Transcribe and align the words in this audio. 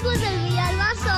Tardes, 0.00 0.12
hijos 0.12 0.20
del 0.20 0.38
Villalbazo. 0.44 1.16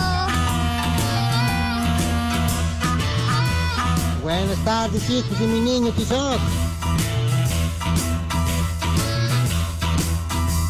Buenas 4.22 4.64
tardes, 4.64 5.10
hijos 5.10 5.38
de 5.38 5.46
mi 5.46 5.60
niño 5.60 5.92
Tizoc. 5.92 6.40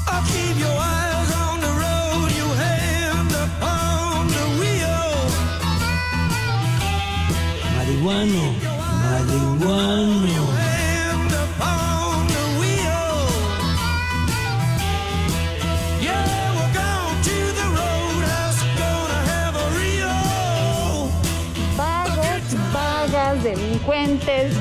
I'll 0.09 0.23
keep 0.27 0.57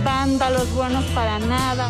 vándalos 0.03 0.71
buenos 0.73 1.03
para 1.15 1.39
nada. 1.39 1.89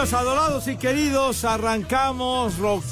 Adorados 0.00 0.66
y 0.66 0.76
queridos, 0.76 1.44
arrancamos 1.44 2.56
rock 2.56 2.82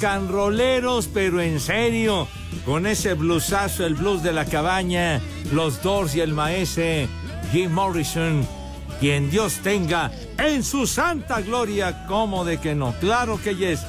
pero 1.11 1.41
en 1.41 1.59
serio, 1.59 2.27
con 2.65 2.85
ese 2.85 3.15
bluesazo, 3.15 3.83
el 3.83 3.95
blues 3.95 4.21
de 4.21 4.31
la 4.31 4.45
cabaña, 4.45 5.19
los 5.51 5.81
Doors 5.81 6.13
y 6.13 6.21
el 6.21 6.35
maese 6.35 7.07
Jim 7.51 7.71
Morrison, 7.71 8.47
quien 8.99 9.31
Dios 9.31 9.55
tenga 9.63 10.11
en 10.37 10.63
su 10.63 10.85
santa 10.85 11.41
gloria, 11.41 12.05
como 12.05 12.45
de 12.45 12.59
que 12.59 12.75
no, 12.75 12.93
claro 12.99 13.41
que 13.43 13.55
yes. 13.55 13.79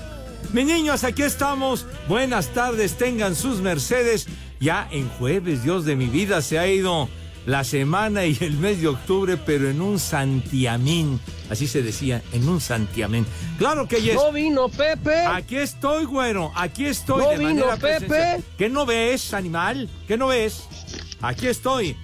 Mis 0.54 0.64
niños, 0.64 1.04
aquí 1.04 1.22
estamos, 1.22 1.84
buenas 2.08 2.48
tardes, 2.48 2.96
tengan 2.96 3.34
sus 3.34 3.60
mercedes, 3.60 4.28
ya 4.60 4.88
en 4.90 5.10
jueves, 5.10 5.62
Dios 5.62 5.84
de 5.84 5.94
mi 5.94 6.06
vida, 6.06 6.40
se 6.40 6.58
ha 6.58 6.66
ido 6.66 7.10
la 7.46 7.64
semana 7.64 8.26
y 8.26 8.36
el 8.40 8.52
mes 8.58 8.80
de 8.80 8.88
octubre, 8.88 9.36
pero 9.36 9.68
en 9.70 9.80
un 9.80 9.98
santiamín. 9.98 11.20
Así 11.50 11.66
se 11.66 11.82
decía, 11.82 12.22
en 12.32 12.48
un 12.48 12.60
santiamín. 12.60 13.26
Claro 13.58 13.88
que 13.88 14.00
yes. 14.02 14.14
No 14.14 14.30
vino 14.32 14.68
Pepe. 14.68 15.24
Aquí 15.26 15.56
estoy, 15.56 16.04
güero. 16.04 16.52
Aquí 16.54 16.86
estoy 16.86 17.22
No 17.24 17.30
de 17.30 17.38
vino 17.38 17.48
manera 17.66 17.76
Pepe. 17.76 18.06
presencial. 18.06 18.44
¿Qué 18.58 18.68
no 18.68 18.86
ves, 18.86 19.34
animal? 19.34 19.88
¿Qué 20.06 20.16
no 20.16 20.28
ves? 20.28 20.64
Aquí 21.20 21.46
estoy. 21.48 21.96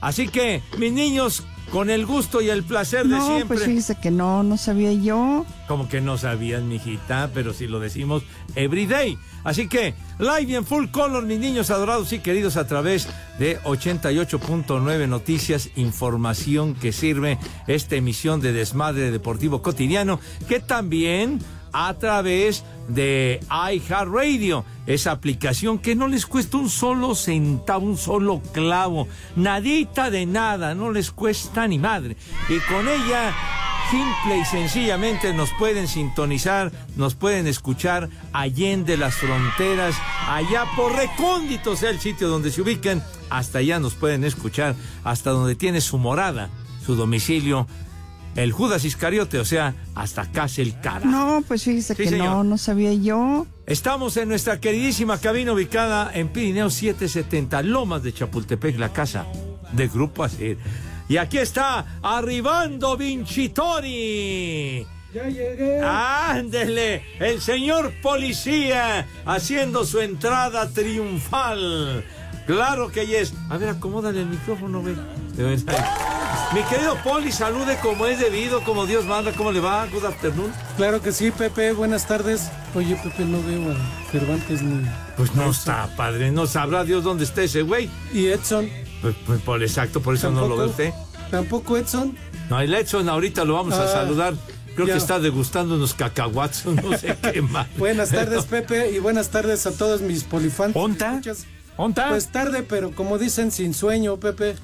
Así 0.00 0.28
que, 0.28 0.62
mis 0.78 0.92
niños, 0.92 1.42
con 1.72 1.90
el 1.90 2.06
gusto 2.06 2.40
y 2.40 2.48
el 2.48 2.62
placer 2.62 3.02
de 3.06 3.16
No, 3.16 3.26
siempre. 3.26 3.58
pues 3.58 3.64
fíjese 3.64 3.96
que 4.00 4.10
no, 4.10 4.42
no 4.42 4.56
sabía 4.56 4.92
yo. 4.92 5.44
Como 5.68 5.88
que 5.88 6.00
no 6.00 6.16
sabías, 6.16 6.62
mijita, 6.62 7.30
pero 7.34 7.52
si 7.52 7.66
lo 7.66 7.80
decimos 7.80 8.22
every 8.54 8.86
day. 8.86 9.18
Así 9.44 9.68
que, 9.68 9.94
live 10.20 10.52
y 10.52 10.54
en 10.54 10.66
full 10.66 10.86
color, 10.88 11.24
mis 11.24 11.38
niños 11.38 11.70
adorados 11.70 12.12
y 12.12 12.18
queridos, 12.18 12.56
a 12.56 12.66
través 12.66 13.08
de 13.38 13.58
88.9 13.62 15.08
Noticias, 15.08 15.70
información 15.76 16.74
que 16.74 16.92
sirve 16.92 17.38
esta 17.66 17.96
emisión 17.96 18.40
de 18.40 18.52
Desmadre 18.52 19.10
Deportivo 19.10 19.62
Cotidiano, 19.62 20.20
que 20.46 20.60
también 20.60 21.38
a 21.72 21.94
través 21.94 22.64
de 22.88 23.40
iHeartRadio, 23.50 24.64
esa 24.86 25.12
aplicación 25.12 25.78
que 25.78 25.94
no 25.94 26.08
les 26.08 26.26
cuesta 26.26 26.56
un 26.56 26.68
solo 26.68 27.14
centavo, 27.14 27.86
un 27.86 27.96
solo 27.96 28.42
clavo, 28.52 29.08
nadita 29.36 30.10
de 30.10 30.26
nada, 30.26 30.74
no 30.74 30.92
les 30.92 31.10
cuesta 31.10 31.66
ni 31.66 31.78
madre. 31.78 32.16
Y 32.48 32.58
con 32.72 32.88
ella 32.88 33.32
Simple 33.90 34.38
y 34.38 34.44
sencillamente 34.44 35.34
nos 35.34 35.50
pueden 35.58 35.88
sintonizar, 35.88 36.70
nos 36.96 37.16
pueden 37.16 37.48
escuchar 37.48 38.08
allende 38.32 38.96
las 38.96 39.14
fronteras, 39.16 39.96
allá 40.28 40.64
por 40.76 40.94
recónditos 40.94 41.80
sea 41.80 41.90
el 41.90 41.98
sitio 41.98 42.28
donde 42.28 42.52
se 42.52 42.62
ubiquen, 42.62 43.02
hasta 43.30 43.58
allá 43.58 43.80
nos 43.80 43.94
pueden 43.94 44.22
escuchar, 44.22 44.76
hasta 45.02 45.30
donde 45.30 45.56
tiene 45.56 45.80
su 45.80 45.98
morada, 45.98 46.50
su 46.86 46.94
domicilio, 46.94 47.66
el 48.36 48.52
Judas 48.52 48.84
Iscariote, 48.84 49.40
o 49.40 49.44
sea, 49.44 49.74
hasta 49.96 50.30
casa 50.30 50.62
el 50.62 50.78
cara. 50.80 51.04
No, 51.04 51.42
pues 51.48 51.64
fíjese 51.64 51.96
Sí, 51.96 52.04
que 52.04 52.10
señor. 52.10 52.26
no, 52.28 52.44
no 52.44 52.58
sabía 52.58 52.92
yo. 52.94 53.44
Estamos 53.66 54.16
en 54.18 54.28
nuestra 54.28 54.60
queridísima 54.60 55.18
cabina 55.18 55.52
ubicada 55.52 56.12
en 56.14 56.28
Pirineo 56.28 56.70
770, 56.70 57.62
Lomas 57.64 58.04
de 58.04 58.12
Chapultepec, 58.12 58.78
la 58.78 58.92
casa 58.92 59.26
de 59.72 59.88
Grupo 59.88 60.22
Asir. 60.22 60.58
Y 61.10 61.16
aquí 61.16 61.38
está, 61.38 61.98
arribando 62.04 62.96
Vincitori. 62.96 64.86
Ya 65.12 65.24
llegué. 65.24 65.80
Ándele, 65.82 67.02
el 67.18 67.40
señor 67.40 67.92
policía 68.00 69.08
haciendo 69.26 69.84
su 69.84 69.98
entrada 69.98 70.68
triunfal. 70.68 72.04
Claro 72.46 72.92
que 72.92 73.20
es. 73.20 73.34
A 73.48 73.56
ver, 73.56 73.70
acomódale 73.70 74.20
el 74.20 74.26
micrófono, 74.26 74.84
verdad. 74.84 75.02
Mi 76.54 76.62
querido 76.62 76.96
Poli, 77.02 77.32
salude 77.32 77.76
como 77.82 78.06
es 78.06 78.20
debido, 78.20 78.62
como 78.62 78.86
Dios 78.86 79.04
manda. 79.04 79.32
¿Cómo 79.32 79.50
le 79.50 79.58
va? 79.58 79.86
Good 79.86 80.04
afternoon. 80.04 80.52
Claro 80.76 81.02
que 81.02 81.10
sí, 81.10 81.32
Pepe. 81.32 81.72
Buenas 81.72 82.06
tardes. 82.06 82.52
Oye, 82.76 82.94
Pepe, 82.94 83.24
no 83.24 83.42
veo 83.42 83.72
a 83.72 84.10
Cervantes 84.12 84.62
ni. 84.62 84.86
Pues 85.16 85.34
no 85.34 85.50
está, 85.50 85.88
padre. 85.96 86.30
No 86.30 86.46
sabrá 86.46 86.84
Dios 86.84 87.02
dónde 87.02 87.24
está 87.24 87.42
ese 87.42 87.62
güey. 87.62 87.90
¿Y 88.14 88.28
Edson? 88.28 88.70
Pues, 89.02 89.14
pues, 89.26 89.40
por 89.42 89.62
exacto, 89.62 90.00
por 90.00 90.14
eso 90.14 90.30
no 90.30 90.46
lo 90.48 90.56
ve 90.56 90.66
usted. 90.66 90.92
¿Tampoco 91.30 91.76
Edson? 91.76 92.16
No, 92.48 92.60
el 92.60 92.74
Edson 92.74 93.08
ahorita 93.08 93.44
lo 93.44 93.54
vamos 93.54 93.74
a 93.74 93.84
Ah, 93.84 93.88
saludar. 93.88 94.34
Creo 94.74 94.86
ya. 94.86 94.94
que 94.94 94.98
está 94.98 95.18
degustando 95.18 95.74
unos 95.76 95.94
cacahuates, 95.94 96.66
o 96.66 96.72
no 96.74 96.96
sé 96.96 97.16
qué 97.32 97.42
más. 97.42 97.66
Buenas 97.76 98.10
tardes, 98.10 98.44
Pepe, 98.44 98.90
y 98.92 98.98
buenas 98.98 99.30
tardes 99.30 99.66
a 99.66 99.72
todos 99.72 100.00
mis 100.00 100.24
polifans. 100.24 100.74
¿Onta? 100.76 101.20
¿Onta? 101.76 102.08
Pues 102.10 102.30
tarde, 102.30 102.62
pero 102.62 102.90
como 102.94 103.16
dicen, 103.18 103.50
sin 103.52 103.72
sueño, 103.74 104.18
Pepe. 104.18 104.56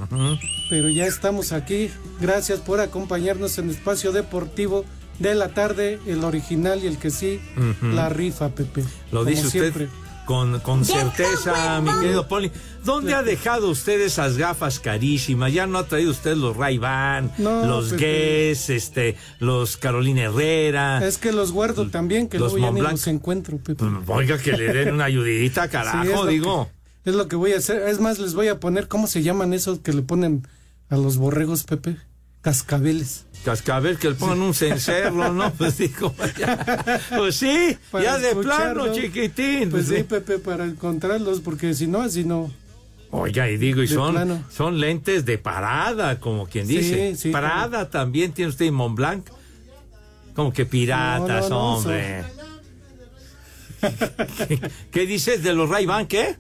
Pero 0.69 0.88
ya 0.88 1.06
estamos 1.06 1.53
aquí. 1.53 1.91
Gracias 2.21 2.61
por 2.61 2.81
acompañarnos 2.81 3.56
en 3.59 3.71
Espacio 3.71 4.12
Deportivo 4.12 4.85
de 5.19 5.35
la 5.35 5.49
tarde, 5.49 5.99
el 6.06 6.25
original 6.25 6.81
y 6.85 6.87
el 6.88 6.99
que 6.99 7.11
sí, 7.11 7.41
la 7.83 8.09
rifa, 8.11 8.50
Pepe. 8.50 8.83
Lo 9.12 9.21
Como 9.21 9.25
dice 9.31 9.47
usted 9.47 9.61
siempre. 9.61 9.88
Con, 10.26 10.61
con 10.61 10.84
certeza, 10.84 11.81
mi 11.81 11.90
querido 12.00 12.28
Poli. 12.28 12.50
¿Dónde 12.84 13.14
ha 13.14 13.23
dejado 13.23 13.70
usted 13.70 14.00
esas 14.00 14.37
gafas 14.37 14.78
carísimas? 14.81 15.52
Ya 15.52 15.67
no 15.67 15.78
ha 15.78 15.87
traído 15.87 16.11
usted 16.11 16.37
los 16.37 16.56
Ray-Ban, 16.56 17.32
No, 17.38 17.64
los 17.67 17.90
Pepe. 17.90 18.49
Guess, 18.50 18.70
este, 18.70 19.17
los 19.40 19.76
Carolina 19.76 20.25
Herrera. 20.25 21.06
Es 21.06 21.17
que 21.19 21.32
los 21.32 21.52
guardo 21.52 21.88
también, 21.88 22.28
que 22.28 22.38
Los 22.38 22.52
luego 22.52 22.67
ya 22.67 22.70
ni 22.73 22.81
Montblanc. 22.81 22.93
los 22.99 23.06
encuentro, 23.06 23.56
Pepe. 23.58 23.84
Oiga, 24.08 24.38
que 24.38 24.52
le 24.52 24.73
den 24.73 24.94
una 24.94 25.05
ayudita, 25.06 25.69
carajo, 25.70 26.26
digo. 26.26 26.69
que- 27.05 27.11
Es 27.11 27.17
lo 27.17 27.28
que 27.28 27.37
voy 27.37 27.52
a 27.52 27.58
hacer. 27.58 27.82
Es 27.88 28.00
más, 28.00 28.19
les 28.19 28.34
voy 28.34 28.49
a 28.49 28.61
poner, 28.61 28.88
¿cómo 28.88 29.06
se 29.06 29.23
llaman 29.23 29.52
esos 29.55 29.78
que 29.81 29.93
le 29.93 30.02
ponen 30.02 30.46
a 30.90 30.96
los 30.96 31.17
borregos, 31.17 31.64
Pepe? 31.64 31.96
Cascabeles. 32.47 33.25
Cascabel, 33.45 33.99
que 33.99 34.11
le 34.11 34.15
pongan 34.15 34.41
un 34.41 34.55
cencerro, 34.55 35.33
¿no? 35.33 35.53
Pues 35.59 35.79
digo, 35.79 36.15
ya. 36.39 37.03
Pues 37.17 37.35
sí, 37.35 37.77
Para 37.91 38.05
ya 38.05 38.19
de 38.19 38.37
plano, 38.37 38.93
chiquitín. 38.93 39.69
Pues 39.69 39.89
sí. 39.89 39.97
sí, 39.97 40.03
Pepe, 40.05 40.39
para 40.39 40.65
encontrarlos, 40.65 41.41
porque 41.41 41.75
si 41.75 41.89
no, 41.89 42.03
así 42.03 42.23
no. 42.23 42.53
Oiga, 43.11 43.51
y 43.51 43.57
digo, 43.57 43.83
y 43.83 43.89
De 43.89 43.95
son, 43.95 44.13
plano. 44.15 44.45
son 44.49 44.79
lentes 44.79 45.25
de 45.25 45.39
parada, 45.39 46.21
como 46.21 46.47
quien 46.47 46.69
Sí, 46.69 46.77
dice. 46.79 47.17
sí, 47.17 47.31
parada 47.31 47.91
también 47.91 48.31
tiene 48.31 48.51
usted 48.51 48.67
en 48.67 48.75
Montblanc. 48.75 49.27
Como 50.37 50.53
que 50.53 50.65
piratas, 50.65 51.51
No, 51.51 51.57
no, 51.57 51.73
no, 51.73 51.77
hombre. 51.79 52.25
¿Qué, 54.47 54.71
qué 54.93 55.07
dices 55.07 55.43
de 55.43 55.53
los 55.53 55.69
ray 55.69 55.85
ban 55.85 56.07
qué? 56.07 56.37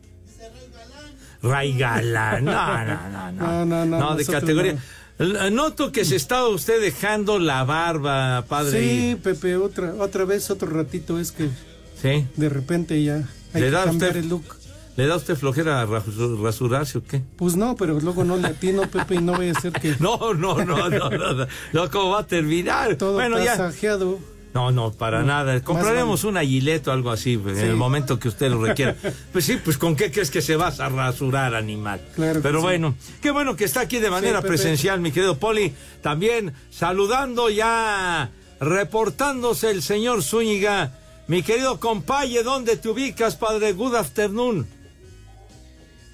Ray 1.42 1.76
Galán. 1.76 2.44
No, 2.44 2.52
no, 2.52 2.84
no, 2.84 3.32
no. 3.32 3.32
No, 3.32 3.64
no, 3.66 3.84
no, 3.86 3.98
No, 3.98 4.14
de 4.14 4.24
categoría. 4.24 4.76
L- 5.18 5.50
Noto 5.50 5.92
que 5.92 6.04
se 6.04 6.16
está 6.16 6.46
usted 6.46 6.80
dejando 6.80 7.38
la 7.38 7.64
barba, 7.64 8.44
padre. 8.48 8.80
Sí, 8.80 9.16
Pepe, 9.22 9.56
otra, 9.56 9.94
otra 9.98 10.24
vez, 10.24 10.50
otro 10.50 10.68
ratito, 10.68 11.18
es 11.18 11.32
que 11.32 11.48
Sí. 12.02 12.26
de 12.36 12.48
repente 12.48 13.02
ya 13.02 13.16
hay 13.54 13.60
¿Le 13.62 13.66
que 13.66 13.70
da 13.70 13.84
cambiar 13.84 14.10
usted- 14.10 14.22
el 14.22 14.28
look. 14.28 14.44
¿Le 14.96 15.06
da 15.06 15.16
usted 15.16 15.36
flojera 15.36 15.82
a 15.82 15.86
rasu- 15.86 16.42
rasurarse 16.42 16.98
o 16.98 17.04
qué? 17.04 17.22
Pues 17.36 17.54
no, 17.54 17.76
pero 17.76 18.00
luego 18.00 18.24
no 18.24 18.36
le 18.38 18.48
atino, 18.48 18.82
Pepe, 18.90 19.16
y 19.16 19.18
no 19.18 19.32
vaya 19.32 19.52
a 19.52 19.60
ser 19.60 19.72
que 19.72 19.94
No, 20.00 20.18
no, 20.34 20.64
no, 20.64 20.88
no, 20.88 21.10
no, 21.10 21.10
no, 21.34 21.46
no, 21.72 21.90
¿cómo 21.90 22.10
va 22.10 22.20
a 22.20 22.26
terminar? 22.26 22.96
todo 22.96 23.12
bueno, 23.14 23.38
ya. 23.42 23.56
No, 24.56 24.70
no, 24.70 24.90
para 24.92 25.20
No, 25.20 25.26
nada. 25.26 25.60
Compraremos 25.62 26.24
un 26.24 26.38
aguileto 26.38 26.90
o 26.90 26.94
algo 26.94 27.10
así 27.10 27.36
pues, 27.36 27.58
en 27.58 27.66
el 27.68 27.76
momento 27.76 28.18
que 28.18 28.28
usted 28.28 28.50
lo 28.50 28.64
requiera. 28.64 28.96
Pues 29.32 29.44
sí, 29.44 29.58
pues 29.62 29.76
¿con 29.76 29.96
qué 29.96 30.10
crees 30.10 30.30
que 30.30 30.40
se 30.40 30.56
vas 30.56 30.80
a 30.80 30.88
rasurar, 30.88 31.54
animal? 31.54 32.00
Claro 32.14 32.40
Pero 32.42 32.60
sí. 32.60 32.62
bueno, 32.62 32.94
qué 33.20 33.30
bueno 33.30 33.54
que 33.54 33.64
está 33.64 33.80
aquí 33.80 33.98
de 33.98 34.10
manera 34.10 34.40
presencial, 34.40 35.00
mi 35.00 35.12
querido 35.12 35.38
Poli. 35.38 35.74
También 36.02 36.54
saludando 36.70 37.50
ya, 37.50 38.30
reportándose 38.60 39.70
el 39.70 39.82
señor 39.82 40.22
Zúñiga. 40.22 40.92
Mi 41.28 41.42
querido 41.42 41.80
compaye, 41.80 42.42
¿dónde 42.42 42.76
te 42.76 42.88
ubicas, 42.88 43.36
padre? 43.36 43.72
Good 43.72 43.96
afternoon. 43.96 44.66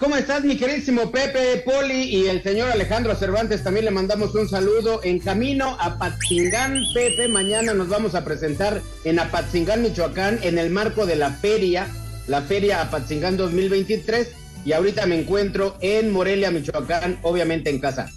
¿Cómo 0.02 0.16
estás, 0.16 0.42
mi 0.42 0.56
queridísimo 0.56 1.12
Pepe, 1.12 1.62
Poli 1.64 2.02
y 2.02 2.26
el 2.26 2.42
señor 2.42 2.72
Alejandro 2.72 3.14
Cervantes? 3.14 3.62
También 3.62 3.84
le 3.84 3.92
mandamos 3.92 4.34
un 4.34 4.48
saludo. 4.48 5.00
En 5.04 5.20
camino 5.20 5.76
a 5.78 5.96
Patzingán, 5.96 6.76
Pepe, 6.92 7.28
mañana 7.28 7.72
nos 7.72 7.88
vamos 7.88 8.16
a 8.16 8.24
presentar 8.24 8.82
en 9.04 9.20
Apatzingán, 9.20 9.80
Michoacán, 9.80 10.40
en 10.42 10.58
el 10.58 10.70
marco 10.70 11.06
de 11.06 11.14
la 11.14 11.30
feria, 11.30 11.86
la 12.26 12.42
feria 12.42 12.82
Apatzingán 12.82 13.36
2023. 13.36 14.32
Y 14.64 14.72
ahorita 14.72 15.06
me 15.06 15.20
encuentro 15.20 15.76
en 15.80 16.10
Morelia, 16.10 16.50
Michoacán, 16.50 17.20
obviamente 17.22 17.70
en 17.70 17.78
casa. 17.78 18.10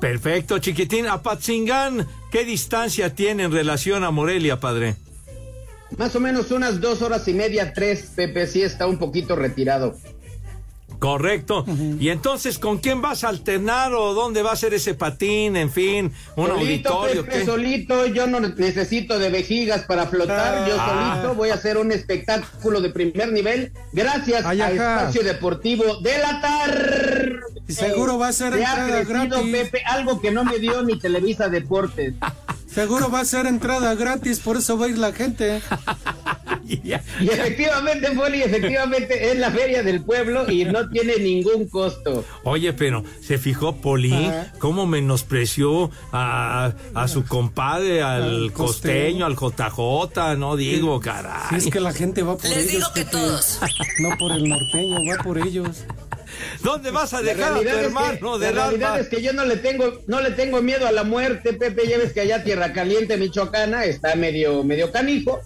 Perfecto, 0.00 0.58
chiquitín. 0.60 1.08
Apatzingán, 1.08 2.08
¿qué 2.32 2.46
distancia 2.46 3.14
tiene 3.14 3.42
en 3.42 3.52
relación 3.52 4.02
a 4.02 4.10
Morelia, 4.10 4.60
padre? 4.60 4.96
Más 5.96 6.14
o 6.16 6.20
menos 6.20 6.50
unas 6.50 6.80
dos 6.80 7.00
horas 7.02 7.26
y 7.28 7.34
media, 7.34 7.72
tres, 7.72 8.10
Pepe, 8.14 8.46
sí 8.46 8.62
está 8.62 8.86
un 8.86 8.98
poquito 8.98 9.36
retirado. 9.36 9.94
Correcto. 10.98 11.64
Y 12.00 12.08
entonces, 12.08 12.58
¿con 12.58 12.78
quién 12.78 13.02
vas 13.02 13.22
a 13.22 13.28
alternar 13.28 13.92
o 13.92 14.14
dónde 14.14 14.42
va 14.42 14.52
a 14.52 14.56
ser 14.56 14.72
ese 14.72 14.94
patín? 14.94 15.54
En 15.54 15.70
fin, 15.70 16.10
un 16.36 16.46
solito, 16.46 16.88
auditorio. 16.88 17.24
Pepe, 17.26 17.38
¿qué? 17.40 17.44
solito, 17.44 18.06
yo 18.06 18.26
no 18.26 18.40
necesito 18.40 19.18
de 19.18 19.28
vejigas 19.28 19.82
para 19.82 20.06
flotar, 20.06 20.66
yo 20.66 20.74
Ah. 20.78 21.18
solito 21.20 21.34
voy 21.34 21.50
a 21.50 21.54
hacer 21.54 21.76
un 21.76 21.92
espectáculo 21.92 22.80
de 22.80 22.88
primer 22.90 23.30
nivel 23.30 23.72
gracias 23.92 24.44
Ay, 24.46 24.60
a. 24.62 24.70
Espacio 24.70 25.22
Deportivo 25.22 26.00
de 26.00 26.16
la 26.18 26.40
tarde. 26.40 27.40
Seguro 27.68 28.16
va 28.18 28.28
a 28.28 28.32
ser 28.32 28.54
Se 28.54 28.64
ha 28.64 28.86
crecido, 28.86 29.28
gratis. 29.28 29.52
Pepe, 29.52 29.82
algo 29.84 30.18
que 30.20 30.30
no 30.30 30.44
me 30.44 30.58
dio 30.58 30.82
ni 30.82 30.98
Televisa 30.98 31.48
Deportes. 31.50 32.14
Seguro 32.76 33.10
va 33.10 33.20
a 33.20 33.24
ser 33.24 33.46
entrada 33.46 33.94
gratis, 33.94 34.38
por 34.38 34.58
eso 34.58 34.76
va 34.76 34.84
a 34.84 34.88
ir 34.90 34.98
la 34.98 35.10
gente. 35.12 35.62
Y 36.68 36.92
efectivamente, 37.30 38.10
Poli, 38.10 38.42
efectivamente 38.42 39.30
es 39.30 39.38
la 39.38 39.52
feria 39.52 39.84
del 39.84 40.02
pueblo 40.02 40.50
y 40.50 40.64
no 40.64 40.88
tiene 40.88 41.16
ningún 41.16 41.68
costo. 41.68 42.24
Oye, 42.42 42.72
pero 42.72 43.04
se 43.20 43.38
fijó 43.38 43.76
Poli 43.76 44.12
Ajá. 44.12 44.52
cómo 44.58 44.84
menospreció 44.84 45.92
a, 46.10 46.72
a 46.92 47.06
su 47.08 47.24
compadre, 47.24 48.02
al 48.02 48.52
costeño, 48.52 49.26
costeño. 49.26 49.26
al 49.26 49.36
JJ, 49.36 50.36
no 50.36 50.56
digo, 50.56 50.98
caray. 51.00 51.60
Si 51.60 51.68
es 51.68 51.72
que 51.72 51.78
la 51.80 51.92
gente 51.92 52.24
va 52.24 52.36
por 52.36 52.50
ellos, 52.50 52.90
Pepe. 52.92 53.16
No 54.00 54.16
por 54.18 54.32
el 54.32 54.48
norteño, 54.48 54.96
va 55.08 55.22
por 55.22 55.38
ellos. 55.38 55.84
¿Dónde 56.62 56.90
vas 56.90 57.14
a 57.14 57.22
dejar 57.22 57.52
a 57.52 57.60
tu 57.60 57.68
hermano 57.68 58.38
la 58.38 58.50
realidad 58.50 58.92
alma? 58.92 59.00
es 59.00 59.08
que 59.08 59.22
yo 59.22 59.32
no 59.32 59.44
le 59.44 59.56
tengo, 59.56 60.00
no 60.06 60.20
le 60.20 60.30
tengo 60.30 60.62
miedo 60.62 60.86
a 60.86 60.92
la 60.92 61.04
muerte, 61.04 61.52
Pepe. 61.52 61.88
Ya 61.88 61.98
ves 61.98 62.12
que 62.12 62.20
allá 62.20 62.44
Tierra 62.44 62.72
Caliente, 62.72 63.16
Michoacana, 63.16 63.84
está 63.84 64.14
medio, 64.16 64.64
medio 64.64 64.92
canijo. 64.92 65.40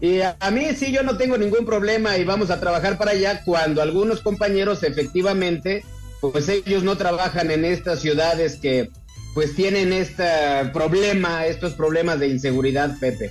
Y 0.00 0.20
a, 0.20 0.36
a 0.40 0.50
mí 0.50 0.66
sí, 0.76 0.92
yo 0.92 1.02
no 1.02 1.16
tengo 1.16 1.38
ningún 1.38 1.64
problema 1.64 2.16
y 2.18 2.24
vamos 2.24 2.50
a 2.50 2.60
trabajar 2.60 2.98
para 2.98 3.12
allá 3.12 3.42
cuando 3.44 3.82
algunos 3.82 4.20
compañeros 4.20 4.82
efectivamente, 4.82 5.84
pues 6.20 6.48
ellos 6.48 6.82
no 6.82 6.96
trabajan 6.96 7.50
en 7.50 7.64
estas 7.64 8.00
ciudades 8.00 8.56
que 8.56 8.90
pues 9.34 9.54
tienen 9.54 9.92
este 9.92 10.24
problema, 10.72 11.46
estos 11.46 11.72
problemas 11.72 12.20
de 12.20 12.28
inseguridad, 12.28 12.98
Pepe. 12.98 13.30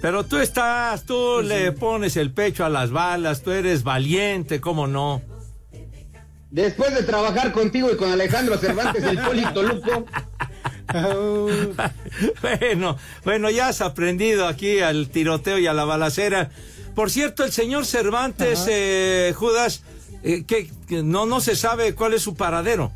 Pero 0.00 0.24
tú 0.24 0.38
estás, 0.38 1.04
tú 1.04 1.40
le 1.42 1.72
pones 1.72 2.16
el 2.16 2.32
pecho 2.32 2.64
a 2.64 2.68
las 2.68 2.90
balas, 2.90 3.42
tú 3.42 3.52
eres 3.52 3.84
valiente, 3.84 4.60
¿cómo 4.60 4.88
no? 4.88 5.22
Después 6.52 6.94
de 6.94 7.02
trabajar 7.02 7.50
contigo 7.52 7.90
y 7.90 7.96
con 7.96 8.12
Alejandro 8.12 8.58
Cervantes, 8.58 9.02
el 9.02 9.18
Polito 9.18 9.62
Luco, 9.62 10.04
Au. 10.88 11.48
Bueno, 12.42 12.98
bueno, 13.24 13.50
ya 13.50 13.68
has 13.68 13.80
aprendido 13.80 14.46
aquí 14.46 14.80
al 14.80 15.08
tiroteo 15.08 15.58
y 15.58 15.66
a 15.66 15.72
la 15.72 15.84
balacera. 15.84 16.50
Por 16.94 17.10
cierto, 17.10 17.42
el 17.44 17.52
señor 17.52 17.86
Cervantes, 17.86 18.66
eh, 18.68 19.32
Judas, 19.34 19.82
eh, 20.22 20.44
que, 20.46 20.70
que 20.86 21.02
no, 21.02 21.24
no 21.24 21.40
se 21.40 21.56
sabe 21.56 21.94
cuál 21.94 22.12
es 22.12 22.22
su 22.22 22.34
paradero. 22.34 22.92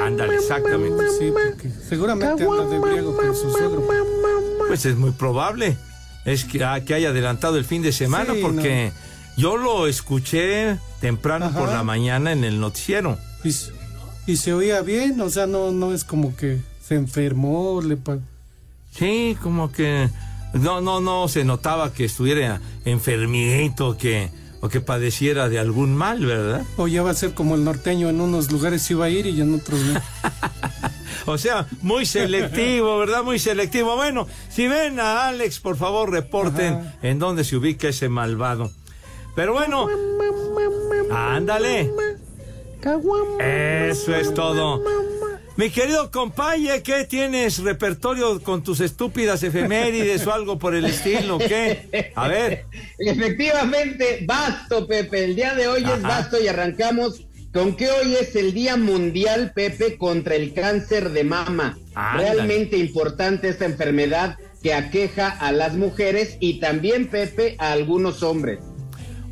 Ándale, 0.00 0.36
exactamente. 0.36 1.04
Sí, 1.18 1.32
seguramente 1.88 2.44
anda 2.44 2.66
de 2.66 2.78
briego 2.78 3.16
con 3.16 3.34
su 3.34 3.50
suegro. 3.50 3.84
Pues 4.68 4.86
es 4.86 4.96
muy 4.96 5.10
probable. 5.10 5.76
Es 6.24 6.44
que, 6.44 6.62
ah, 6.62 6.84
que 6.84 6.94
haya 6.94 7.10
adelantado 7.10 7.56
el 7.56 7.64
fin 7.64 7.82
de 7.82 7.92
semana 7.92 8.34
Sí, 8.34 8.40
porque 8.42 8.92
yo 9.40 9.56
lo 9.56 9.86
escuché 9.86 10.78
temprano 11.00 11.46
Ajá. 11.46 11.58
por 11.58 11.68
la 11.70 11.82
mañana 11.82 12.32
en 12.32 12.44
el 12.44 12.60
noticiero. 12.60 13.18
Y, 14.26 14.36
se 14.36 14.52
oía 14.52 14.82
bien, 14.82 15.20
o 15.20 15.30
sea, 15.30 15.46
no, 15.46 15.72
no 15.72 15.92
es 15.92 16.04
como 16.04 16.36
que 16.36 16.60
se 16.86 16.94
enfermó, 16.94 17.80
le 17.82 17.96
pa- 17.96 18.18
Sí, 18.92 19.36
como 19.42 19.72
que 19.72 20.08
no, 20.52 20.80
no, 20.80 21.00
no 21.00 21.26
se 21.28 21.44
notaba 21.44 21.92
que 21.92 22.04
estuviera 22.04 22.60
enfermito, 22.84 23.96
que 23.96 24.30
o 24.62 24.68
que 24.68 24.82
padeciera 24.82 25.48
de 25.48 25.58
algún 25.58 25.96
mal, 25.96 26.24
¿verdad? 26.26 26.62
o 26.76 26.86
ya 26.86 27.02
va 27.02 27.10
a 27.12 27.14
ser 27.14 27.32
como 27.32 27.54
el 27.54 27.64
norteño, 27.64 28.10
en 28.10 28.20
unos 28.20 28.52
lugares 28.52 28.86
va 28.94 29.06
a 29.06 29.08
ir 29.08 29.26
y 29.26 29.40
en 29.40 29.54
otros 29.54 29.80
no. 29.80 30.00
O 31.26 31.38
sea, 31.38 31.66
muy 31.82 32.06
selectivo, 32.06 32.98
¿verdad? 32.98 33.22
Muy 33.22 33.38
selectivo. 33.38 33.94
Bueno, 33.94 34.26
si 34.48 34.66
ven 34.68 34.98
a 34.98 35.28
Alex, 35.28 35.60
por 35.60 35.76
favor, 35.76 36.10
reporten 36.10 36.74
Ajá. 36.74 36.94
en 37.02 37.18
dónde 37.18 37.44
se 37.44 37.56
ubica 37.56 37.88
ese 37.88 38.08
malvado. 38.08 38.70
Pero 39.34 39.52
bueno, 39.52 39.88
ándale. 41.10 41.90
Eso 43.40 44.14
es 44.14 44.32
todo. 44.34 44.82
Mi 45.56 45.68
querido 45.68 46.10
compañero, 46.10 46.82
¿qué 46.82 47.04
tienes 47.04 47.58
repertorio 47.58 48.42
con 48.42 48.62
tus 48.62 48.80
estúpidas 48.80 49.42
efemérides 49.42 50.26
o 50.26 50.32
algo 50.32 50.58
por 50.58 50.74
el 50.74 50.86
estilo? 50.86 51.36
¿Qué? 51.38 52.12
A 52.14 52.28
ver. 52.28 52.64
Efectivamente, 52.98 54.24
basto, 54.26 54.86
Pepe. 54.86 55.24
El 55.24 55.36
día 55.36 55.54
de 55.54 55.68
hoy 55.68 55.84
Ajá. 55.84 55.96
es 55.96 56.02
basto 56.02 56.40
y 56.40 56.48
arrancamos 56.48 57.26
con 57.52 57.76
que 57.76 57.90
hoy 57.90 58.14
es 58.14 58.34
el 58.36 58.54
Día 58.54 58.76
Mundial, 58.76 59.52
Pepe, 59.54 59.98
contra 59.98 60.34
el 60.36 60.54
cáncer 60.54 61.10
de 61.10 61.24
mama. 61.24 61.76
Ándale. 61.94 62.32
Realmente 62.32 62.78
importante 62.78 63.48
esta 63.48 63.66
enfermedad 63.66 64.38
que 64.62 64.72
aqueja 64.72 65.28
a 65.28 65.52
las 65.52 65.74
mujeres 65.74 66.38
y 66.40 66.60
también, 66.60 67.08
Pepe, 67.08 67.56
a 67.58 67.72
algunos 67.72 68.22
hombres. 68.22 68.60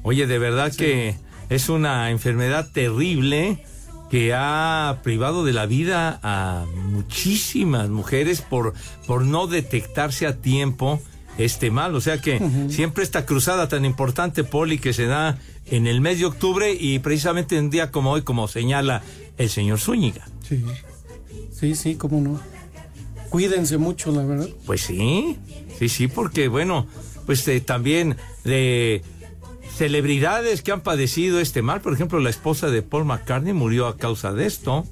Oye, 0.09 0.27
de 0.27 0.39
verdad 0.39 0.73
que 0.75 1.17
es 1.51 1.69
una 1.69 2.11
enfermedad 2.11 2.71
terrible 2.73 3.63
que 4.11 4.33
ha 4.35 5.01
privado 5.03 5.45
de 5.45 5.53
la 5.53 5.67
vida 5.67 6.19
a 6.23 6.65
muchísimas 6.87 7.91
mujeres 7.91 8.41
por, 8.41 8.73
por 9.07 9.27
no 9.27 9.47
detectarse 9.49 10.27
a 10.27 10.39
tiempo 10.39 10.99
este 11.37 11.71
mal. 11.71 11.95
O 11.95 12.01
sea 12.01 12.23
que 12.23 12.41
siempre 12.71 13.05
esta 13.05 13.27
cruzada 13.27 13.69
tan 13.69 13.85
importante, 13.85 14.45
Poli, 14.45 14.79
que 14.79 14.95
se 14.95 15.05
da 15.05 15.37
en 15.67 15.87
el 15.87 16.01
mes 16.01 16.21
de 16.21 16.25
octubre 16.25 16.73
y 16.73 17.01
precisamente 17.01 17.59
en 17.59 17.65
un 17.65 17.71
día 17.71 17.91
como 17.91 18.13
hoy, 18.13 18.23
como 18.23 18.49
señala 18.49 19.03
el 19.37 19.51
señor 19.51 19.79
Zúñiga. 19.79 20.27
Sí, 20.49 20.65
sí, 21.53 21.75
sí, 21.75 21.97
cómo 21.97 22.23
no. 22.23 22.41
Cuídense 23.29 23.77
mucho, 23.77 24.11
la 24.11 24.25
verdad. 24.25 24.49
Pues 24.65 24.81
sí, 24.81 25.37
sí, 25.79 25.91
sí, 25.91 26.09
porque 26.09 26.49
bueno, 26.49 26.87
pues 27.27 27.47
eh, 27.47 27.61
también 27.61 28.17
de 28.45 29.03
celebridades 29.79 30.63
que 30.63 30.73
han 30.73 30.81
padecido 30.81 31.39
este 31.41 31.63
mal. 31.63 31.81
Por 31.81 31.93
ejemplo, 31.95 32.19
la 32.19 32.31
esposa 32.31 32.69
de 32.69 32.83
Paul 32.83 33.05
McCartney 33.05 33.53
murió 33.53 33.87
a 33.87 33.97
causa 33.97 34.33
de 34.33 34.45
esto. 34.47 34.85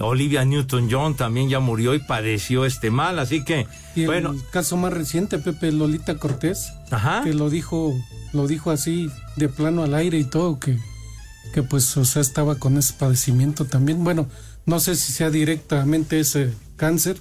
Olivia 0.00 0.44
Newton-John 0.44 1.14
también 1.14 1.48
ya 1.48 1.60
murió 1.60 1.94
y 1.94 1.98
padeció 2.00 2.64
este 2.64 2.90
mal. 2.90 3.18
Así 3.18 3.44
que, 3.44 3.66
Y 3.94 4.06
bueno, 4.06 4.32
el 4.32 4.42
caso 4.50 4.76
más 4.76 4.92
reciente, 4.92 5.38
Pepe 5.38 5.70
Lolita 5.70 6.16
Cortés, 6.16 6.72
Ajá. 6.90 7.22
que 7.22 7.32
lo 7.32 7.48
dijo, 7.48 7.94
lo 8.32 8.46
dijo 8.46 8.70
así 8.70 9.08
de 9.36 9.48
plano 9.48 9.82
al 9.82 9.94
aire 9.94 10.18
y 10.18 10.24
todo, 10.24 10.58
que, 10.58 10.78
que 11.54 11.62
pues, 11.62 11.96
o 11.96 12.04
sea, 12.04 12.22
estaba 12.22 12.56
con 12.56 12.76
ese 12.76 12.94
padecimiento 12.94 13.66
también. 13.66 14.02
Bueno, 14.02 14.28
no 14.66 14.80
sé 14.80 14.96
si 14.96 15.12
sea 15.12 15.30
directamente 15.30 16.18
ese 16.18 16.52
cáncer, 16.76 17.18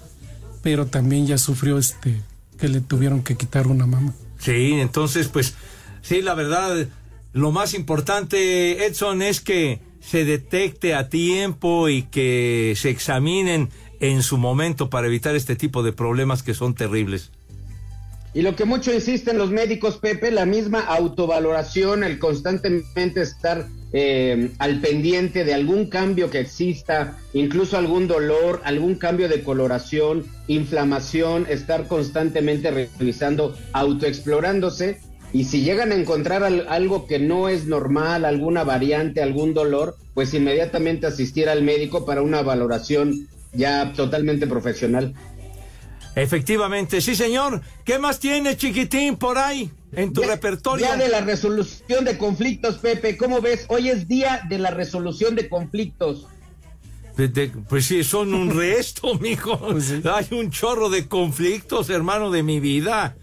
pero 0.64 0.88
también 0.88 1.28
ya 1.28 1.38
sufrió 1.38 1.78
este, 1.78 2.22
que 2.58 2.70
le 2.70 2.82
tuvieron 2.82 3.22
que 3.22 3.36
quitar 3.38 3.68
una 3.68 3.86
mama. 3.86 4.14
Sí, 4.40 4.74
entonces, 4.80 5.28
pues, 5.28 5.54
sí, 6.02 6.22
la 6.22 6.34
verdad, 6.34 6.88
lo 7.34 7.52
más 7.52 7.74
importante, 7.74 8.86
Edson, 8.86 9.22
es 9.22 9.42
que 9.42 9.80
se 10.02 10.26
detecte 10.26 10.96
a 10.96 11.10
tiempo 11.10 11.88
y 11.88 12.04
que 12.04 12.74
se 12.76 12.90
examinen 12.90 13.70
en 14.00 14.24
su 14.24 14.38
momento 14.38 14.90
para 14.90 15.08
evitar 15.08 15.36
este 15.36 15.56
tipo 15.56 15.84
de 15.84 15.94
problemas 15.94 16.44
que 16.44 16.54
son 16.54 16.74
terribles. 16.74 17.32
Y 18.34 18.42
lo 18.42 18.56
que 18.56 18.66
mucho 18.66 18.94
insisten 18.94 19.38
los 19.38 19.52
médicos, 19.52 19.98
Pepe, 19.98 20.32
la 20.32 20.46
misma 20.46 20.80
autovaloración, 20.80 22.04
el 22.04 22.18
constantemente 22.18 23.22
estar 23.22 23.68
eh, 23.92 24.52
al 24.58 24.80
pendiente 24.80 25.44
de 25.44 25.54
algún 25.54 25.88
cambio 25.88 26.30
que 26.30 26.40
exista, 26.40 27.18
incluso 27.34 27.78
algún 27.78 28.08
dolor, 28.08 28.62
algún 28.64 28.96
cambio 28.96 29.28
de 29.28 29.44
coloración, 29.44 30.26
inflamación, 30.48 31.46
estar 31.50 31.88
constantemente 31.88 32.72
revisando, 32.72 33.54
autoexplorándose. 33.74 35.02
Y 35.34 35.46
si 35.46 35.62
llegan 35.64 35.92
a 35.92 35.96
encontrar 35.96 36.44
al- 36.44 36.68
algo 36.68 37.08
que 37.08 37.18
no 37.20 37.48
es 37.48 37.66
normal, 37.66 38.26
alguna 38.26 38.64
variante, 38.64 39.22
algún 39.22 39.54
dolor, 39.54 39.96
pues 40.14 40.34
inmediatamente 40.34 41.08
asistir 41.08 41.48
al 41.48 41.64
médico 41.64 42.06
para 42.06 42.22
una 42.22 42.42
valoración 42.42 43.28
ya 43.54 43.94
totalmente 43.94 44.46
profesional. 44.48 45.14
Efectivamente, 46.16 47.00
sí, 47.00 47.16
señor. 47.16 47.62
¿Qué 47.86 47.98
más 47.98 48.20
tiene, 48.20 48.58
chiquitín, 48.58 49.16
por 49.16 49.38
ahí 49.38 49.72
en 49.94 50.12
tu 50.12 50.22
Ya- 50.22 50.28
repertorio? 50.28 50.86
Día 50.86 50.98
de 50.98 51.08
la 51.08 51.22
resolución 51.22 52.04
de 52.04 52.18
conflictos, 52.18 52.78
Pepe. 52.80 53.16
¿Cómo 53.16 53.40
ves? 53.40 53.66
Hoy 53.70 53.90
es 53.90 54.10
día 54.10 54.42
de 54.50 54.60
la 54.60 54.72
resolución 54.72 55.36
de 55.36 55.48
conflictos. 55.48 56.28
De- 57.16 57.30
de- 57.30 57.48
pues 57.70 57.86
sí, 57.86 58.04
son 58.04 58.34
un 58.34 58.50
resto, 58.58 59.16
mijo. 59.20 59.58
Hay 60.14 60.28
un 60.38 60.52
chorro 60.52 60.90
de 60.90 61.08
conflictos, 61.08 61.90
hermano 61.90 62.30
de 62.32 62.44
mi 62.44 62.60
vida. 62.60 63.16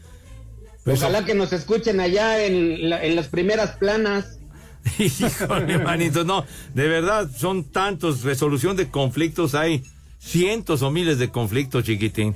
Pues, 0.88 1.02
Ojalá 1.02 1.24
que 1.24 1.34
nos 1.34 1.52
escuchen 1.52 2.00
allá 2.00 2.44
en, 2.44 2.88
la- 2.88 3.04
en 3.04 3.14
las 3.16 3.28
primeras 3.28 3.76
planas. 3.76 4.38
Híjole, 4.98 5.78
manito, 5.78 6.24
no, 6.24 6.44
de 6.74 6.88
verdad, 6.88 7.28
son 7.36 7.64
tantos, 7.64 8.22
resolución 8.22 8.76
de 8.76 8.90
conflictos, 8.90 9.54
hay 9.54 9.82
cientos 10.18 10.82
o 10.82 10.90
miles 10.90 11.18
de 11.18 11.28
conflictos, 11.30 11.84
chiquitín. 11.84 12.34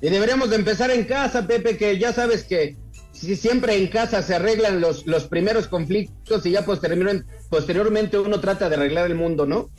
Y 0.00 0.08
deberíamos 0.08 0.50
de 0.50 0.56
empezar 0.56 0.90
en 0.90 1.04
casa, 1.04 1.46
Pepe, 1.46 1.76
que 1.76 1.98
ya 1.98 2.12
sabes 2.12 2.44
que 2.44 2.76
si 3.12 3.34
siempre 3.36 3.76
en 3.76 3.88
casa 3.88 4.22
se 4.22 4.34
arreglan 4.34 4.80
los, 4.80 5.06
los 5.06 5.24
primeros 5.24 5.68
conflictos 5.68 6.44
y 6.46 6.50
ya 6.52 6.64
posteriormente, 6.64 7.26
posteriormente 7.48 8.18
uno 8.18 8.40
trata 8.40 8.68
de 8.68 8.76
arreglar 8.76 9.06
el 9.06 9.14
mundo, 9.14 9.46
¿no? 9.46 9.70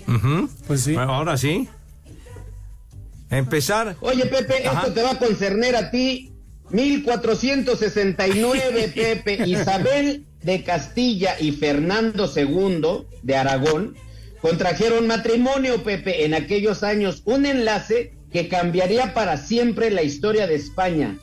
Pues 0.67 0.81
sí. 0.81 0.95
ahora 0.95 1.37
sí. 1.37 1.67
Empezar. 3.29 3.95
Oye, 4.01 4.25
Pepe, 4.25 4.67
Ajá. 4.67 4.81
esto 4.81 4.93
te 4.93 5.03
va 5.03 5.11
a 5.11 5.19
concerner 5.19 5.75
a 5.75 5.91
ti. 5.91 6.33
1469, 6.69 8.91
Pepe, 8.95 9.45
Isabel 9.45 10.25
de 10.41 10.63
Castilla 10.63 11.35
y 11.39 11.51
Fernando 11.51 12.31
II 12.33 13.07
de 13.23 13.35
Aragón 13.35 13.95
contrajeron 14.41 15.07
matrimonio, 15.07 15.83
Pepe, 15.83 16.25
en 16.25 16.33
aquellos 16.33 16.83
años, 16.83 17.21
un 17.25 17.45
enlace 17.45 18.13
que 18.31 18.47
cambiaría 18.47 19.13
para 19.13 19.37
siempre 19.37 19.89
la 19.89 20.03
historia 20.03 20.47
de 20.47 20.55
España. 20.55 21.17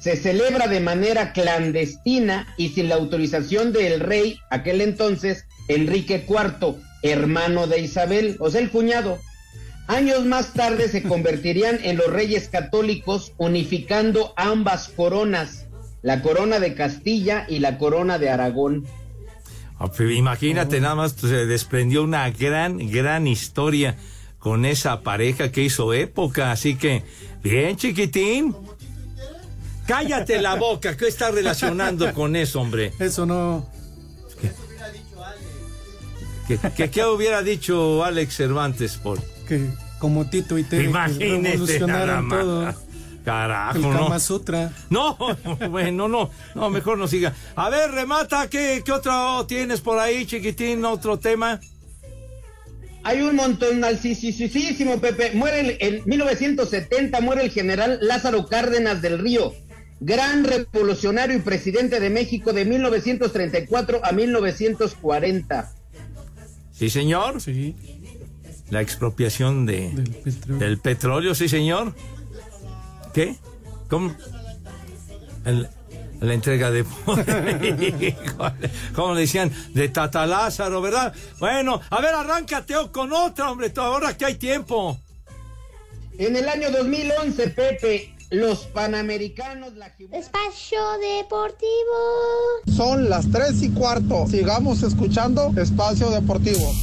Se 0.00 0.16
celebra 0.16 0.68
de 0.68 0.80
manera 0.80 1.32
clandestina 1.32 2.54
y 2.56 2.68
sin 2.68 2.88
la 2.88 2.96
autorización 2.96 3.72
del 3.72 4.00
rey, 4.00 4.38
aquel 4.50 4.80
entonces, 4.80 5.44
Enrique 5.68 6.24
IV, 6.28 6.76
hermano 7.02 7.66
de 7.66 7.80
Isabel, 7.80 8.36
o 8.38 8.50
sea, 8.50 8.60
el 8.60 8.70
cuñado. 8.70 9.18
Años 9.88 10.26
más 10.26 10.52
tarde 10.52 10.90
se 10.90 11.02
convertirían 11.02 11.78
en 11.82 11.96
los 11.96 12.08
reyes 12.08 12.50
católicos 12.50 13.32
unificando 13.38 14.34
ambas 14.36 14.90
coronas, 14.90 15.66
la 16.02 16.20
corona 16.20 16.60
de 16.60 16.74
Castilla 16.74 17.46
y 17.48 17.60
la 17.60 17.78
corona 17.78 18.18
de 18.18 18.28
Aragón. 18.28 18.86
Ah, 19.78 19.90
Imagínate, 19.98 20.80
nada 20.80 20.94
más 20.94 21.14
pues, 21.14 21.32
se 21.32 21.46
desprendió 21.46 22.04
una 22.04 22.30
gran, 22.30 22.76
gran 22.90 23.26
historia 23.26 23.96
con 24.38 24.66
esa 24.66 25.00
pareja 25.00 25.50
que 25.50 25.62
hizo 25.62 25.94
época. 25.94 26.52
Así 26.52 26.74
que, 26.74 27.02
bien, 27.42 27.76
chiquitín. 27.76 28.54
Cállate 29.86 30.42
la 30.42 30.56
boca, 30.56 30.98
¿qué 30.98 31.08
está 31.08 31.30
relacionando 31.30 32.12
con 32.12 32.36
eso, 32.36 32.60
hombre? 32.60 32.92
Eso 32.98 33.24
no. 33.24 33.66
¿Qué, 36.46 36.58
qué, 36.76 36.90
qué 36.90 37.04
hubiera 37.06 37.42
dicho 37.42 38.04
Alex 38.04 38.36
Cervantes, 38.36 38.98
por? 38.98 39.18
Que 39.48 39.66
como 39.98 40.28
Tito 40.28 40.58
y 40.58 40.64
Tere 40.64 40.92
revolucionaron 40.92 42.26
más. 42.26 42.40
todo. 42.40 42.74
Carajo, 43.24 43.76
El 43.76 43.82
¿no? 43.82 44.04
Kama 44.04 44.20
Sutra. 44.20 44.72
No, 44.90 45.16
bueno, 45.70 46.08
no, 46.08 46.30
no, 46.54 46.70
mejor 46.70 46.98
no 46.98 47.08
siga. 47.08 47.34
A 47.56 47.68
ver, 47.68 47.90
remata, 47.90 48.48
¿qué, 48.48 48.82
qué 48.84 48.92
otro 48.92 49.44
tienes 49.46 49.80
por 49.80 49.98
ahí, 49.98 50.24
chiquitín? 50.24 50.84
¿Otro 50.84 51.18
tema? 51.18 51.60
Hay 53.04 53.22
un 53.22 53.36
montón, 53.36 53.80
narcisísimo, 53.80 55.00
Pepe. 55.00 55.32
Muere 55.34 55.78
en 55.80 56.02
1970, 56.04 57.20
muere 57.20 57.42
el 57.42 57.50
general 57.50 57.98
Lázaro 58.02 58.46
Cárdenas 58.46 59.00
del 59.00 59.18
Río, 59.18 59.54
gran 60.00 60.44
revolucionario 60.44 61.36
y 61.36 61.40
presidente 61.40 62.00
de 62.00 62.10
México 62.10 62.52
de 62.52 62.64
1934 62.64 64.00
a 64.04 64.12
1940. 64.12 65.72
Sí, 66.72 66.90
señor. 66.90 67.40
Sí. 67.40 67.74
La 68.70 68.80
expropiación 68.82 69.64
de, 69.66 69.90
Del 69.90 70.10
petróleo. 70.14 70.58
del 70.58 70.78
petróleo, 70.78 71.34
sí, 71.34 71.48
señor. 71.48 71.94
¿Qué? 73.14 73.36
¿Cómo? 73.88 74.14
El- 75.44 75.68
la 76.20 76.34
entrega 76.34 76.70
de 76.72 76.82
poder. 76.84 78.16
¿Cómo 78.94 79.14
le 79.14 79.20
decían? 79.20 79.52
De 79.72 79.88
Tata 79.88 80.26
Lázaro, 80.26 80.82
¿verdad? 80.82 81.14
Bueno, 81.38 81.80
a 81.90 82.00
ver, 82.00 82.12
arráncate 82.12 82.74
con 82.90 83.12
otra, 83.12 83.50
hombre, 83.52 83.72
ahora 83.76 84.16
que 84.16 84.24
hay 84.24 84.34
tiempo. 84.34 84.98
En 86.18 86.34
el 86.34 86.48
año 86.48 86.70
2011, 86.72 87.50
Pepe, 87.50 88.16
los 88.30 88.64
Panamericanos, 88.66 89.74
la 89.74 89.86
Espacio 89.86 90.80
Deportivo. 91.00 92.76
Son 92.76 93.08
las 93.08 93.30
3 93.30 93.62
y 93.62 93.70
cuarto. 93.70 94.26
Sigamos 94.26 94.82
escuchando 94.82 95.52
Espacio 95.56 96.10
Deportivo. 96.10 96.74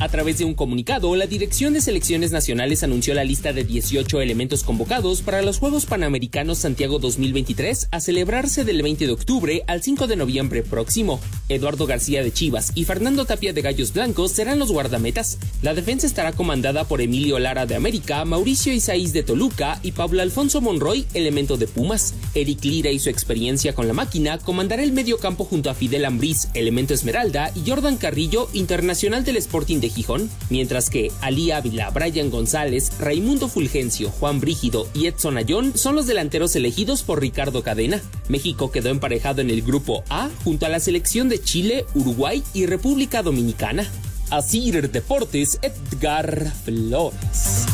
A 0.00 0.08
través 0.08 0.38
de 0.38 0.46
un 0.46 0.54
comunicado, 0.54 1.14
la 1.14 1.26
Dirección 1.26 1.74
de 1.74 1.82
Selecciones 1.82 2.32
Nacionales 2.32 2.82
anunció 2.82 3.12
la 3.12 3.22
lista 3.22 3.52
de 3.52 3.64
18 3.64 4.22
elementos 4.22 4.64
convocados 4.64 5.20
para 5.20 5.42
los 5.42 5.58
Juegos 5.58 5.84
Panamericanos 5.84 6.56
Santiago 6.56 6.98
2023 6.98 7.88
a 7.90 8.00
celebrarse 8.00 8.64
del 8.64 8.80
20 8.80 9.04
de 9.04 9.12
octubre 9.12 9.62
al 9.66 9.82
5 9.82 10.06
de 10.06 10.16
noviembre 10.16 10.62
próximo. 10.62 11.20
Eduardo 11.50 11.86
García 11.86 12.22
de 12.22 12.32
Chivas 12.32 12.72
y 12.74 12.86
Fernando 12.86 13.26
Tapia 13.26 13.52
de 13.52 13.60
Gallos 13.60 13.92
Blancos 13.92 14.32
serán 14.32 14.58
los 14.58 14.72
guardametas. 14.72 15.36
La 15.60 15.74
defensa 15.74 16.06
estará 16.06 16.32
comandada 16.32 16.84
por 16.84 17.02
Emilio 17.02 17.38
Lara 17.38 17.66
de 17.66 17.74
América, 17.74 18.24
Mauricio 18.24 18.72
Isaías 18.72 19.12
de 19.12 19.22
Toluca 19.22 19.80
y 19.82 19.92
Pablo 19.92 20.22
Alfonso 20.22 20.62
Monroy, 20.62 21.04
elemento 21.12 21.58
de 21.58 21.66
Pumas. 21.66 22.14
Eric 22.34 22.64
Lira 22.64 22.90
y 22.90 23.00
su 23.00 23.10
experiencia 23.10 23.74
con 23.74 23.86
la 23.86 23.92
máquina 23.92 24.38
comandará 24.38 24.82
el 24.82 24.92
medio 24.92 25.18
campo 25.18 25.44
junto 25.44 25.68
a 25.68 25.74
Fidel 25.74 26.06
Ambriz, 26.06 26.48
elemento 26.54 26.94
Esmeralda, 26.94 27.52
y 27.54 27.68
Jordan 27.68 27.98
Carrillo, 27.98 28.48
internacional 28.54 29.24
del 29.24 29.36
Sporting 29.36 29.89
Gijón, 29.90 30.30
mientras 30.48 30.88
que 30.88 31.12
Ali 31.20 31.50
Ávila, 31.50 31.90
Brian 31.90 32.30
González, 32.30 32.92
Raimundo 32.98 33.48
Fulgencio, 33.48 34.10
Juan 34.10 34.40
Brígido 34.40 34.88
y 34.94 35.06
Edson 35.06 35.36
Ayón 35.36 35.72
son 35.76 35.96
los 35.96 36.06
delanteros 36.06 36.56
elegidos 36.56 37.02
por 37.02 37.20
Ricardo 37.20 37.62
Cadena. 37.62 38.00
México 38.28 38.70
quedó 38.70 38.88
emparejado 38.88 39.40
en 39.40 39.50
el 39.50 39.62
grupo 39.62 40.04
A 40.08 40.30
junto 40.44 40.66
a 40.66 40.68
la 40.68 40.80
selección 40.80 41.28
de 41.28 41.42
Chile, 41.42 41.84
Uruguay 41.94 42.42
y 42.54 42.66
República 42.66 43.22
Dominicana. 43.22 43.90
Asir 44.30 44.90
Deportes, 44.90 45.58
Edgar 45.60 46.52
Flores. 46.64 47.66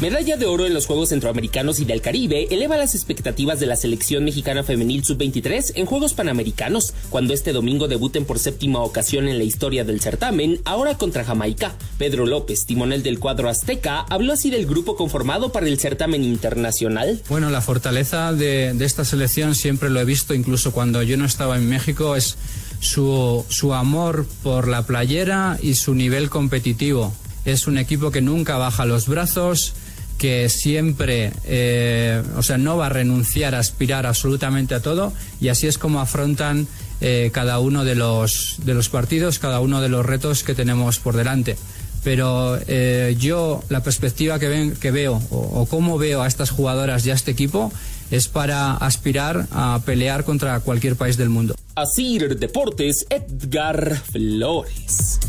Medalla 0.00 0.36
de 0.36 0.46
oro 0.46 0.64
en 0.64 0.74
los 0.74 0.86
Juegos 0.86 1.08
Centroamericanos 1.08 1.80
y 1.80 1.84
del 1.84 2.00
Caribe 2.00 2.46
eleva 2.52 2.76
las 2.76 2.94
expectativas 2.94 3.58
de 3.58 3.66
la 3.66 3.74
selección 3.74 4.22
mexicana 4.22 4.62
femenil 4.62 5.04
sub-23 5.04 5.72
en 5.74 5.86
Juegos 5.86 6.14
Panamericanos, 6.14 6.94
cuando 7.10 7.34
este 7.34 7.52
domingo 7.52 7.88
debuten 7.88 8.24
por 8.24 8.38
séptima 8.38 8.78
ocasión 8.78 9.26
en 9.26 9.38
la 9.38 9.42
historia 9.42 9.82
del 9.82 10.00
certamen, 10.00 10.60
ahora 10.64 10.96
contra 10.96 11.24
Jamaica. 11.24 11.74
Pedro 11.98 12.26
López, 12.26 12.64
timonel 12.64 13.02
del 13.02 13.18
cuadro 13.18 13.48
azteca, 13.48 14.02
habló 14.02 14.34
así 14.34 14.50
del 14.50 14.66
grupo 14.66 14.94
conformado 14.94 15.50
para 15.50 15.66
el 15.66 15.80
certamen 15.80 16.22
internacional. 16.22 17.20
Bueno, 17.28 17.50
la 17.50 17.60
fortaleza 17.60 18.32
de, 18.32 18.76
esta 18.78 19.04
selección 19.04 19.56
siempre 19.56 19.90
lo 19.90 19.98
he 19.98 20.04
visto, 20.04 20.32
incluso 20.32 20.70
cuando 20.70 21.02
yo 21.02 21.16
no 21.16 21.24
estaba 21.24 21.56
en 21.56 21.68
México, 21.68 22.14
es 22.14 22.36
su, 22.78 23.44
su 23.48 23.74
amor 23.74 24.28
por 24.44 24.68
la 24.68 24.86
playera 24.86 25.58
y 25.60 25.74
su 25.74 25.96
nivel 25.96 26.30
competitivo. 26.30 27.12
Es 27.44 27.66
un 27.66 27.78
equipo 27.78 28.12
que 28.12 28.20
nunca 28.20 28.58
baja 28.58 28.84
los 28.84 29.08
brazos, 29.08 29.74
que 30.18 30.48
siempre, 30.48 31.32
eh, 31.44 32.22
o 32.36 32.42
sea, 32.42 32.58
no 32.58 32.76
va 32.76 32.86
a 32.86 32.88
renunciar 32.90 33.54
a 33.54 33.60
aspirar 33.60 34.04
absolutamente 34.04 34.74
a 34.74 34.80
todo 34.80 35.12
y 35.40 35.48
así 35.48 35.66
es 35.66 35.78
como 35.78 36.00
afrontan 36.00 36.66
eh, 37.00 37.30
cada 37.32 37.60
uno 37.60 37.84
de 37.84 37.94
los, 37.94 38.56
de 38.64 38.74
los 38.74 38.88
partidos, 38.88 39.38
cada 39.38 39.60
uno 39.60 39.80
de 39.80 39.88
los 39.88 40.04
retos 40.04 40.42
que 40.42 40.54
tenemos 40.54 40.98
por 40.98 41.16
delante. 41.16 41.56
Pero 42.02 42.58
eh, 42.66 43.16
yo 43.18 43.62
la 43.68 43.82
perspectiva 43.82 44.38
que, 44.38 44.48
ven, 44.48 44.72
que 44.72 44.90
veo 44.90 45.22
o, 45.30 45.36
o 45.36 45.66
cómo 45.66 45.98
veo 45.98 46.22
a 46.22 46.26
estas 46.26 46.50
jugadoras 46.50 47.06
y 47.06 47.10
a 47.10 47.14
este 47.14 47.30
equipo 47.30 47.72
es 48.10 48.28
para 48.28 48.74
aspirar 48.74 49.46
a 49.52 49.80
pelear 49.84 50.24
contra 50.24 50.60
cualquier 50.60 50.96
país 50.96 51.16
del 51.16 51.28
mundo. 51.28 51.54
Asir 51.74 52.36
Deportes, 52.36 53.06
Edgar 53.08 54.00
Flores. 54.10 55.20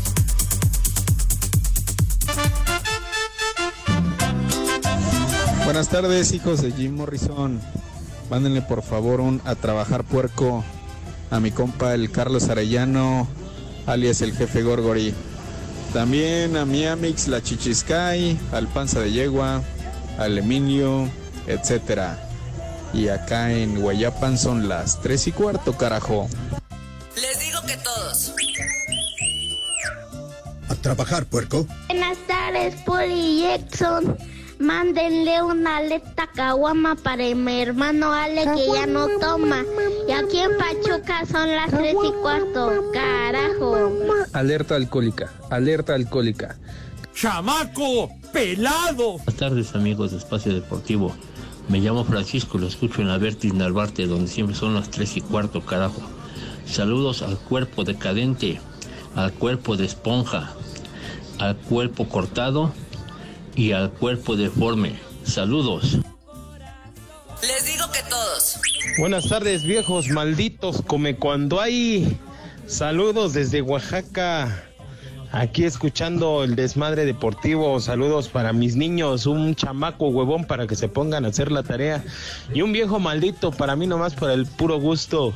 Buenas 5.70 5.88
tardes, 5.88 6.32
hijos 6.32 6.62
de 6.62 6.72
Jim 6.72 6.96
Morrison. 6.96 7.60
Mándenle 8.28 8.60
por 8.60 8.82
favor 8.82 9.20
un 9.20 9.40
a 9.44 9.54
trabajar 9.54 10.02
puerco 10.02 10.64
a 11.30 11.38
mi 11.38 11.52
compa 11.52 11.94
el 11.94 12.10
Carlos 12.10 12.48
Arellano, 12.48 13.28
alias 13.86 14.20
el 14.20 14.36
jefe 14.36 14.64
Gorgori. 14.64 15.14
También 15.92 16.56
a 16.56 16.64
mi 16.64 16.86
Amix, 16.86 17.28
la 17.28 17.40
Chichiscay, 17.40 18.36
al 18.50 18.66
Panza 18.66 18.98
de 18.98 19.12
Yegua, 19.12 19.62
al 20.18 20.38
Emilio, 20.38 21.08
etcétera. 21.46 22.18
Y 22.92 23.06
acá 23.06 23.52
en 23.52 23.80
Guayapan 23.80 24.38
son 24.38 24.68
las 24.68 25.00
tres 25.00 25.28
y 25.28 25.30
cuarto, 25.30 25.76
carajo. 25.76 26.28
Les 27.14 27.38
digo 27.38 27.60
que 27.64 27.76
todos. 27.76 28.32
A 30.68 30.74
trabajar, 30.74 31.26
puerco. 31.26 31.64
Buenas 31.86 32.18
tardes, 32.26 32.74
Poli 32.84 33.42
Jackson. 33.42 34.18
Mándenle 34.60 35.42
una 35.42 35.78
aleta 35.78 36.28
caguama 36.34 36.94
para 36.94 37.34
mi 37.34 37.62
hermano 37.62 38.12
Ale 38.12 38.42
que 38.42 38.66
ya 38.70 38.86
no 38.86 39.08
toma. 39.18 39.64
Y 40.06 40.12
aquí 40.12 40.38
en 40.38 40.50
Pachuca 40.58 41.24
son 41.24 41.56
las 41.56 41.70
tres 41.70 41.94
y 42.04 42.12
cuarto. 42.20 42.90
Carajo. 42.92 43.90
Alerta 44.34 44.76
alcohólica, 44.76 45.32
alerta 45.48 45.94
alcohólica. 45.94 46.58
¡Chamaco! 47.14 48.10
¡Pelado! 48.34 49.12
Buenas 49.12 49.34
tardes 49.36 49.74
amigos 49.74 50.10
de 50.10 50.18
Espacio 50.18 50.52
Deportivo. 50.52 51.16
Me 51.70 51.78
llamo 51.78 52.04
Francisco, 52.04 52.58
lo 52.58 52.66
escucho 52.66 53.00
en 53.00 53.08
la 53.08 53.16
Vertis 53.16 53.54
Narvarte, 53.54 54.06
donde 54.06 54.28
siempre 54.28 54.54
son 54.54 54.74
las 54.74 54.90
tres 54.90 55.16
y 55.16 55.22
cuarto, 55.22 55.64
carajo. 55.64 56.02
Saludos 56.66 57.22
al 57.22 57.38
cuerpo 57.38 57.84
decadente, 57.84 58.60
al 59.16 59.32
cuerpo 59.32 59.78
de 59.78 59.86
esponja, 59.86 60.52
al 61.38 61.56
cuerpo 61.56 62.10
cortado 62.10 62.74
y 63.56 63.72
al 63.72 63.90
cuerpo 63.90 64.36
deforme. 64.36 64.98
Saludos. 65.24 65.98
Les 67.42 67.66
digo 67.66 67.90
que 67.92 68.02
todos. 68.08 68.60
Buenas 68.98 69.28
tardes, 69.28 69.62
viejos 69.64 70.08
malditos, 70.08 70.82
come 70.86 71.16
cuando 71.16 71.60
hay. 71.60 72.18
Saludos 72.66 73.32
desde 73.32 73.62
Oaxaca. 73.62 74.69
Aquí 75.32 75.64
escuchando 75.64 76.42
el 76.42 76.56
desmadre 76.56 77.04
deportivo. 77.04 77.78
Saludos 77.78 78.28
para 78.28 78.52
mis 78.52 78.74
niños. 78.74 79.26
Un 79.26 79.54
chamaco 79.54 80.08
huevón 80.08 80.44
para 80.44 80.66
que 80.66 80.74
se 80.74 80.88
pongan 80.88 81.24
a 81.24 81.28
hacer 81.28 81.52
la 81.52 81.62
tarea. 81.62 82.02
Y 82.52 82.62
un 82.62 82.72
viejo 82.72 82.98
maldito 82.98 83.52
para 83.52 83.76
mí 83.76 83.86
nomás 83.86 84.14
por 84.14 84.30
el 84.30 84.44
puro 84.44 84.80
gusto. 84.80 85.32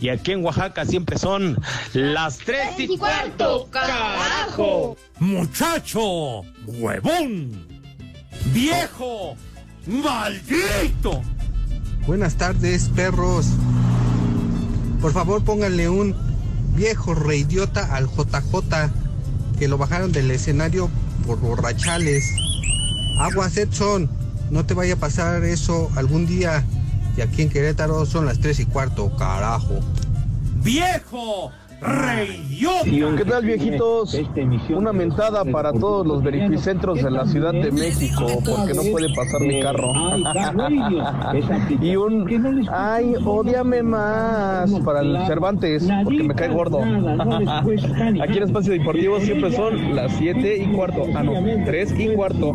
Y 0.00 0.08
aquí 0.08 0.32
en 0.32 0.42
Oaxaca 0.42 0.86
siempre 0.86 1.18
son 1.18 1.58
las 1.92 2.38
tres 2.38 2.70
y 2.78 2.96
cuarto. 2.96 3.68
¡Carajo! 3.70 4.96
¡Muchacho! 5.18 6.40
¡Huevón! 6.66 7.66
¡Viejo! 8.54 9.36
¡Maldito! 9.86 11.20
Buenas 12.06 12.36
tardes, 12.36 12.88
perros. 12.96 13.48
Por 15.02 15.12
favor, 15.12 15.44
pónganle 15.44 15.90
un 15.90 16.16
viejo 16.74 17.14
reidiota 17.14 17.94
al 17.94 18.06
JJ 18.06 19.03
que 19.58 19.68
lo 19.68 19.78
bajaron 19.78 20.12
del 20.12 20.30
escenario 20.30 20.90
por 21.26 21.38
borrachales. 21.40 22.24
Aguas, 23.18 23.56
Edson. 23.56 24.08
No 24.50 24.66
te 24.66 24.74
vaya 24.74 24.94
a 24.94 24.96
pasar 24.98 25.44
eso 25.44 25.90
algún 25.96 26.26
día. 26.26 26.64
Y 27.16 27.20
aquí 27.20 27.42
en 27.42 27.50
Querétaro 27.50 28.06
son 28.06 28.26
las 28.26 28.40
tres 28.40 28.60
y 28.60 28.66
cuarto, 28.66 29.14
carajo. 29.16 29.80
¡Viejo! 30.62 31.52
¡Reyota! 31.84 33.16
¿Qué 33.16 33.24
tal, 33.26 33.44
viejitos? 33.44 34.18
Una 34.70 34.92
mentada 34.92 35.44
para 35.44 35.70
todos 35.72 36.06
los 36.06 36.22
verificentros 36.22 37.02
de 37.02 37.10
la 37.10 37.26
Ciudad 37.26 37.52
de 37.52 37.70
México, 37.70 38.26
porque 38.44 38.72
no 38.72 38.82
puede 38.90 39.14
pasar 39.14 39.42
mi 39.42 39.60
carro. 39.60 39.92
y 41.82 41.96
un, 41.96 42.68
ay, 42.72 43.14
odiame 43.22 43.82
más 43.82 44.70
para 44.80 45.00
el 45.00 45.26
Cervantes, 45.26 45.86
porque 46.04 46.22
me 46.22 46.34
cae 46.34 46.48
gordo. 46.48 46.80
Aquí 48.22 48.38
en 48.38 48.42
Espacio 48.42 48.72
Deportivo 48.72 49.20
siempre 49.20 49.52
son 49.52 49.94
las 49.94 50.12
7 50.16 50.56
y 50.56 50.66
cuarto. 50.74 51.04
Ah, 51.14 51.22
no, 51.22 51.34
3 51.66 51.94
y 51.98 52.08
cuarto. 52.14 52.52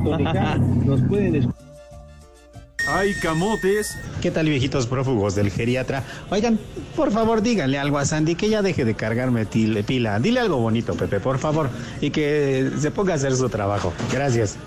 Nos 2.89 2.97
pueden 2.97 3.13
Ay, 3.13 3.13
camotes. 3.21 3.97
¿Qué 4.21 4.31
tal, 4.31 4.47
viejitos 4.49 4.87
prófugos 4.87 5.35
del 5.35 5.51
geriatra? 5.51 6.03
Oigan, 6.29 6.59
por 6.95 7.11
favor, 7.11 7.41
díganle 7.41 7.77
algo 7.77 7.97
a 7.97 8.05
Sandy 8.05 8.35
que 8.35 8.49
ya 8.49 8.61
deje 8.61 8.83
de 8.85 8.95
cargarme 8.95 9.45
til- 9.45 9.83
pila. 9.83 10.19
Dile 10.19 10.39
algo 10.41 10.57
bonito, 10.57 10.95
Pepe, 10.95 11.19
por 11.19 11.37
favor, 11.37 11.69
y 12.01 12.09
que 12.09 12.69
se 12.79 12.91
ponga 12.91 13.13
a 13.13 13.15
hacer 13.15 13.35
su 13.35 13.49
trabajo. 13.49 13.93
Gracias. 14.11 14.57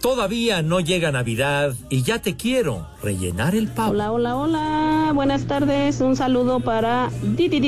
Todavía 0.00 0.62
no 0.62 0.78
llega 0.78 1.10
Navidad 1.10 1.74
y 1.90 2.02
ya 2.02 2.20
te 2.20 2.36
quiero 2.36 2.86
rellenar 3.02 3.56
el 3.56 3.66
pavo. 3.66 3.90
Hola, 3.90 4.12
hola, 4.12 4.36
hola. 4.36 5.10
Buenas 5.14 5.46
tardes. 5.46 6.00
Un 6.00 6.14
saludo 6.14 6.60
para 6.60 7.10
DJ 7.36 7.60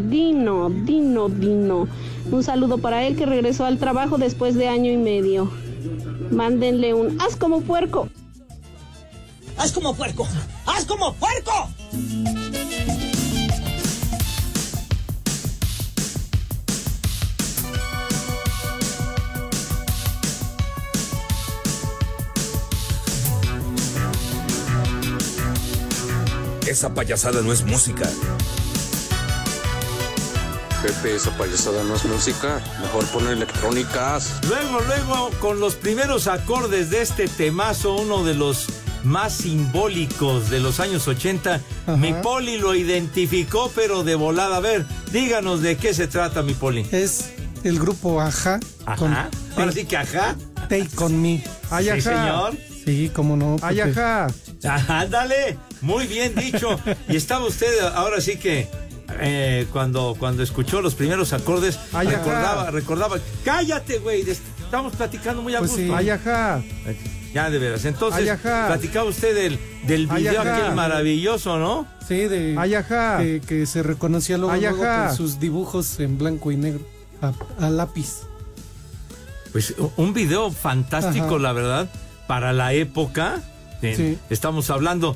Dino, 0.00 0.70
Dino, 0.70 1.28
Dino. 1.28 1.86
Un 2.32 2.42
saludo 2.42 2.78
para 2.78 3.04
él 3.06 3.14
que 3.16 3.26
regresó 3.26 3.64
al 3.64 3.78
trabajo 3.78 4.18
después 4.18 4.56
de 4.56 4.66
año 4.68 4.90
y 4.90 4.96
medio. 4.96 5.48
Mándenle 6.30 6.94
un 6.94 7.20
haz 7.20 7.36
como 7.36 7.60
puerco. 7.60 8.08
¡Haz 9.56 9.72
como 9.72 9.94
puerco! 9.94 10.26
¡Haz 10.66 10.84
como 10.84 11.14
puerco! 11.14 11.70
Esa 26.66 26.92
payasada 26.92 27.40
no 27.42 27.52
es 27.52 27.64
música. 27.64 28.10
Pepe, 30.86 31.16
esa 31.16 31.36
payasada 31.36 31.82
no 31.82 31.96
es 31.96 32.04
música. 32.04 32.60
Mejor 32.80 33.04
pon 33.06 33.26
electrónicas. 33.28 34.38
Luego, 34.46 34.80
luego, 34.86 35.30
con 35.40 35.58
los 35.58 35.74
primeros 35.74 36.28
acordes 36.28 36.90
de 36.90 37.02
este 37.02 37.26
temazo, 37.26 37.96
uno 37.96 38.22
de 38.22 38.34
los 38.34 38.66
más 39.02 39.32
simbólicos 39.32 40.48
de 40.48 40.60
los 40.60 40.78
años 40.78 41.08
80, 41.08 41.60
mi 41.98 42.12
poli 42.12 42.58
lo 42.58 42.76
identificó, 42.76 43.68
pero 43.74 44.04
de 44.04 44.14
volada. 44.14 44.58
A 44.58 44.60
ver, 44.60 44.86
díganos 45.10 45.60
de 45.60 45.76
qué 45.76 45.92
se 45.92 46.06
trata, 46.06 46.42
mi 46.42 46.54
poli. 46.54 46.86
Es 46.92 47.32
el 47.64 47.80
grupo 47.80 48.20
Aja. 48.20 48.60
Ajá. 48.84 49.28
Ahora 49.56 49.72
sí 49.72 49.86
que 49.86 49.96
ajá. 49.96 50.36
Take 50.68 50.88
on 50.98 51.20
me. 51.20 51.42
Ay, 51.68 51.90
Sí, 51.96 52.00
señor. 52.02 52.54
Sí, 52.84 53.10
cómo 53.12 53.36
no. 53.36 53.56
Ay, 53.60 53.80
ajá. 53.80 54.28
Ándale, 54.86 55.58
muy 55.80 56.06
bien 56.06 56.32
dicho. 56.36 56.78
Y 57.08 57.16
estaba 57.16 57.44
usted 57.44 57.80
ahora 57.94 58.20
sí 58.20 58.36
que 58.36 58.68
eh, 59.20 59.66
cuando, 59.72 60.14
cuando 60.18 60.42
escuchó 60.42 60.80
los 60.80 60.94
primeros 60.94 61.32
acordes, 61.32 61.78
Ay, 61.92 62.08
ajá. 62.08 62.16
recordaba, 62.18 62.70
recordaba. 62.70 63.16
Cállate, 63.44 63.98
güey, 63.98 64.22
estamos 64.28 64.94
platicando 64.96 65.42
muy 65.42 65.54
a 65.54 65.58
Pues 65.60 65.70
gusto. 65.72 65.84
sí. 65.86 65.92
Ay, 65.94 66.10
ajá. 66.10 66.62
Ya, 67.34 67.50
de 67.50 67.58
veras. 67.58 67.84
Entonces, 67.84 68.22
Ay, 68.22 68.28
ajá. 68.30 68.66
platicaba 68.68 69.08
usted 69.08 69.34
del, 69.34 69.58
del 69.86 70.06
video 70.06 70.40
aquel 70.40 70.74
maravilloso, 70.74 71.58
¿no? 71.58 71.86
Sí, 72.06 72.16
de. 72.28 72.54
Ay, 72.58 72.74
ajá. 72.74 73.18
Que, 73.18 73.40
que 73.46 73.66
se 73.66 73.82
reconocía 73.82 74.38
luego, 74.38 74.52
Ay, 74.54 74.60
luego 74.62 74.78
por 74.84 75.10
sus 75.16 75.38
dibujos 75.38 76.00
en 76.00 76.16
blanco 76.18 76.50
y 76.52 76.56
negro. 76.56 76.80
A, 77.20 77.32
a 77.66 77.70
lápiz. 77.70 78.22
Pues 79.52 79.74
un 79.96 80.12
video 80.12 80.50
fantástico, 80.50 81.26
Ajá. 81.26 81.38
la 81.38 81.52
verdad, 81.52 81.88
para 82.26 82.52
la 82.52 82.72
época. 82.74 83.40
Sí. 83.80 84.18
Estamos 84.30 84.70
hablando 84.70 85.14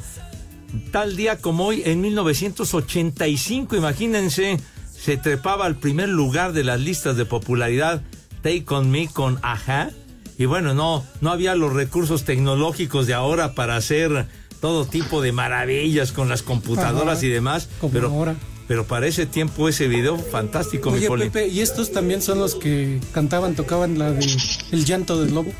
tal 0.92 1.16
día 1.16 1.38
como 1.38 1.66
hoy, 1.66 1.82
en 1.84 2.00
1985, 2.00 3.76
imagínense, 3.76 4.58
se 4.98 5.16
trepaba 5.16 5.66
al 5.66 5.76
primer 5.76 6.08
lugar 6.08 6.52
de 6.52 6.64
las 6.64 6.80
listas 6.80 7.16
de 7.16 7.24
popularidad 7.24 8.02
Take 8.42 8.64
On 8.68 8.90
Me 8.90 9.08
con 9.08 9.38
Aja. 9.42 9.90
Y 10.38 10.46
bueno, 10.46 10.72
no, 10.74 11.04
no 11.20 11.30
había 11.30 11.54
los 11.54 11.72
recursos 11.72 12.24
tecnológicos 12.24 13.06
de 13.06 13.14
ahora 13.14 13.54
para 13.54 13.76
hacer 13.76 14.26
todo 14.60 14.86
tipo 14.86 15.20
de 15.22 15.32
maravillas 15.32 16.12
con 16.12 16.28
las 16.28 16.42
computadoras 16.42 17.18
Ajá, 17.18 17.26
y 17.26 17.30
demás. 17.30 17.68
como 17.80 17.92
pero, 17.92 18.08
ahora. 18.08 18.36
pero 18.68 18.86
para 18.86 19.06
ese 19.06 19.26
tiempo 19.26 19.68
ese 19.68 19.88
video 19.88 20.18
fantástico, 20.18 20.90
mi 20.90 21.06
Oye. 21.06 21.26
Pepe, 21.30 21.48
¿y 21.48 21.60
estos 21.60 21.92
también 21.92 22.22
son 22.22 22.38
los 22.38 22.54
que 22.54 23.00
cantaban, 23.12 23.54
tocaban 23.54 23.98
la 23.98 24.12
de 24.12 24.26
El 24.72 24.84
llanto 24.84 25.20
del 25.22 25.34
lobo? 25.34 25.52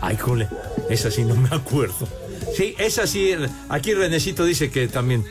Ay, 0.00 0.16
jole, 0.16 0.48
esa 0.90 1.10
sí 1.10 1.24
no 1.24 1.36
me 1.36 1.48
acuerdo. 1.50 2.08
Sí, 2.56 2.74
esa 2.78 3.06
sí, 3.06 3.34
aquí 3.68 3.94
Renecito 3.94 4.44
dice 4.44 4.70
que 4.70 4.88
también. 4.88 5.24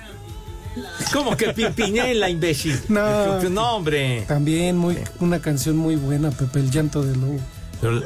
¿Cómo 1.12 1.36
que 1.36 1.54
Pimpinela, 1.54 2.30
imbécil? 2.30 2.80
No. 2.90 3.42
No, 3.50 3.76
hombre. 3.76 4.24
También 4.28 4.78
muy, 4.78 4.98
una 5.20 5.40
canción 5.40 5.76
muy 5.76 5.96
buena, 5.96 6.32
Pepe, 6.32 6.60
El 6.60 6.72
llanto 6.72 7.04
del 7.04 7.20
lobo. 7.20 7.40
Pero, 7.82 8.02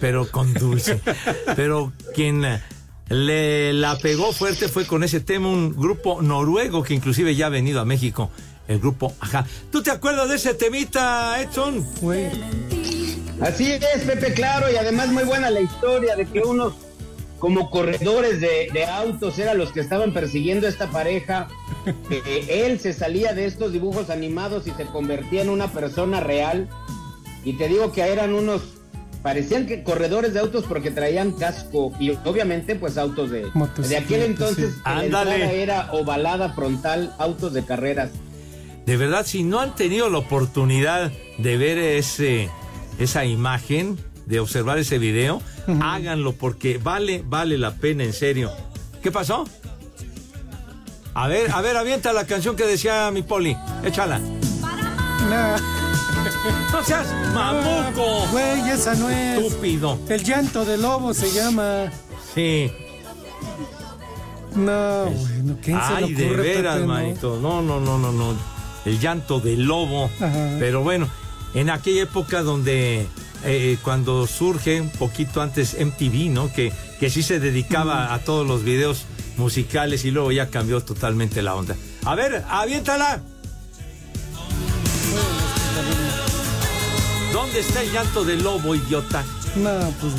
pero 0.00 0.30
con 0.30 0.52
dulce. 0.54 1.00
Pero 1.56 1.92
quien 2.14 2.44
le 3.08 3.72
la 3.72 3.98
pegó 3.98 4.32
fuerte 4.32 4.68
fue 4.68 4.86
con 4.86 5.02
ese 5.02 5.20
tema 5.20 5.48
un 5.48 5.74
grupo 5.74 6.22
noruego 6.22 6.82
que 6.82 6.94
inclusive 6.94 7.34
ya 7.34 7.46
ha 7.46 7.50
venido 7.50 7.80
a 7.80 7.84
México. 7.84 8.30
El 8.66 8.80
grupo 8.80 9.14
Ajá. 9.20 9.46
¿Tú 9.70 9.82
te 9.82 9.90
acuerdas 9.90 10.28
de 10.28 10.36
ese 10.36 10.54
temita, 10.54 11.40
Edson? 11.40 11.86
Así 13.40 13.72
es, 13.72 14.02
Pepe, 14.06 14.32
claro, 14.32 14.70
y 14.70 14.76
además 14.76 15.08
muy 15.08 15.24
buena 15.24 15.50
la 15.50 15.60
historia 15.60 16.16
de 16.16 16.26
que 16.26 16.40
unos 16.40 16.74
como 17.44 17.68
corredores 17.68 18.40
de, 18.40 18.70
de 18.72 18.86
autos 18.86 19.38
eran 19.38 19.58
los 19.58 19.70
que 19.70 19.80
estaban 19.80 20.14
persiguiendo 20.14 20.66
a 20.66 20.70
esta 20.70 20.90
pareja. 20.90 21.48
él 22.48 22.80
se 22.80 22.94
salía 22.94 23.34
de 23.34 23.44
estos 23.44 23.70
dibujos 23.70 24.08
animados 24.08 24.66
y 24.66 24.70
se 24.70 24.86
convertía 24.86 25.42
en 25.42 25.50
una 25.50 25.70
persona 25.70 26.20
real. 26.20 26.70
Y 27.44 27.58
te 27.58 27.68
digo 27.68 27.92
que 27.92 28.00
eran 28.00 28.32
unos, 28.32 28.62
parecían 29.22 29.66
que 29.66 29.82
corredores 29.82 30.32
de 30.32 30.40
autos 30.40 30.64
porque 30.66 30.90
traían 30.90 31.32
casco 31.32 31.92
y 32.00 32.12
obviamente 32.24 32.76
pues 32.76 32.96
autos 32.96 33.30
de... 33.30 33.46
De 33.76 33.96
aquel 33.98 34.22
entonces 34.22 34.76
sí. 34.76 35.10
la 35.10 35.52
era 35.52 35.92
ovalada 35.92 36.54
frontal, 36.54 37.14
autos 37.18 37.52
de 37.52 37.62
carreras. 37.62 38.10
De 38.86 38.96
verdad, 38.96 39.26
si 39.26 39.42
no 39.42 39.60
han 39.60 39.74
tenido 39.74 40.08
la 40.08 40.16
oportunidad 40.16 41.12
de 41.36 41.56
ver 41.58 41.76
ese, 41.76 42.48
esa 42.98 43.26
imagen, 43.26 43.98
de 44.26 44.40
observar 44.40 44.78
ese 44.78 44.98
video, 44.98 45.42
háganlo 45.80 46.32
porque 46.32 46.78
vale, 46.78 47.22
vale 47.26 47.58
la 47.58 47.72
pena, 47.74 48.04
en 48.04 48.12
serio. 48.12 48.50
¿Qué 49.02 49.10
pasó? 49.12 49.44
A 51.14 51.28
ver, 51.28 51.50
a 51.52 51.60
ver, 51.60 51.76
avienta 51.76 52.12
la 52.12 52.26
canción 52.26 52.56
que 52.56 52.64
decía 52.66 53.10
mi 53.12 53.22
poli. 53.22 53.56
Échala. 53.84 54.18
No 56.72 56.82
seas 56.84 57.06
mamuco. 57.32 58.26
Güey, 58.32 58.70
esa 58.70 58.94
no 58.94 59.08
es. 59.10 59.38
Estúpido. 59.44 59.98
El 60.08 60.24
llanto 60.24 60.64
del 60.64 60.82
lobo 60.82 61.14
se 61.14 61.30
llama. 61.30 61.90
Sí. 62.34 62.70
No, 64.54 65.06
bueno, 65.06 65.56
¿quién 65.62 65.78
se 65.80 65.94
Ay, 65.94 66.14
le 66.14 66.24
de 66.28 66.36
veras, 66.36 66.74
Pepe, 66.74 66.86
no? 66.86 66.92
manito. 66.92 67.38
No, 67.40 67.62
no, 67.62 67.80
no, 67.80 67.98
no, 67.98 68.12
no. 68.12 68.34
El 68.84 69.00
llanto 69.00 69.40
del 69.40 69.64
lobo. 69.64 70.10
Ajá. 70.20 70.56
Pero 70.58 70.82
bueno, 70.82 71.08
en 71.54 71.70
aquella 71.70 72.02
época 72.02 72.42
donde 72.42 73.06
eh, 73.44 73.78
cuando 73.82 74.26
surge 74.26 74.80
un 74.80 74.90
poquito 74.90 75.42
antes 75.42 75.76
MTV, 75.78 76.30
¿no? 76.30 76.52
Que, 76.52 76.72
que 77.00 77.10
sí 77.10 77.22
se 77.22 77.40
dedicaba 77.40 78.14
a 78.14 78.18
todos 78.20 78.46
los 78.46 78.64
videos 78.64 79.04
musicales 79.36 80.04
y 80.04 80.10
luego 80.10 80.32
ya 80.32 80.48
cambió 80.50 80.80
totalmente 80.80 81.42
la 81.42 81.54
onda. 81.54 81.76
A 82.04 82.14
ver, 82.14 82.44
aviéntala. 82.48 83.22
¿Dónde 87.32 87.60
está 87.60 87.82
el 87.82 87.92
llanto 87.92 88.24
del 88.24 88.42
lobo, 88.42 88.74
idiota? 88.74 89.24
No, 89.56 89.92
pues. 90.00 90.12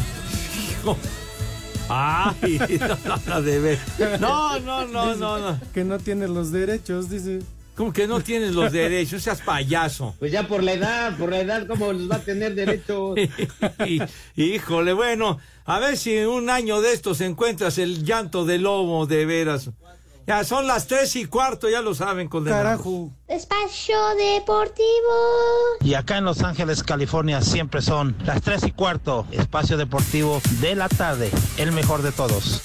Ay, 1.87 2.59
no, 2.79 3.19
no, 3.27 3.41
de 3.41 3.59
ver. 3.59 3.79
No, 4.19 4.59
no, 4.59 4.85
no, 4.85 5.15
no, 5.15 5.37
no. 5.39 5.59
Que 5.73 5.83
no 5.83 5.99
tiene 5.99 6.27
los 6.27 6.51
derechos, 6.51 7.09
dice. 7.09 7.41
¿Cómo 7.75 7.91
que 7.91 8.07
no 8.07 8.21
tienes 8.21 8.53
los 8.55 8.71
derechos? 8.71 9.21
Seas 9.23 9.41
payaso. 9.41 10.15
Pues 10.19 10.31
ya 10.31 10.47
por 10.47 10.63
la 10.63 10.73
edad, 10.73 11.17
por 11.17 11.29
la 11.31 11.39
edad, 11.41 11.67
¿cómo 11.67 11.91
los 11.91 12.09
va 12.09 12.15
a 12.15 12.19
tener 12.19 12.55
derechos? 12.55 13.17
Y- 13.85 14.01
Híjole, 14.35 14.93
bueno, 14.93 15.39
a 15.65 15.79
ver 15.79 15.97
si 15.97 16.15
en 16.15 16.27
un 16.27 16.49
año 16.49 16.81
de 16.81 16.93
estos 16.93 17.19
encuentras 17.21 17.77
el 17.77 18.03
llanto 18.05 18.45
del 18.45 18.63
lobo 18.63 19.05
de 19.07 19.25
veras. 19.25 19.69
Ya 20.27 20.43
son 20.43 20.65
las 20.65 20.87
tres 20.87 21.15
y 21.17 21.25
cuarto, 21.25 21.69
ya 21.69 21.81
lo 21.81 21.93
saben, 21.93 22.27
condenados. 22.29 22.63
Carajo. 22.65 23.11
Espacio 23.27 23.95
Deportivo. 24.17 25.13
Y 25.81 25.93
acá 25.93 26.17
en 26.17 26.25
Los 26.25 26.41
Ángeles, 26.41 26.81
California, 26.81 27.41
siempre 27.41 27.81
son 27.83 28.15
las 28.25 28.41
3 28.41 28.63
y 28.63 28.71
cuarto, 28.71 29.27
espacio 29.31 29.77
deportivo 29.77 30.41
de 30.61 30.75
la 30.75 30.89
tarde, 30.89 31.29
el 31.57 31.71
mejor 31.73 32.01
de 32.01 32.11
todos. 32.11 32.61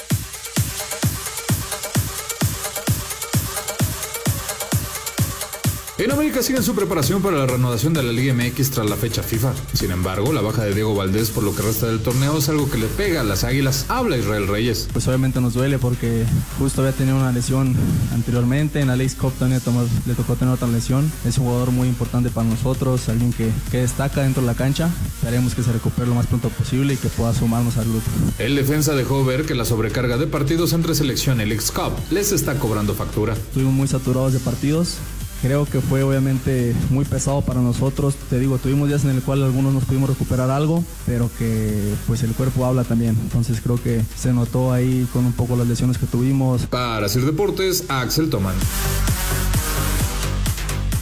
En 6.01 6.11
América 6.11 6.43
siguen 6.43 6.63
su 6.63 6.75
preparación 6.75 7.21
para 7.21 7.37
la 7.37 7.47
reanudación 7.47 7.93
de 7.93 8.03
la 8.03 8.11
Liga 8.11 8.33
MX 8.33 8.71
tras 8.71 8.89
la 8.89 8.97
fecha 8.97 9.23
FIFA. 9.23 9.53
Sin 9.75 9.91
embargo, 9.91 10.33
la 10.33 10.41
baja 10.41 10.65
de 10.65 10.73
Diego 10.73 10.95
Valdés 10.95 11.29
por 11.29 11.45
lo 11.45 11.55
que 11.55 11.61
resta 11.61 11.89
del 11.89 12.01
torneo 12.01 12.39
es 12.39 12.49
algo 12.49 12.71
que 12.71 12.79
le 12.79 12.87
pega 12.87 13.21
a 13.21 13.25
las 13.25 13.45
Águilas. 13.45 13.85
Habla 13.89 14.17
Israel 14.17 14.49
Reyes. 14.49 14.89
Pues 14.95 15.07
obviamente 15.09 15.43
nos 15.43 15.53
duele 15.53 15.79
porque 15.79 16.25
justo 16.59 16.81
había 16.81 16.95
tenido 16.95 17.19
una 17.19 17.33
lesión 17.33 17.77
anteriormente. 18.15 18.81
En 18.81 18.89
la 18.89 18.97
League 18.97 19.15
Cup 19.15 19.35
también 19.39 19.61
le, 20.07 20.15
tocó 20.15 20.37
tener 20.37 20.55
otra 20.55 20.69
lesión. 20.69 21.13
Es 21.27 21.37
un 21.37 21.45
jugador 21.45 21.71
muy 21.71 21.87
importante 21.87 22.31
para 22.31 22.49
nosotros, 22.49 23.11
alguien 23.11 23.35
que, 23.35 23.51
que 23.71 23.83
destaca 23.83 24.23
dentro 24.23 24.41
de 24.41 24.47
la 24.47 24.55
cancha. 24.55 24.89
Esperemos 25.19 25.55
que 25.55 25.63
se 25.63 25.71
recupere 25.71 26.07
lo 26.07 26.15
más 26.15 26.29
pronto 26.29 26.49
posible 26.49 26.95
y 26.95 26.97
que 26.97 27.09
pueda 27.09 27.35
sumarnos 27.35 27.77
al 27.77 27.85
grupo. 27.85 28.11
El 28.39 28.57
defensa 28.57 28.95
dejó 28.95 29.23
ver 29.27 29.45
que 29.45 29.55
la 29.55 29.67
sobrecarga 29.67 30.17
de 30.17 30.27
partidos 30.27 30.73
entre 30.73 30.95
selección 30.95 31.43
y 31.43 31.45
Leagues 31.45 31.71
Cup 31.71 31.93
les 32.11 32.33
está 32.33 32.55
cobrando 32.59 32.95
factura. 32.95 33.35
Estuvimos 33.35 33.75
muy 33.75 33.87
saturados 33.87 34.33
de 34.33 34.39
partidos. 34.39 34.97
Creo 35.43 35.65
que 35.65 35.81
fue 35.81 36.03
obviamente 36.03 36.75
muy 36.91 37.05
pesado 37.05 37.41
para 37.41 37.61
nosotros. 37.61 38.15
Te 38.29 38.39
digo, 38.39 38.59
tuvimos 38.59 38.89
días 38.89 39.05
en 39.05 39.11
el 39.11 39.23
cual 39.23 39.43
algunos 39.43 39.73
nos 39.73 39.85
pudimos 39.85 40.11
recuperar 40.11 40.51
algo, 40.51 40.85
pero 41.07 41.31
que 41.39 41.95
pues 42.07 42.23
el 42.23 42.33
cuerpo 42.33 42.67
habla 42.67 42.85
también. 42.85 43.17
Entonces 43.23 43.61
creo 43.63 43.83
que 43.83 44.03
se 44.17 44.33
notó 44.33 44.73
ahí 44.73 45.09
con 45.13 45.25
un 45.25 45.33
poco 45.33 45.57
las 45.57 45.67
lesiones 45.67 45.99
que 45.99 46.07
tuvimos. 46.07 46.67
Para 46.67 47.07
hacer 47.07 47.25
deportes, 47.25 47.85
Axel 47.89 48.29
Toman. 48.29 48.55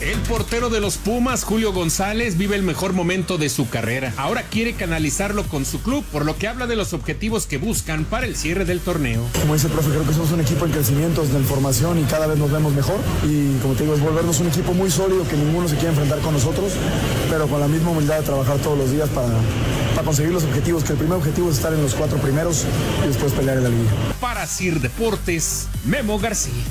El 0.01 0.21
portero 0.21 0.71
de 0.71 0.79
los 0.81 0.97
Pumas, 0.97 1.43
Julio 1.43 1.73
González, 1.73 2.39
vive 2.39 2.55
el 2.55 2.63
mejor 2.63 2.93
momento 2.93 3.37
de 3.37 3.49
su 3.49 3.69
carrera. 3.69 4.15
Ahora 4.17 4.45
quiere 4.45 4.75
canalizarlo 4.75 5.43
con 5.43 5.65
su 5.65 5.83
club, 5.83 6.05
por 6.13 6.25
lo 6.25 6.37
que 6.37 6.47
habla 6.47 6.69
de 6.69 6.77
los 6.77 6.93
objetivos 6.93 7.47
que 7.47 7.59
buscan 7.59 8.05
para 8.05 8.25
el 8.25 8.37
cierre 8.37 8.65
del 8.65 8.79
torneo. 8.79 9.27
Como 9.41 9.55
dice 9.55 9.67
el 9.67 9.73
profe, 9.73 9.91
creo 9.91 10.07
que 10.07 10.13
somos 10.13 10.31
un 10.31 10.41
equipo 10.41 10.67
en 10.67 10.71
crecimiento, 10.71 11.25
en 11.25 11.45
formación 11.45 11.99
y 11.99 12.05
cada 12.05 12.29
vez 12.29 12.39
nos 12.39 12.53
vemos 12.53 12.73
mejor. 12.75 13.01
Y 13.25 13.59
como 13.59 13.75
te 13.75 13.83
digo, 13.83 13.97
es 13.97 14.01
volvernos 14.01 14.39
un 14.39 14.47
equipo 14.47 14.73
muy 14.73 14.89
sólido 14.89 15.27
que 15.27 15.37
ninguno 15.37 15.67
se 15.67 15.75
quiere 15.75 15.91
enfrentar 15.91 16.21
con 16.21 16.33
nosotros, 16.33 16.75
pero 17.29 17.49
con 17.49 17.59
la 17.59 17.67
misma 17.67 17.91
humildad 17.91 18.19
de 18.19 18.23
trabajar 18.23 18.59
todos 18.59 18.79
los 18.79 18.93
días 18.93 19.09
para, 19.09 19.35
para 19.97 20.05
conseguir 20.05 20.33
los 20.33 20.45
objetivos, 20.45 20.85
que 20.85 20.93
el 20.93 20.99
primer 20.99 21.19
objetivo 21.19 21.51
es 21.51 21.57
estar 21.57 21.73
en 21.73 21.83
los 21.83 21.95
cuatro 21.95 22.19
primeros 22.19 22.65
y 23.05 23.09
después 23.09 23.33
pelear 23.33 23.57
en 23.57 23.65
la 23.65 23.71
liga. 23.71 23.91
Para 24.21 24.47
Sir 24.47 24.81
Deportes, 24.81 25.67
Memo 25.85 26.21
García. 26.21 26.63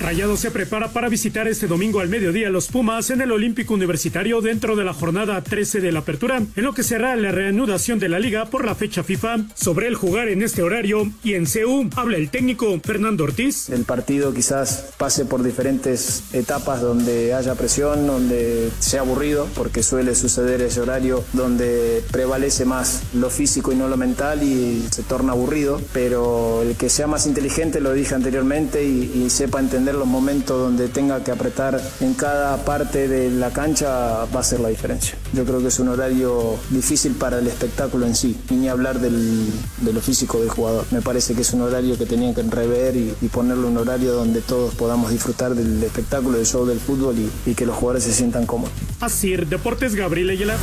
Rayado 0.00 0.38
se 0.38 0.50
prepara 0.50 0.88
para 0.88 1.10
visitar 1.10 1.46
este 1.46 1.66
domingo 1.66 2.00
al 2.00 2.08
mediodía 2.08 2.48
los 2.48 2.68
Pumas 2.68 3.10
en 3.10 3.20
el 3.20 3.32
Olímpico 3.32 3.74
Universitario 3.74 4.40
dentro 4.40 4.74
de 4.74 4.82
la 4.82 4.94
jornada 4.94 5.42
13 5.42 5.82
de 5.82 5.92
la 5.92 5.98
apertura, 5.98 6.38
en 6.38 6.64
lo 6.64 6.72
que 6.72 6.82
será 6.82 7.14
la 7.16 7.32
reanudación 7.32 7.98
de 7.98 8.08
la 8.08 8.18
liga 8.18 8.46
por 8.46 8.64
la 8.64 8.74
fecha 8.74 9.02
FIFA. 9.02 9.40
Sobre 9.54 9.88
el 9.88 9.96
jugar 9.96 10.28
en 10.28 10.42
este 10.42 10.62
horario 10.62 11.12
y 11.22 11.34
en 11.34 11.46
CEU, 11.46 11.90
habla 11.96 12.16
el 12.16 12.30
técnico 12.30 12.80
Fernando 12.82 13.24
Ortiz. 13.24 13.68
El 13.68 13.84
partido 13.84 14.32
quizás 14.32 14.86
pase 14.96 15.26
por 15.26 15.42
diferentes 15.42 16.24
etapas 16.32 16.80
donde 16.80 17.34
haya 17.34 17.54
presión, 17.54 18.06
donde 18.06 18.70
sea 18.78 19.02
aburrido, 19.02 19.48
porque 19.54 19.82
suele 19.82 20.14
suceder 20.14 20.62
ese 20.62 20.80
horario 20.80 21.22
donde 21.34 22.02
prevalece 22.10 22.64
más 22.64 23.02
lo 23.12 23.28
físico 23.28 23.70
y 23.70 23.76
no 23.76 23.86
lo 23.86 23.98
mental 23.98 24.42
y 24.42 24.82
se 24.90 25.02
torna 25.02 25.32
aburrido, 25.32 25.78
pero 25.92 26.62
el 26.62 26.74
que 26.76 26.88
sea 26.88 27.06
más 27.06 27.26
inteligente, 27.26 27.80
lo 27.80 27.92
dije 27.92 28.14
anteriormente, 28.14 28.82
y, 28.82 29.24
y 29.26 29.28
sepa 29.28 29.60
entender 29.60 29.89
los 29.94 30.06
momentos 30.06 30.58
donde 30.58 30.88
tenga 30.88 31.22
que 31.22 31.30
apretar 31.30 31.80
en 32.00 32.14
cada 32.14 32.56
parte 32.64 33.08
de 33.08 33.30
la 33.30 33.50
cancha 33.50 34.24
va 34.34 34.40
a 34.40 34.42
ser 34.42 34.60
la 34.60 34.68
diferencia. 34.68 35.16
Yo 35.32 35.44
creo 35.44 35.60
que 35.60 35.68
es 35.68 35.78
un 35.78 35.88
horario 35.88 36.56
difícil 36.70 37.12
para 37.14 37.38
el 37.38 37.46
espectáculo 37.46 38.06
en 38.06 38.14
sí, 38.14 38.36
y 38.50 38.54
ni 38.54 38.68
hablar 38.68 39.00
del, 39.00 39.48
de 39.78 39.92
lo 39.92 40.00
físico 40.00 40.40
del 40.40 40.50
jugador. 40.50 40.84
Me 40.90 41.02
parece 41.02 41.34
que 41.34 41.42
es 41.42 41.52
un 41.52 41.62
horario 41.62 41.96
que 41.96 42.06
tenían 42.06 42.34
que 42.34 42.42
rever 42.42 42.96
y, 42.96 43.14
y 43.20 43.28
ponerle 43.28 43.66
un 43.66 43.76
horario 43.78 44.12
donde 44.12 44.40
todos 44.40 44.74
podamos 44.74 45.10
disfrutar 45.10 45.54
del 45.54 45.82
espectáculo, 45.82 46.38
del 46.38 46.46
show 46.46 46.66
del 46.66 46.80
fútbol 46.80 47.16
y, 47.18 47.50
y 47.50 47.54
que 47.54 47.66
los 47.66 47.76
jugadores 47.76 48.04
se 48.04 48.12
sientan 48.12 48.46
cómodos. 48.46 48.72
Así, 49.00 49.36
Deportes 49.36 49.94
Gabriel 49.94 50.30
Ayala. 50.30 50.56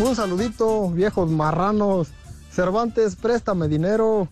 Un 0.00 0.14
saludito, 0.14 0.90
viejos 0.90 1.30
marranos. 1.30 2.08
Cervantes, 2.58 3.14
préstame 3.14 3.68
dinero. 3.68 4.28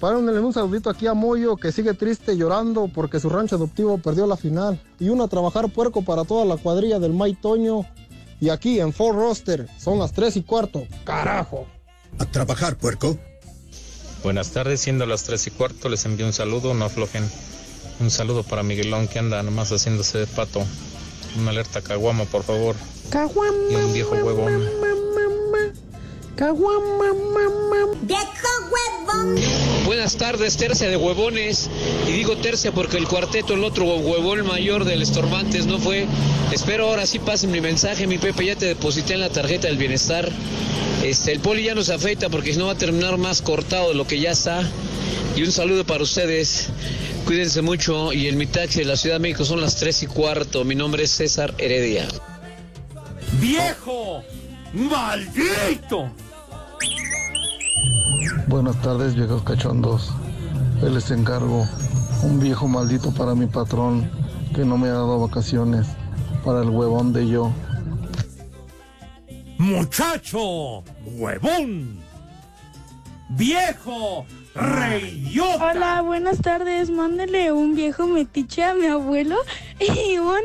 Párenle 0.00 0.40
un 0.40 0.52
saludito 0.52 0.90
aquí 0.90 1.06
a 1.06 1.14
Moyo 1.14 1.54
que 1.54 1.70
sigue 1.70 1.94
triste 1.94 2.36
llorando 2.36 2.90
porque 2.92 3.20
su 3.20 3.28
rancho 3.30 3.54
adoptivo 3.54 3.96
perdió 3.98 4.26
la 4.26 4.36
final. 4.36 4.82
Y 4.98 5.08
uno 5.08 5.22
a 5.22 5.28
trabajar 5.28 5.68
puerco 5.68 6.02
para 6.02 6.24
toda 6.24 6.44
la 6.44 6.56
cuadrilla 6.56 6.98
del 6.98 7.12
May 7.12 7.34
Toño. 7.34 7.86
Y 8.40 8.48
aquí 8.48 8.80
en 8.80 8.92
Fort 8.92 9.16
Roster 9.16 9.68
son 9.78 10.00
las 10.00 10.12
3 10.12 10.38
y 10.38 10.42
cuarto. 10.42 10.84
¡Carajo! 11.04 11.68
A 12.18 12.24
trabajar, 12.26 12.76
puerco. 12.76 13.16
Buenas 14.24 14.50
tardes, 14.50 14.80
siendo 14.80 15.06
las 15.06 15.22
3 15.22 15.46
y 15.46 15.50
cuarto, 15.52 15.88
les 15.88 16.04
envío 16.06 16.26
un 16.26 16.32
saludo, 16.32 16.74
no 16.74 16.86
aflojen. 16.86 17.22
Un 18.00 18.10
saludo 18.10 18.42
para 18.42 18.64
Miguelón 18.64 19.06
que 19.06 19.20
anda 19.20 19.40
nomás 19.44 19.70
haciéndose 19.70 20.18
de 20.18 20.26
pato. 20.26 20.60
Una 21.38 21.50
alerta 21.50 21.82
caguama, 21.82 22.24
por 22.24 22.42
favor. 22.42 22.74
Y 23.70 23.76
un 23.76 23.92
viejo 23.92 24.16
huevón. 24.16 24.60
¡Viejo 28.02 28.22
huevón! 28.68 29.36
Buenas 29.86 30.16
tardes, 30.16 30.56
tercia 30.56 30.88
de 30.88 30.96
huevones. 30.96 31.70
Y 32.08 32.12
digo 32.12 32.36
tercia 32.36 32.72
porque 32.72 32.96
el 32.96 33.06
cuarteto, 33.06 33.54
el 33.54 33.62
otro 33.62 33.84
huevón 33.84 34.44
mayor 34.44 34.84
del 34.84 35.02
Estorbantes 35.02 35.66
no 35.66 35.78
fue. 35.78 36.06
Espero 36.52 36.88
ahora 36.88 37.06
sí 37.06 37.20
pasen 37.20 37.52
mi 37.52 37.60
mensaje, 37.60 38.08
mi 38.08 38.18
Pepe, 38.18 38.46
ya 38.46 38.56
te 38.56 38.66
deposité 38.66 39.14
en 39.14 39.20
la 39.20 39.30
tarjeta 39.30 39.68
del 39.68 39.76
bienestar. 39.76 40.28
Este, 41.04 41.30
el 41.30 41.38
poli 41.38 41.64
ya 41.64 41.74
nos 41.76 41.88
afeita 41.88 42.28
porque 42.28 42.52
si 42.52 42.58
no 42.58 42.66
va 42.66 42.72
a 42.72 42.78
terminar 42.78 43.16
más 43.16 43.40
cortado 43.40 43.90
de 43.90 43.94
lo 43.94 44.06
que 44.06 44.18
ya 44.18 44.32
está. 44.32 44.68
Y 45.36 45.42
un 45.42 45.52
saludo 45.52 45.84
para 45.84 46.02
ustedes. 46.02 46.68
Cuídense 47.26 47.62
mucho. 47.62 48.12
Y 48.12 48.26
en 48.26 48.38
mi 48.38 48.46
taxi 48.46 48.80
de 48.80 48.86
la 48.86 48.96
Ciudad 48.96 49.16
de 49.16 49.20
México 49.20 49.44
son 49.44 49.60
las 49.60 49.76
3 49.76 50.02
y 50.02 50.06
cuarto. 50.08 50.64
Mi 50.64 50.74
nombre 50.74 51.04
es 51.04 51.12
César 51.12 51.54
Heredia. 51.58 52.08
¡Viejo! 53.40 54.24
¡Maldito! 54.72 56.10
Buenas 58.46 58.80
tardes, 58.82 59.14
viejos 59.14 59.42
cachondos. 59.42 60.12
Él 60.82 60.94
les 60.94 61.10
encargo 61.10 61.66
un 62.22 62.40
viejo 62.40 62.68
maldito 62.68 63.12
para 63.12 63.34
mi 63.34 63.46
patrón 63.46 64.10
que 64.54 64.64
no 64.64 64.78
me 64.78 64.88
ha 64.88 64.92
dado 64.92 65.20
vacaciones. 65.20 65.86
Para 66.44 66.62
el 66.62 66.68
huevón 66.68 67.12
de 67.12 67.28
yo. 67.28 67.52
¡Muchacho! 69.58 70.84
¡Huevón! 71.04 71.98
¡Viejo! 73.30 74.26
¡Reyota! 74.54 75.72
Hola, 75.72 76.02
buenas 76.02 76.38
tardes. 76.40 76.90
Mándele 76.90 77.50
un 77.52 77.74
viejo 77.74 78.06
metiche 78.06 78.62
a 78.62 78.74
mi 78.74 78.86
abuelo 78.86 79.36
y 79.80 80.18
un 80.18 80.40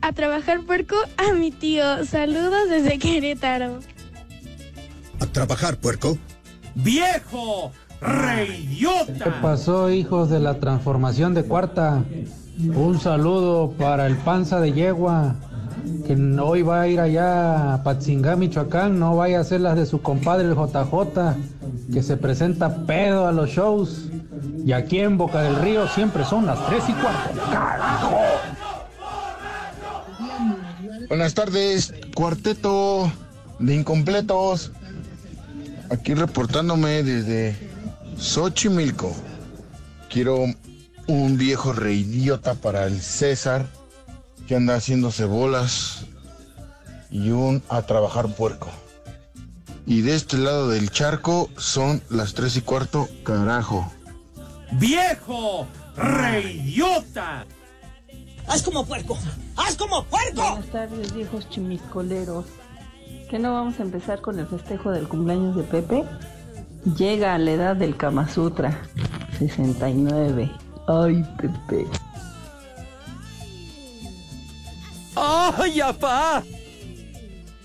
a 0.00 0.12
trabajar 0.12 0.62
puerco 0.62 0.96
a 1.16 1.32
mi 1.32 1.50
tío. 1.50 2.04
Saludos 2.06 2.68
desde 2.68 2.98
Querétaro. 2.98 3.80
A 5.20 5.26
trabajar, 5.26 5.76
puerco. 5.76 6.18
¡Viejo! 6.76 7.72
¡Reyota! 8.02 9.24
¿Qué 9.24 9.30
pasó, 9.40 9.90
hijos 9.90 10.28
de 10.28 10.40
la 10.40 10.60
transformación 10.60 11.32
de 11.32 11.44
cuarta? 11.44 12.04
Un 12.74 13.00
saludo 13.00 13.72
para 13.78 14.06
el 14.06 14.16
panza 14.16 14.60
de 14.60 14.72
yegua, 14.72 15.36
que 16.06 16.14
hoy 16.38 16.60
va 16.60 16.82
a 16.82 16.88
ir 16.88 17.00
allá 17.00 17.74
a 17.74 17.82
Patzingá, 17.82 18.36
Michoacán, 18.36 18.98
no 18.98 19.16
vaya 19.16 19.38
a 19.38 19.40
hacer 19.40 19.62
las 19.62 19.76
de 19.76 19.86
su 19.86 20.02
compadre 20.02 20.48
el 20.48 20.54
JJ, 20.54 21.34
que 21.92 22.02
se 22.02 22.18
presenta 22.18 22.84
pedo 22.84 23.26
a 23.26 23.32
los 23.32 23.48
shows. 23.48 24.10
Y 24.64 24.72
aquí 24.72 25.00
en 25.00 25.16
Boca 25.16 25.40
del 25.42 25.56
Río 25.56 25.88
siempre 25.88 26.24
son 26.26 26.44
las 26.44 26.64
tres 26.66 26.84
y 26.88 26.92
cuarto. 26.92 27.40
¡Carajo! 27.50 28.18
Buenas 31.08 31.32
tardes, 31.32 31.94
cuarteto 32.14 33.10
de 33.60 33.74
incompletos. 33.76 34.72
Aquí 35.90 36.14
reportándome 36.14 37.02
desde 37.02 37.56
Xochimilco. 38.18 39.14
Quiero 40.10 40.46
un 41.06 41.36
viejo 41.36 41.72
reidiota 41.72 42.54
para 42.54 42.86
el 42.86 43.00
César 43.00 43.66
que 44.48 44.56
anda 44.56 44.76
haciéndose 44.76 45.24
bolas 45.24 46.06
y 47.10 47.30
un 47.30 47.62
a 47.68 47.82
trabajar 47.82 48.34
puerco. 48.34 48.68
Y 49.86 50.00
de 50.02 50.16
este 50.16 50.38
lado 50.38 50.68
del 50.68 50.90
charco 50.90 51.48
son 51.56 52.02
las 52.10 52.34
tres 52.34 52.56
y 52.56 52.60
cuarto, 52.60 53.08
carajo. 53.22 53.92
¡Viejo! 54.72 55.68
¡Reyota! 55.96 57.46
¡Haz 58.48 58.62
como 58.62 58.84
puerco! 58.84 59.16
¡Haz 59.56 59.76
como 59.76 60.04
puerco! 60.04 60.42
Buenas 60.42 60.72
tardes, 60.72 61.14
viejos 61.14 61.48
chimiscoleros. 61.50 62.46
¿Que 63.28 63.40
no 63.40 63.52
vamos 63.54 63.80
a 63.80 63.82
empezar 63.82 64.20
con 64.20 64.38
el 64.38 64.46
festejo 64.46 64.92
del 64.92 65.08
cumpleaños 65.08 65.56
de 65.56 65.64
Pepe? 65.64 66.04
Llega 66.96 67.34
a 67.34 67.38
la 67.38 67.50
edad 67.50 67.76
del 67.76 67.96
Kama 67.96 68.28
Sutra, 68.28 68.82
69. 69.38 70.48
Ay, 70.86 71.24
Pepe. 71.36 71.86
¡Ay, 75.16 75.80
apá! 75.80 76.44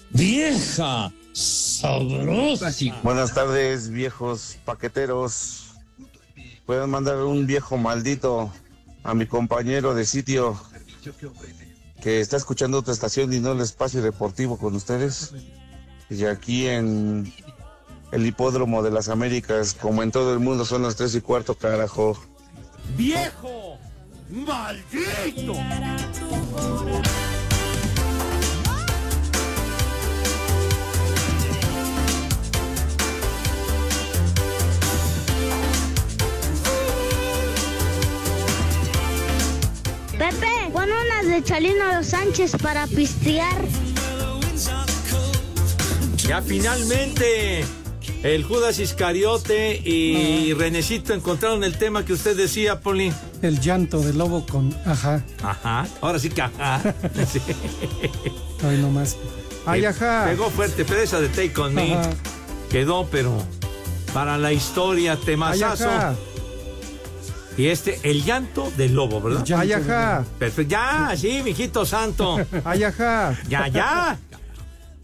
¡Vieja! 0.10 1.12
¡Sabrosa! 1.34 2.72
Buenas 3.04 3.34
tardes, 3.36 3.90
viejos 3.92 4.58
paqueteros. 4.66 5.76
Pueden 6.66 6.90
mandar 6.90 7.18
un 7.18 7.46
viejo 7.46 7.78
maldito 7.78 8.52
a 9.04 9.14
mi 9.14 9.28
compañero 9.28 9.94
de 9.94 10.06
sitio 10.06 10.60
que 12.02 12.20
está 12.20 12.36
escuchando 12.36 12.80
otra 12.80 12.94
estación 12.94 13.32
y 13.32 13.40
no 13.40 13.52
el 13.54 13.62
espacio 13.62 14.02
deportivo 14.02 14.58
con 14.58 14.76
ustedes. 14.76 15.34
Y 16.10 16.26
aquí 16.26 16.68
en 16.68 17.32
el 18.12 18.26
hipódromo 18.26 18.84
de 18.84 18.92
las 18.92 19.08
Américas, 19.08 19.74
como 19.74 20.04
en 20.04 20.12
todo 20.12 20.34
el 20.34 20.40
mundo, 20.40 20.66
son 20.66 20.82
las 20.82 20.96
tres 20.96 21.16
y 21.16 21.22
cuarto, 21.22 21.56
carajo. 21.56 22.18
¡Viejo! 22.98 23.78
¡Maldito! 24.30 25.54
De 41.32 41.42
Chalino 41.44 42.04
Sánchez 42.04 42.58
para 42.62 42.88
pistear. 42.88 43.56
Ya 46.28 46.42
finalmente 46.42 47.64
el 48.24 48.44
Judas 48.44 48.80
Iscariote 48.80 49.78
y 49.78 50.54
Renecito 50.54 51.14
encontraron 51.14 51.64
el 51.64 51.78
tema 51.78 52.04
que 52.04 52.12
usted 52.14 52.36
decía, 52.36 52.82
Poli. 52.82 53.14
El 53.42 53.62
llanto 53.62 54.02
del 54.02 54.18
lobo 54.18 54.46
con 54.46 54.76
ajá. 54.86 55.24
Ajá. 55.42 55.88
Ahora 56.02 56.20
sí 56.20 56.30
que 56.30 56.42
ajá. 56.42 56.82
Sí. 57.32 57.40
Ay, 58.68 58.78
nomás. 58.82 59.16
Ay, 59.66 59.86
ajá. 59.86 60.26
Pegó 60.28 60.50
fuerte, 60.50 60.84
pero 60.84 61.00
esa 61.02 61.22
de 61.22 61.30
Take 61.30 61.54
On 61.62 61.74
Me 61.74 61.94
Ajá. 61.94 62.10
quedó, 62.70 63.08
pero 63.10 63.38
para 64.14 64.38
la 64.38 64.52
historia, 64.52 65.16
temazazo. 65.16 65.90
Ay, 65.90 65.96
ajá. 65.96 66.16
Y 67.58 67.68
este, 67.68 68.00
el 68.04 68.24
llanto 68.24 68.72
del 68.78 68.94
lobo, 68.94 69.22
¿verdad? 69.22 69.46
Ay, 69.58 69.74
ajá. 69.74 70.26
Perfecto. 70.40 70.72
Ya, 70.72 71.14
sí, 71.18 71.42
mijito 71.44 71.86
santo. 71.86 72.38
Ay, 72.64 72.84
ajá. 72.84 73.38
Ya, 73.50 73.68
ya. 73.68 74.20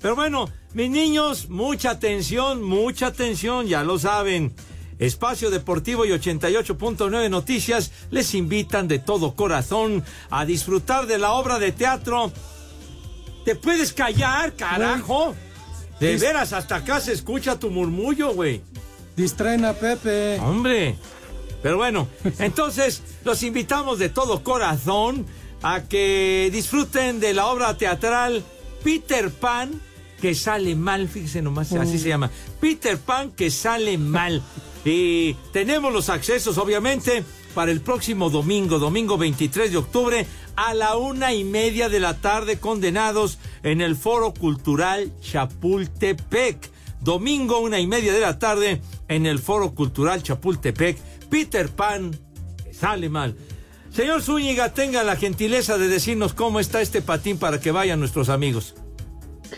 Pero 0.01 0.15
bueno, 0.15 0.49
mis 0.73 0.89
niños, 0.89 1.49
mucha 1.49 1.91
atención, 1.91 2.63
mucha 2.63 3.07
atención, 3.07 3.67
ya 3.67 3.83
lo 3.83 3.99
saben. 3.99 4.53
Espacio 4.99 5.51
Deportivo 5.51 6.05
y 6.05 6.10
88.9 6.10 7.29
Noticias 7.29 7.91
les 8.10 8.33
invitan 8.33 8.88
de 8.88 8.99
todo 8.99 9.36
corazón 9.36 10.03
a 10.29 10.45
disfrutar 10.45 11.05
de 11.05 11.19
la 11.19 11.33
obra 11.33 11.60
de 11.60 11.71
teatro. 11.71 12.31
¿Te 13.45 13.55
puedes 13.55 13.93
callar, 13.93 14.53
carajo? 14.55 15.36
De 15.99 16.17
veras, 16.17 16.53
hasta 16.53 16.77
acá 16.77 16.99
se 16.99 17.13
escucha 17.13 17.60
tu 17.60 17.69
murmullo, 17.69 18.33
güey. 18.33 18.62
Distraen 19.15 19.65
a 19.65 19.73
Pepe. 19.73 20.39
Hombre. 20.39 20.95
Pero 21.61 21.77
bueno, 21.77 22.07
entonces 22.39 23.01
los 23.23 23.43
invitamos 23.43 23.99
de 23.99 24.09
todo 24.09 24.43
corazón 24.43 25.25
a 25.61 25.83
que 25.83 26.49
disfruten 26.51 27.19
de 27.19 27.33
la 27.33 27.47
obra 27.47 27.77
teatral 27.77 28.43
Peter 28.83 29.31
Pan 29.31 29.81
que 30.21 30.33
sale 30.33 30.75
mal, 30.75 31.07
fíjese 31.07 31.41
nomás, 31.41 31.71
así 31.73 31.99
se 31.99 32.09
llama. 32.09 32.31
Peter 32.59 32.97
Pan 32.97 33.31
que 33.31 33.51
sale 33.51 33.97
mal. 33.97 34.41
Y 34.83 35.33
tenemos 35.51 35.91
los 35.91 36.09
accesos, 36.09 36.57
obviamente, 36.57 37.23
para 37.53 37.71
el 37.71 37.81
próximo 37.81 38.29
domingo, 38.29 38.79
domingo 38.79 39.17
23 39.17 39.71
de 39.71 39.77
octubre, 39.77 40.27
a 40.55 40.73
la 40.73 40.95
una 40.95 41.33
y 41.33 41.43
media 41.43 41.89
de 41.89 41.99
la 41.99 42.15
tarde, 42.19 42.59
condenados 42.59 43.37
en 43.63 43.81
el 43.81 43.95
Foro 43.95 44.33
Cultural 44.33 45.11
Chapultepec. 45.21 46.71
Domingo, 47.01 47.59
una 47.59 47.79
y 47.79 47.85
media 47.85 48.11
de 48.13 48.21
la 48.21 48.39
tarde, 48.39 48.81
en 49.07 49.25
el 49.25 49.39
Foro 49.39 49.75
Cultural 49.75 50.23
Chapultepec. 50.23 50.97
Peter 51.29 51.69
Pan, 51.69 52.17
sale 52.71 53.09
mal. 53.09 53.35
Señor 53.91 54.21
Zúñiga, 54.21 54.73
tenga 54.73 55.03
la 55.03 55.15
gentileza 55.15 55.77
de 55.77 55.87
decirnos 55.87 56.33
cómo 56.33 56.59
está 56.59 56.81
este 56.81 57.01
patín 57.01 57.37
para 57.37 57.59
que 57.59 57.71
vayan 57.71 57.99
nuestros 57.99 58.29
amigos. 58.29 58.75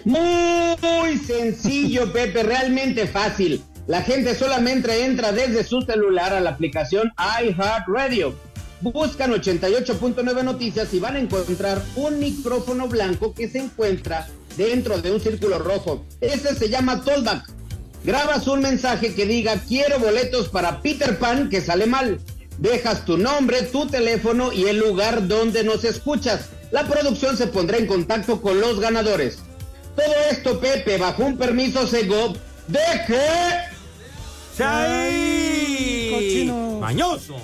Muy 0.05 1.17
sencillo, 1.17 2.11
Pepe, 2.13 2.43
realmente 2.43 3.07
fácil. 3.07 3.61
La 3.87 4.01
gente 4.03 4.35
solamente 4.35 5.03
entra 5.03 5.31
desde 5.31 5.63
su 5.63 5.81
celular 5.81 6.33
a 6.33 6.39
la 6.39 6.51
aplicación 6.51 7.11
iHeartRadio. 7.41 8.35
Buscan 8.81 9.31
88.9 9.31 10.43
noticias 10.43 10.93
y 10.93 10.99
van 10.99 11.15
a 11.15 11.19
encontrar 11.19 11.81
un 11.95 12.19
micrófono 12.19 12.87
blanco 12.87 13.33
que 13.33 13.49
se 13.49 13.59
encuentra 13.59 14.27
dentro 14.55 15.01
de 15.01 15.11
un 15.11 15.19
círculo 15.19 15.59
rojo. 15.59 16.05
Ese 16.21 16.55
se 16.55 16.69
llama 16.69 17.03
Tollback. 17.03 17.58
Grabas 18.03 18.47
un 18.47 18.61
mensaje 18.61 19.13
que 19.13 19.25
diga 19.25 19.61
quiero 19.67 19.99
boletos 19.99 20.47
para 20.49 20.81
Peter 20.81 21.17
Pan 21.19 21.49
que 21.49 21.61
sale 21.61 21.85
mal. 21.85 22.19
Dejas 22.57 23.05
tu 23.05 23.17
nombre, 23.17 23.61
tu 23.63 23.87
teléfono 23.87 24.51
y 24.51 24.65
el 24.65 24.79
lugar 24.79 25.27
donde 25.27 25.63
nos 25.63 25.83
escuchas. 25.83 26.49
La 26.71 26.87
producción 26.87 27.37
se 27.37 27.47
pondrá 27.47 27.77
en 27.77 27.87
contacto 27.87 28.41
con 28.41 28.59
los 28.59 28.79
ganadores. 28.79 29.39
Todo 29.95 30.13
esto, 30.31 30.59
Pepe, 30.59 30.97
bajo 30.97 31.23
un 31.23 31.37
permiso 31.37 31.87
Segov 31.87 32.35
de 32.67 32.79
que. 33.07 33.19
¡Mañoso! 36.79 37.37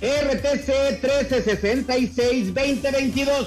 RTC 0.00 1.02
1366-2022. 1.02 3.46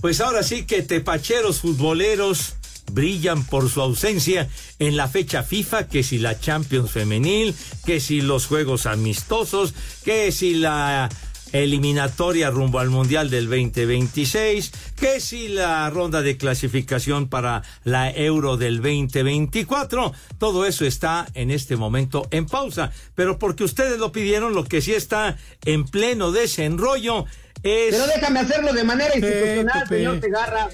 pues 0.00 0.20
ahora 0.20 0.42
sí 0.42 0.64
que 0.64 0.82
tepacheros 0.82 1.60
futboleros 1.60 2.54
brillan 2.92 3.44
por 3.44 3.68
su 3.68 3.80
ausencia 3.80 4.48
en 4.78 4.96
la 4.96 5.08
fecha 5.08 5.42
FIFA, 5.42 5.88
que 5.88 6.02
si 6.02 6.18
la 6.18 6.38
Champions 6.38 6.90
femenil, 6.90 7.54
que 7.84 8.00
si 8.00 8.20
los 8.20 8.46
juegos 8.46 8.86
amistosos, 8.86 9.74
que 10.04 10.32
si 10.32 10.54
la 10.54 11.08
eliminatoria 11.52 12.50
rumbo 12.50 12.78
al 12.78 12.90
Mundial 12.90 13.30
del 13.30 13.46
2026, 13.46 14.70
que 14.96 15.20
si 15.20 15.48
la 15.48 15.88
ronda 15.90 16.22
de 16.22 16.36
clasificación 16.36 17.28
para 17.28 17.62
la 17.84 18.10
Euro 18.10 18.56
del 18.56 18.76
2024, 18.76 20.12
todo 20.38 20.66
eso 20.66 20.84
está 20.84 21.26
en 21.34 21.50
este 21.50 21.76
momento 21.76 22.26
en 22.30 22.46
pausa, 22.46 22.92
pero 23.14 23.38
porque 23.38 23.64
ustedes 23.64 23.98
lo 23.98 24.12
pidieron, 24.12 24.54
lo 24.54 24.64
que 24.64 24.82
sí 24.82 24.92
está 24.92 25.38
en 25.64 25.84
pleno 25.84 26.32
desenrollo 26.32 27.24
es... 27.62 27.90
Pero 27.94 28.06
déjame 28.06 28.40
hacerlo 28.40 28.72
de 28.72 28.84
manera 28.84 29.14
institucional, 29.16 29.82
Pepe. 29.84 29.96
señor 29.96 30.20
Segarra. 30.20 30.68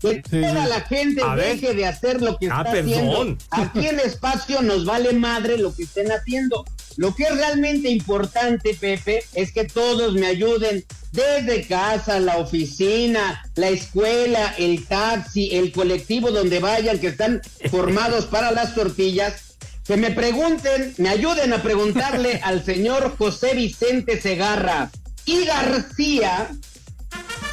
Que 0.00 0.22
Sí. 0.30 0.40
toda 0.40 0.66
la 0.66 0.80
gente 0.80 1.20
A 1.22 1.34
ver. 1.34 1.60
deje 1.60 1.74
de 1.74 1.84
hacer 1.84 2.22
lo 2.22 2.38
que 2.38 2.48
Ah, 2.50 2.60
está 2.64 2.72
perdón. 2.72 2.92
haciendo. 2.92 3.36
Aquí 3.50 3.86
en 3.86 4.00
espacio 4.00 4.62
nos 4.62 4.86
vale 4.86 5.12
madre 5.12 5.58
lo 5.58 5.74
que 5.74 5.82
estén 5.82 6.10
haciendo. 6.10 6.64
Lo 6.96 7.14
que 7.14 7.24
es 7.24 7.36
realmente 7.36 7.90
importante, 7.90 8.72
Pepe, 8.74 9.22
es 9.34 9.52
que 9.52 9.64
todos 9.64 10.14
me 10.14 10.26
ayuden. 10.26 10.84
Desde 11.12 11.66
casa, 11.66 12.18
la 12.20 12.38
oficina, 12.38 13.42
la 13.56 13.68
escuela, 13.68 14.54
el 14.58 14.86
taxi, 14.86 15.50
el 15.56 15.70
colectivo 15.72 16.30
donde 16.30 16.60
vayan, 16.60 16.98
que 16.98 17.08
están 17.08 17.42
formados 17.70 18.24
para 18.26 18.52
las 18.52 18.74
tortillas. 18.74 19.56
Que 19.86 19.96
me 19.96 20.12
pregunten, 20.12 20.94
me 20.98 21.08
ayuden 21.10 21.52
a 21.52 21.62
preguntarle 21.62 22.40
al 22.44 22.64
señor 22.64 23.16
José 23.18 23.54
Vicente 23.54 24.20
Segarra 24.20 24.90
y 25.24 25.44
García 25.44 26.48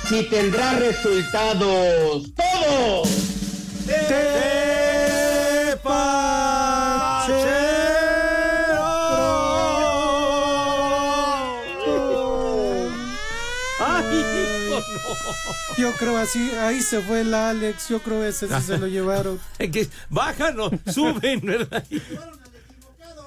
si 0.09 0.23
tendrá 0.29 0.73
resultados 0.73 2.31
todos. 2.35 3.07
¡Ay, 13.79 14.19
hijo, 14.19 14.69
no! 14.69 15.77
Yo 15.77 15.91
creo 15.93 16.17
así, 16.17 16.51
ahí 16.59 16.81
se 16.81 17.01
fue 17.01 17.21
el 17.21 17.33
Alex, 17.33 17.89
yo 17.89 17.99
creo 18.01 18.23
ese 18.23 18.47
sí 18.47 18.61
se 18.65 18.77
lo 18.77 18.87
llevaron. 18.87 19.39
Que 19.57 19.87
bajan 20.09 20.59
o 20.59 20.71
suben, 20.91 21.41
¿verdad? 21.41 21.83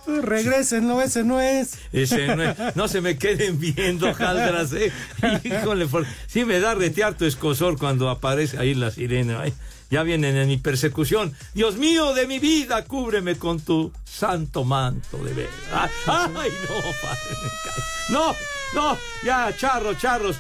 Regresen, 0.07 0.87
no, 0.87 1.01
ese 1.03 1.25
no 1.25 1.41
es. 1.41 1.79
Ese 1.93 2.35
no, 2.35 2.43
es- 2.43 2.77
no 2.77 2.89
se 2.89 3.01
me 3.01 3.17
queden 3.19 3.59
viendo, 3.61 4.13
Jaldras, 4.15 4.73
¿eh? 4.73 4.93
Híjole, 5.45 5.87
por- 5.87 6.07
sí 6.27 6.45
me 6.45 6.61
da 6.61 6.75
retear 6.75 7.15
tu 7.15 7.25
escosor 7.25 7.79
cuando 7.79 8.09
aparece 8.11 8.59
ahí 8.59 8.75
la 8.75 8.91
sirena. 8.91 9.41
Ay, 9.43 9.53
ya 9.91 10.03
vienen 10.03 10.37
en 10.37 10.49
mi 10.49 10.57
persecución. 10.57 11.35
Dios 11.55 11.77
mío 11.77 12.15
de 12.15 12.27
mi 12.27 12.39
vida, 12.39 12.85
cúbreme 12.85 13.37
con 13.37 13.61
tu 13.61 13.93
santo 14.05 14.65
manto 14.65 15.19
de 15.19 15.33
veras. 15.35 15.53
Ay, 15.73 15.91
ay, 16.07 16.51
no, 16.69 16.77
padre, 17.03 17.31
me 17.43 17.51
cae. 17.65 17.83
No, 18.11 18.35
no, 18.75 18.99
ya, 19.25 19.55
charros, 19.57 19.99
charros. 19.99 20.37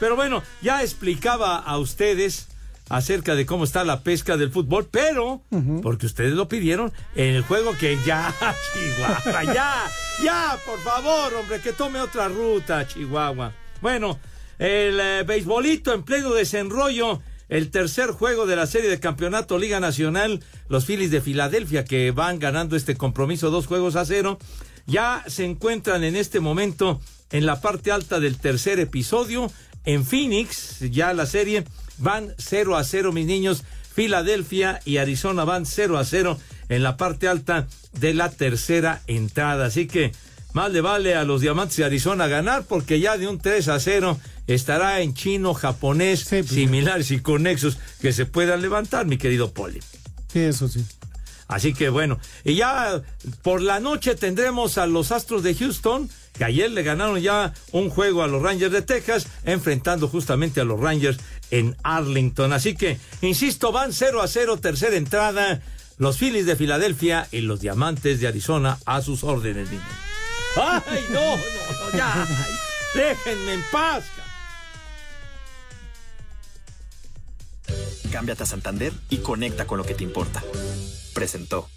Pero 0.00 0.16
bueno, 0.16 0.42
ya 0.62 0.82
explicaba 0.82 1.58
a 1.58 1.78
ustedes 1.78 2.48
acerca 2.88 3.34
de 3.34 3.46
cómo 3.46 3.64
está 3.64 3.84
la 3.84 4.02
pesca 4.02 4.36
del 4.36 4.50
fútbol, 4.50 4.88
pero, 4.90 5.42
porque 5.82 6.06
ustedes 6.06 6.34
lo 6.34 6.48
pidieron, 6.48 6.92
en 7.14 7.34
el 7.34 7.42
juego 7.42 7.76
que 7.78 7.98
ya, 8.04 8.34
Chihuahua, 8.74 9.44
ya, 9.44 9.90
ya, 10.22 10.58
por 10.66 10.78
favor, 10.80 11.34
hombre, 11.34 11.60
que 11.60 11.72
tome 11.72 12.00
otra 12.00 12.28
ruta, 12.28 12.86
Chihuahua. 12.86 13.52
Bueno, 13.80 14.18
el 14.58 15.00
eh, 15.00 15.24
beisbolito 15.26 15.92
en 15.94 16.02
pleno 16.02 16.34
desenrollo, 16.34 17.22
el 17.48 17.70
tercer 17.70 18.10
juego 18.10 18.46
de 18.46 18.56
la 18.56 18.66
serie 18.66 18.90
de 18.90 19.00
campeonato 19.00 19.58
Liga 19.58 19.80
Nacional, 19.80 20.42
los 20.68 20.86
Phillies 20.86 21.10
de 21.10 21.20
Filadelfia, 21.20 21.84
que 21.84 22.10
van 22.10 22.38
ganando 22.38 22.76
este 22.76 22.96
compromiso 22.96 23.50
dos 23.50 23.66
juegos 23.66 23.96
a 23.96 24.04
cero, 24.04 24.38
ya 24.86 25.24
se 25.26 25.44
encuentran 25.44 26.04
en 26.04 26.16
este 26.16 26.40
momento 26.40 27.00
en 27.30 27.46
la 27.46 27.60
parte 27.60 27.92
alta 27.92 28.20
del 28.20 28.38
tercer 28.38 28.78
episodio, 28.80 29.50
en 29.84 30.04
Phoenix, 30.04 30.78
ya 30.80 31.12
la 31.12 31.26
serie 31.26 31.64
van 31.98 32.34
0 32.38 32.76
a 32.76 32.84
0, 32.84 33.12
mis 33.12 33.26
niños. 33.26 33.64
Filadelfia 33.94 34.80
y 34.84 34.96
Arizona 34.96 35.44
van 35.44 35.66
0 35.66 35.98
a 35.98 36.04
0 36.04 36.38
en 36.68 36.82
la 36.82 36.96
parte 36.96 37.28
alta 37.28 37.66
de 37.92 38.14
la 38.14 38.30
tercera 38.30 39.02
entrada. 39.06 39.66
Así 39.66 39.86
que 39.86 40.12
más 40.54 40.72
le 40.72 40.80
vale 40.80 41.14
a 41.14 41.24
los 41.24 41.40
Diamantes 41.40 41.76
de 41.76 41.84
Arizona 41.84 42.26
ganar 42.26 42.64
porque 42.64 43.00
ya 43.00 43.16
de 43.18 43.28
un 43.28 43.38
3 43.38 43.68
a 43.68 43.80
0 43.80 44.18
estará 44.46 45.00
en 45.00 45.14
chino, 45.14 45.54
japonés, 45.54 46.20
similares 46.20 47.10
y 47.10 47.20
conexos 47.20 47.78
que 48.00 48.12
se 48.12 48.26
puedan 48.26 48.62
levantar, 48.62 49.06
mi 49.06 49.18
querido 49.18 49.52
Poli. 49.52 49.80
Sí, 50.32 50.40
eso 50.40 50.68
sí. 50.68 50.84
Así 51.48 51.74
que 51.74 51.90
bueno, 51.90 52.18
y 52.44 52.54
ya 52.54 53.02
por 53.42 53.60
la 53.60 53.78
noche 53.78 54.14
tendremos 54.14 54.78
a 54.78 54.86
los 54.86 55.12
Astros 55.12 55.42
de 55.42 55.54
Houston, 55.54 56.08
que 56.32 56.44
ayer 56.44 56.70
le 56.70 56.82
ganaron 56.82 57.20
ya 57.20 57.52
un 57.72 57.90
juego 57.90 58.22
a 58.22 58.26
los 58.26 58.42
Rangers 58.42 58.72
de 58.72 58.80
Texas, 58.80 59.26
enfrentando 59.44 60.08
justamente 60.08 60.62
a 60.62 60.64
los 60.64 60.80
Rangers 60.80 61.18
en 61.52 61.76
Arlington. 61.84 62.52
Así 62.52 62.74
que, 62.74 62.98
insisto, 63.20 63.70
van 63.70 63.92
0 63.92 64.20
a 64.20 64.26
0, 64.26 64.56
tercera 64.56 64.96
entrada, 64.96 65.62
los 65.98 66.18
Phillies 66.18 66.46
de 66.46 66.56
Filadelfia 66.56 67.28
y 67.30 67.42
los 67.42 67.60
Diamantes 67.60 68.20
de 68.20 68.26
Arizona 68.26 68.78
a 68.86 69.02
sus 69.02 69.22
órdenes, 69.22 69.70
niños. 69.70 69.86
¡Ay, 70.56 71.04
no, 71.10 71.36
no, 71.36 71.36
no, 71.36 71.96
ya! 71.96 72.26
déjenme 72.94 73.54
en 73.54 73.64
paz! 73.70 74.04
Cámbiate 78.10 78.42
a 78.42 78.46
Santander 78.46 78.92
y 79.08 79.18
conecta 79.18 79.66
con 79.66 79.78
lo 79.78 79.84
que 79.84 79.94
te 79.94 80.04
importa. 80.04 80.42
Presentó. 81.14 81.68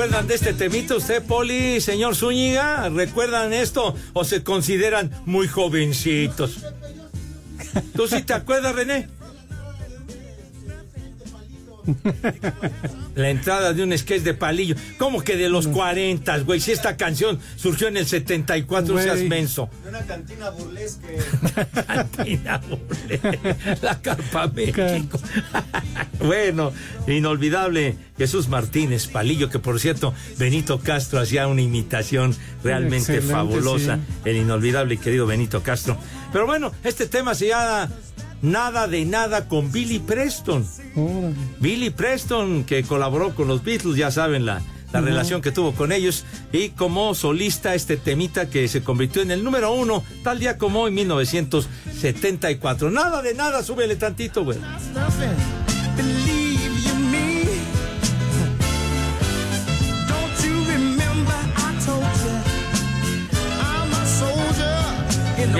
¿Se 0.00 0.04
acuerdan 0.04 0.28
de 0.28 0.34
este 0.34 0.54
temito 0.54 0.96
usted, 0.96 1.22
Poli, 1.22 1.78
señor 1.78 2.16
Zúñiga? 2.16 2.88
¿Recuerdan 2.88 3.52
esto 3.52 3.94
o 4.14 4.24
se 4.24 4.42
consideran 4.42 5.10
muy 5.26 5.46
jovencitos? 5.46 6.64
¿Tú 7.94 8.08
sí 8.08 8.22
te 8.22 8.32
acuerdas, 8.32 8.74
René? 8.74 9.10
La 13.14 13.30
entrada 13.30 13.72
de 13.72 13.82
un 13.82 13.96
sketch 13.96 14.22
de 14.22 14.34
palillo. 14.34 14.74
¿Cómo 14.98 15.22
que 15.22 15.36
de 15.36 15.48
los 15.48 15.66
40, 15.68 16.38
güey? 16.40 16.60
Si 16.60 16.72
esta 16.72 16.96
canción 16.96 17.38
surgió 17.56 17.88
en 17.88 17.96
el 17.96 18.06
74, 18.06 18.92
Güey. 18.94 19.04
seas 19.04 19.20
menso. 19.22 19.68
Una 19.88 20.00
cantina 20.06 20.50
burlesque. 20.50 21.18
Cantina 21.86 22.58
burlesque. 22.58 23.38
La 23.82 24.00
Carpa 24.00 24.46
México. 24.48 25.18
bueno, 26.20 26.72
inolvidable 27.06 27.96
Jesús 28.18 28.48
Martínez 28.48 29.06
Palillo, 29.06 29.48
que 29.50 29.58
por 29.58 29.80
cierto, 29.80 30.14
Benito 30.38 30.80
Castro 30.80 31.20
hacía 31.20 31.46
una 31.46 31.62
imitación 31.62 32.34
realmente 32.62 33.14
Excelente, 33.16 33.32
fabulosa. 33.32 33.96
sí. 33.96 34.02
El 34.30 34.36
inolvidable 34.36 34.94
y 34.94 34.98
querido 34.98 35.26
Benito 35.26 35.62
Castro. 35.62 35.96
Pero 36.32 36.46
bueno, 36.46 36.72
este 36.84 37.06
tema 37.06 37.34
se 37.34 37.48
llama 37.48 37.88
Nada 38.42 38.86
de 38.88 39.04
Nada 39.04 39.48
con 39.48 39.70
Billy 39.70 39.98
Preston. 39.98 40.66
Billy 41.60 41.90
Preston, 41.90 42.64
que 42.64 42.82
colaboró 42.82 43.34
con 43.34 43.48
los 43.48 43.62
Beatles, 43.62 43.96
ya 43.96 44.10
saben 44.10 44.46
la, 44.46 44.62
la 44.92 45.00
relación 45.00 45.40
que 45.42 45.52
tuvo 45.52 45.72
con 45.72 45.92
ellos, 45.92 46.24
y 46.52 46.70
como 46.70 47.14
solista 47.14 47.74
este 47.74 47.96
temita 47.96 48.48
que 48.48 48.66
se 48.68 48.82
convirtió 48.82 49.22
en 49.22 49.30
el 49.30 49.44
número 49.44 49.72
uno, 49.72 50.02
tal 50.24 50.38
día 50.38 50.58
como 50.58 50.88
en 50.88 50.94
1974. 50.94 52.90
Nada 52.90 53.22
de 53.22 53.34
nada, 53.34 53.62
súbele 53.62 53.96
tantito, 53.96 54.44
güey. 54.44 54.58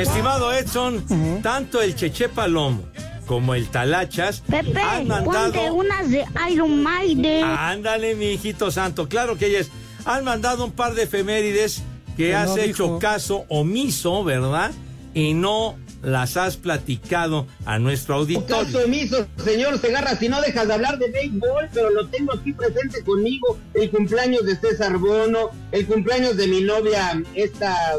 Estimado 0.03 0.53
Edson, 0.53 1.41
tanto 1.43 1.81
el 1.83 1.95
Cheche 1.95 2.29
Palomo 2.29 2.83
como 3.27 3.55
el 3.55 3.69
Talachas 3.69 4.43
Pepe, 4.49 4.81
han 4.81 5.07
mandado... 5.07 5.53
ponte 5.53 5.71
unas 5.71 6.11
de 6.11 6.25
Iron 6.51 6.83
Maiden. 6.83 7.45
Ándale, 7.45 8.15
mi 8.17 8.31
hijito 8.33 8.71
santo. 8.71 9.09
Claro 9.09 9.39
que 9.39 9.47
ellas 9.47 9.69
han 10.05 10.25
mandado 10.25 10.65
un 10.65 10.73
par 10.73 10.95
de 10.95 11.05
efemérides 11.05 11.83
que, 12.17 12.25
Que 12.29 12.35
has 12.35 12.49
no 12.49 12.57
hecho 12.59 12.85
dijo. 12.85 12.99
caso 12.99 13.45
omiso, 13.49 14.25
¿verdad? 14.25 14.73
Y 15.15 15.35
no 15.35 15.77
las 16.03 16.37
has 16.37 16.57
platicado 16.57 17.47
a 17.67 17.79
nuestro 17.79 18.17
auditorio. 18.17 18.65
Caso 18.65 18.85
omiso, 18.85 19.27
señor 19.45 19.79
Segarra, 19.79 20.17
si 20.17 20.29
no 20.29 20.41
dejas 20.41 20.67
de 20.67 20.75
hablar 20.75 20.99
de 20.99 21.11
béisbol, 21.11 21.69
pero 21.73 21.91
lo 21.91 22.09
tengo 22.09 22.33
aquí 22.33 22.53
presente 22.53 23.05
conmigo, 23.05 23.59
el 23.75 23.91
cumpleaños 23.91 24.45
de 24.45 24.57
César 24.57 24.97
Bono, 24.99 25.51
el 25.73 25.87
cumpleaños 25.87 26.37
de 26.37 26.47
mi 26.49 26.63
novia, 26.63 27.23
esta 27.35 27.95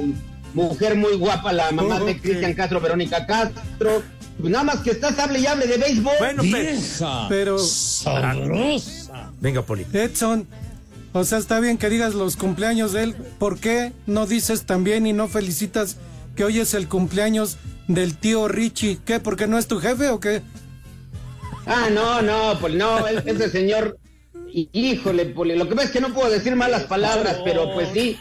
mujer 0.53 0.95
muy 0.95 1.15
guapa, 1.17 1.53
la 1.53 1.71
mamá 1.71 1.99
de. 1.99 2.19
Cristian 2.19 2.53
Castro, 2.53 2.79
Verónica 2.81 3.25
Castro. 3.25 4.03
Pues 4.39 4.51
nada 4.51 4.63
más 4.63 4.77
que 4.77 4.91
estás, 4.91 5.19
hable 5.19 5.39
y 5.39 5.45
hable 5.45 5.67
de 5.67 5.77
béisbol. 5.77 6.13
Bueno, 6.19 6.41
pe- 6.41 6.77
Pero, 7.29 7.57
Venga, 9.39 9.61
Poli. 9.61 9.85
Edson, 9.93 10.47
o 11.13 11.23
sea, 11.23 11.37
está 11.37 11.59
bien 11.59 11.77
que 11.77 11.89
digas 11.89 12.13
los 12.15 12.37
cumpleaños 12.37 12.93
de 12.93 13.03
él. 13.03 13.15
¿Por 13.37 13.59
qué 13.59 13.91
no 14.07 14.25
dices 14.25 14.63
también 14.65 15.05
y 15.05 15.13
no 15.13 15.27
felicitas 15.27 15.97
que 16.35 16.43
hoy 16.43 16.59
es 16.59 16.73
el 16.73 16.87
cumpleaños 16.87 17.57
del 17.87 18.15
tío 18.17 18.47
Richie? 18.47 18.99
¿Qué? 19.05 19.19
¿Porque 19.19 19.47
no 19.47 19.57
es 19.59 19.67
tu 19.67 19.79
jefe 19.79 20.09
o 20.09 20.19
qué? 20.19 20.41
Ah, 21.67 21.89
no, 21.91 22.21
no, 22.23 22.57
pues 22.59 22.73
no, 22.73 23.05
ese 23.07 23.49
señor, 23.51 23.97
híjole, 24.53 25.25
Poli, 25.25 25.55
lo 25.55 25.67
que 25.67 25.75
pasa 25.75 25.87
es 25.87 25.93
que 25.93 26.01
no 26.01 26.13
puedo 26.13 26.29
decir 26.29 26.55
malas 26.55 26.83
palabras, 26.83 27.39
pero 27.43 27.73
pues 27.73 27.89
sí, 27.93 28.17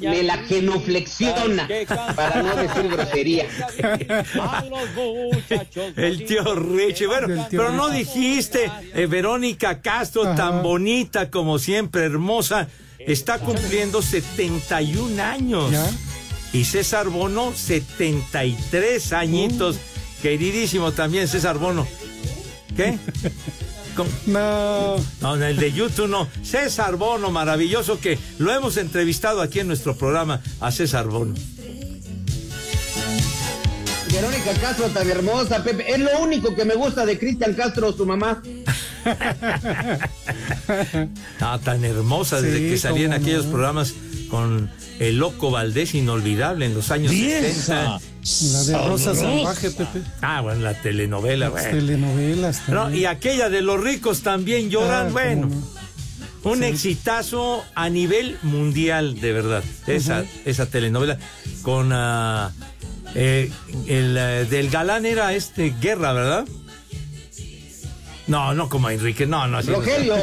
me 0.00 0.22
la 0.22 0.38
genuflexiona, 0.38 1.68
para 2.14 2.42
no 2.42 2.56
decir 2.56 2.88
grosería. 2.88 3.46
El 5.96 6.24
tío 6.24 6.54
Richie. 6.54 7.06
Bueno, 7.06 7.46
tío 7.48 7.60
pero 7.60 7.72
no 7.72 7.88
dijiste, 7.88 8.70
eh, 8.94 9.06
Verónica 9.06 9.80
Castro, 9.80 10.34
tan 10.34 10.62
bonita 10.62 11.30
como 11.30 11.58
siempre, 11.58 12.04
hermosa, 12.04 12.68
está 12.98 13.38
cumpliendo 13.38 14.02
71 14.02 15.22
años. 15.22 15.70
¿Ya? 15.70 15.88
Y 16.52 16.64
César 16.64 17.08
Bono, 17.08 17.52
73 17.54 19.12
añitos. 19.12 19.76
Queridísimo 20.22 20.92
también 20.92 21.28
César 21.28 21.58
Bono. 21.58 21.86
¿Qué? 22.74 22.98
No. 24.26 24.96
No, 25.20 25.34
el 25.36 25.56
de 25.56 25.72
YouTube 25.72 26.08
no. 26.08 26.28
César 26.42 26.96
Bono, 26.96 27.30
maravilloso 27.30 27.98
que 28.00 28.18
lo 28.38 28.52
hemos 28.52 28.76
entrevistado 28.76 29.40
aquí 29.40 29.60
en 29.60 29.68
nuestro 29.68 29.96
programa 29.96 30.40
a 30.60 30.70
César 30.72 31.06
Bono. 31.06 31.34
Verónica 34.12 34.52
Castro 34.60 34.86
tan 34.88 35.10
hermosa, 35.10 35.62
Pepe. 35.62 35.92
Es 35.92 35.98
lo 35.98 36.20
único 36.20 36.54
que 36.54 36.64
me 36.64 36.74
gusta 36.74 37.04
de 37.04 37.18
Cristian 37.18 37.52
Castro, 37.54 37.92
su 37.92 38.06
mamá. 38.06 38.42
Ah, 41.40 41.60
tan 41.62 41.84
hermosa 41.84 42.40
desde 42.40 42.58
Sí, 42.58 42.68
que 42.70 42.78
salían 42.78 43.10
no. 43.10 43.16
aquellos 43.16 43.46
programas 43.46 43.94
con 44.28 44.70
el 44.98 45.18
loco 45.18 45.50
Valdés 45.50 45.94
inolvidable 45.94 46.66
en 46.66 46.74
los 46.74 46.90
años 46.90 47.12
60. 47.12 48.00
La 48.52 48.62
de 48.64 48.88
Rosa 48.88 49.14
Salvaje, 49.14 49.70
Pepe. 49.70 50.02
Ah, 50.20 50.40
bueno, 50.40 50.60
la 50.62 50.74
telenovela, 50.80 51.46
Las 51.48 51.52
bueno. 51.52 51.70
telenovelas. 51.70 52.62
No, 52.68 52.82
también. 52.84 53.02
y 53.02 53.06
aquella 53.06 53.48
de 53.48 53.62
los 53.62 53.80
ricos 53.80 54.22
también 54.22 54.68
lloran, 54.70 55.08
Ah, 55.08 55.12
bueno. 55.12 55.48
cómo 55.48 55.54
no. 55.54 56.50
Un 56.50 56.58
Sí. 56.60 56.64
exitazo 56.64 57.64
a 57.74 57.88
nivel 57.88 58.38
mundial, 58.42 59.20
de 59.20 59.32
verdad. 59.32 59.64
Esa, 59.86 60.24
esa 60.44 60.66
telenovela 60.66 61.18
con 61.62 61.90
ah, 61.92 62.52
eh, 63.16 63.50
el 63.88 64.16
eh, 64.16 64.46
del 64.48 64.70
galán 64.70 65.06
era 65.06 65.32
este 65.34 65.74
Guerra, 65.80 66.12
¿verdad? 66.12 66.44
No, 68.28 68.54
no 68.54 68.68
como 68.68 68.90
Enrique, 68.90 69.24
no, 69.26 69.46
no. 69.46 69.58
así 69.58 69.70
no. 69.70 69.76
Rogelio. 69.76 70.16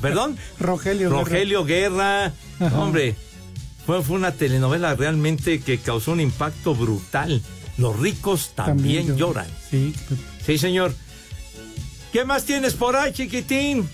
¿Perdón? 0.00 0.36
Rogelio. 0.58 1.10
Guerra. 1.10 1.20
Rogelio 1.22 1.64
Guerra. 1.64 2.24
Ajá. 2.58 2.78
Hombre, 2.78 3.14
fue, 3.90 4.04
fue 4.04 4.16
una 4.18 4.30
telenovela 4.30 4.94
realmente 4.94 5.58
que 5.60 5.78
causó 5.78 6.12
un 6.12 6.20
impacto 6.20 6.76
brutal. 6.76 7.42
Los 7.76 7.98
ricos 7.98 8.52
también, 8.54 9.06
También 9.06 9.16
lloran. 9.16 9.46
Sí. 9.68 9.92
Sí, 10.46 10.58
señor. 10.58 10.94
¿Qué 12.12 12.24
más 12.24 12.44
tienes 12.44 12.74
por 12.74 12.94
ahí, 12.94 13.12
chiquitín? 13.12 13.88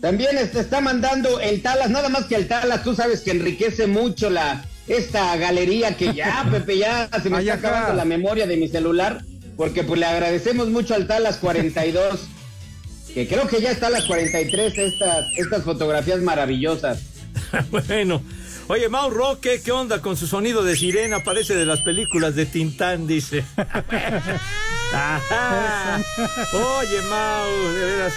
También 0.00 0.36
este 0.38 0.58
está 0.58 0.80
mandando 0.80 1.38
el 1.38 1.62
Talas, 1.62 1.90
nada 1.90 2.08
más 2.08 2.24
que 2.24 2.34
el 2.34 2.48
Talas, 2.48 2.82
tú 2.82 2.96
sabes 2.96 3.20
que 3.20 3.30
enriquece 3.30 3.86
mucho 3.86 4.28
la 4.28 4.64
esta 4.88 5.36
galería 5.36 5.96
que 5.96 6.12
ya, 6.12 6.48
Pepe, 6.50 6.78
ya 6.78 7.08
se 7.22 7.30
me 7.30 7.36
Ay, 7.36 7.48
está 7.48 7.68
acabando 7.68 7.94
la 7.94 8.04
memoria 8.04 8.48
de 8.48 8.56
mi 8.56 8.68
celular, 8.68 9.22
porque 9.56 9.84
pues 9.84 10.00
le 10.00 10.06
agradecemos 10.06 10.68
mucho 10.68 10.96
al 10.96 11.06
Talas 11.06 11.36
42, 11.36 12.22
que 13.14 13.28
creo 13.28 13.46
que 13.46 13.60
ya 13.60 13.70
está 13.70 13.88
las 13.88 14.06
43 14.06 14.76
estas, 14.78 15.26
estas 15.36 15.62
fotografías 15.62 16.20
maravillosas. 16.22 17.10
bueno. 17.70 18.22
Oye, 18.68 18.88
Mau 18.88 19.10
Roque, 19.10 19.60
¿qué 19.64 19.72
onda 19.72 20.00
con 20.00 20.16
su 20.16 20.28
sonido 20.28 20.62
de 20.62 20.76
sirena? 20.76 21.24
Parece 21.24 21.56
de 21.56 21.66
las 21.66 21.80
películas 21.80 22.36
de 22.36 22.46
Tintán, 22.46 23.08
dice. 23.08 23.44
Ajá. 24.94 26.00
Oye, 26.52 27.02
Mau, 27.08 27.72
de 27.74 27.84
veras. 27.84 28.12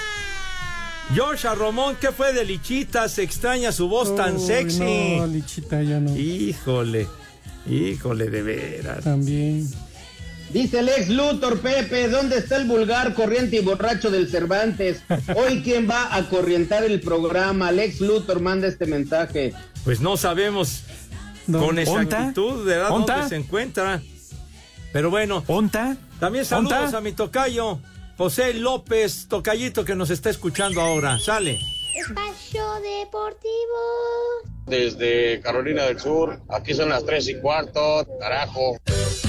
Joshua 1.15 1.55
Romón, 1.55 1.97
¿qué 1.99 2.11
fue 2.11 2.33
de 2.33 2.45
Lichita? 2.45 3.09
Se 3.09 3.23
extraña 3.23 3.71
su 3.71 3.87
voz 3.87 4.15
tan 4.15 4.39
sexy. 4.39 5.17
No, 5.17 5.25
Lichita 5.25 5.81
ya 5.81 5.99
no. 5.99 6.15
Híjole, 6.15 7.07
híjole, 7.67 8.29
de 8.29 8.41
veras. 8.43 9.03
También. 9.03 9.67
Dice 10.49 10.79
el 10.79 10.89
ex 10.89 11.09
Luthor, 11.09 11.59
Pepe, 11.61 12.07
¿dónde 12.09 12.37
está 12.37 12.57
el 12.57 12.65
vulgar, 12.67 13.15
corriente 13.15 13.55
y 13.55 13.59
borracho 13.61 14.11
del 14.11 14.29
Cervantes? 14.29 15.01
Hoy, 15.35 15.63
¿quién 15.63 15.89
va 15.89 16.15
a 16.15 16.29
corrientar 16.29 16.83
el 16.83 17.01
programa? 17.01 17.69
Alex 17.69 17.99
Luthor 18.01 18.39
manda 18.39 18.67
este 18.67 18.85
mensaje. 18.85 19.53
Pues 19.83 19.99
no 19.99 20.15
sabemos 20.15 20.83
con 21.51 21.79
exactitud 21.79 22.67
de 22.67 22.75
edad 22.75 22.91
¿Onta? 22.91 23.13
dónde 23.15 23.29
se 23.29 23.35
encuentra. 23.35 24.01
Pero 24.91 25.09
bueno, 25.09 25.43
¿Onta? 25.47 25.97
también 26.19 26.45
saludos 26.45 26.73
¿Onta? 26.85 26.97
a 26.99 27.01
mi 27.01 27.13
tocayo, 27.13 27.79
José 28.15 28.53
López, 28.53 29.27
tocayito 29.27 29.83
que 29.83 29.95
nos 29.95 30.11
está 30.11 30.29
escuchando 30.29 30.81
ahora. 30.81 31.17
Sale. 31.17 31.59
Espacio 31.95 32.63
Deportivo. 33.01 33.49
Desde 34.67 35.41
Carolina 35.41 35.83
del 35.85 35.99
Sur, 35.99 36.39
aquí 36.49 36.75
son 36.75 36.89
las 36.89 37.03
3 37.05 37.27
y 37.29 37.35
cuarto, 37.39 38.07
carajo. 38.19 38.77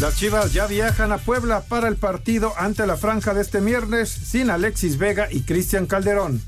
Las 0.00 0.14
Chivas 0.14 0.52
ya 0.52 0.68
viajan 0.68 1.10
a 1.10 1.18
Puebla 1.18 1.62
para 1.68 1.88
el 1.88 1.96
partido 1.96 2.52
ante 2.56 2.86
la 2.86 2.96
franja 2.96 3.34
de 3.34 3.40
este 3.40 3.60
viernes 3.60 4.08
sin 4.08 4.48
Alexis 4.48 4.96
Vega 4.96 5.26
y 5.28 5.42
Cristian 5.42 5.86
Calderón. 5.86 6.40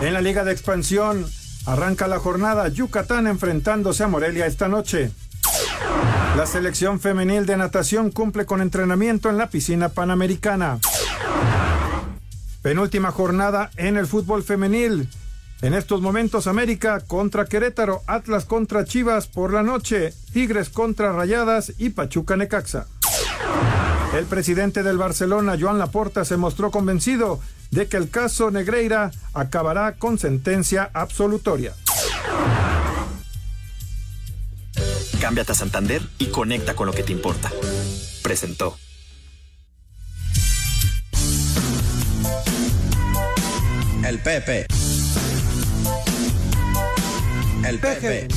En 0.00 0.12
la 0.12 0.20
Liga 0.20 0.44
de 0.44 0.52
Expansión 0.52 1.26
arranca 1.66 2.06
la 2.06 2.20
jornada 2.20 2.68
Yucatán 2.68 3.26
enfrentándose 3.26 4.04
a 4.04 4.08
Morelia 4.08 4.46
esta 4.46 4.68
noche. 4.68 5.10
La 6.36 6.46
selección 6.46 7.00
femenil 7.00 7.46
de 7.46 7.56
natación 7.56 8.12
cumple 8.12 8.46
con 8.46 8.60
entrenamiento 8.60 9.28
en 9.28 9.36
la 9.36 9.48
piscina 9.48 9.88
panamericana. 9.88 10.78
Penúltima 12.62 13.10
jornada 13.10 13.70
en 13.76 13.96
el 13.96 14.06
fútbol 14.06 14.44
femenil. 14.44 15.08
En 15.64 15.72
estos 15.72 16.02
momentos 16.02 16.46
América 16.46 17.00
contra 17.00 17.46
Querétaro, 17.46 18.02
Atlas 18.06 18.44
contra 18.44 18.84
Chivas 18.84 19.28
por 19.28 19.50
la 19.50 19.62
noche, 19.62 20.12
Tigres 20.34 20.68
contra 20.68 21.10
Rayadas 21.12 21.72
y 21.78 21.88
Pachuca 21.88 22.36
Necaxa. 22.36 22.86
El 24.14 24.26
presidente 24.26 24.82
del 24.82 24.98
Barcelona, 24.98 25.56
Joan 25.58 25.78
Laporta, 25.78 26.26
se 26.26 26.36
mostró 26.36 26.70
convencido 26.70 27.40
de 27.70 27.88
que 27.88 27.96
el 27.96 28.10
caso 28.10 28.50
Negreira 28.50 29.10
acabará 29.32 29.92
con 29.92 30.18
sentencia 30.18 30.90
absolutoria. 30.92 31.72
Cámbiate 35.18 35.52
a 35.52 35.54
Santander 35.54 36.02
y 36.18 36.26
conecta 36.26 36.74
con 36.74 36.88
lo 36.88 36.92
que 36.92 37.04
te 37.04 37.12
importa. 37.12 37.50
Presentó. 38.22 38.76
El 44.06 44.18
Pepe. 44.18 44.66
El 47.66 47.78
Pepe. 47.78 48.28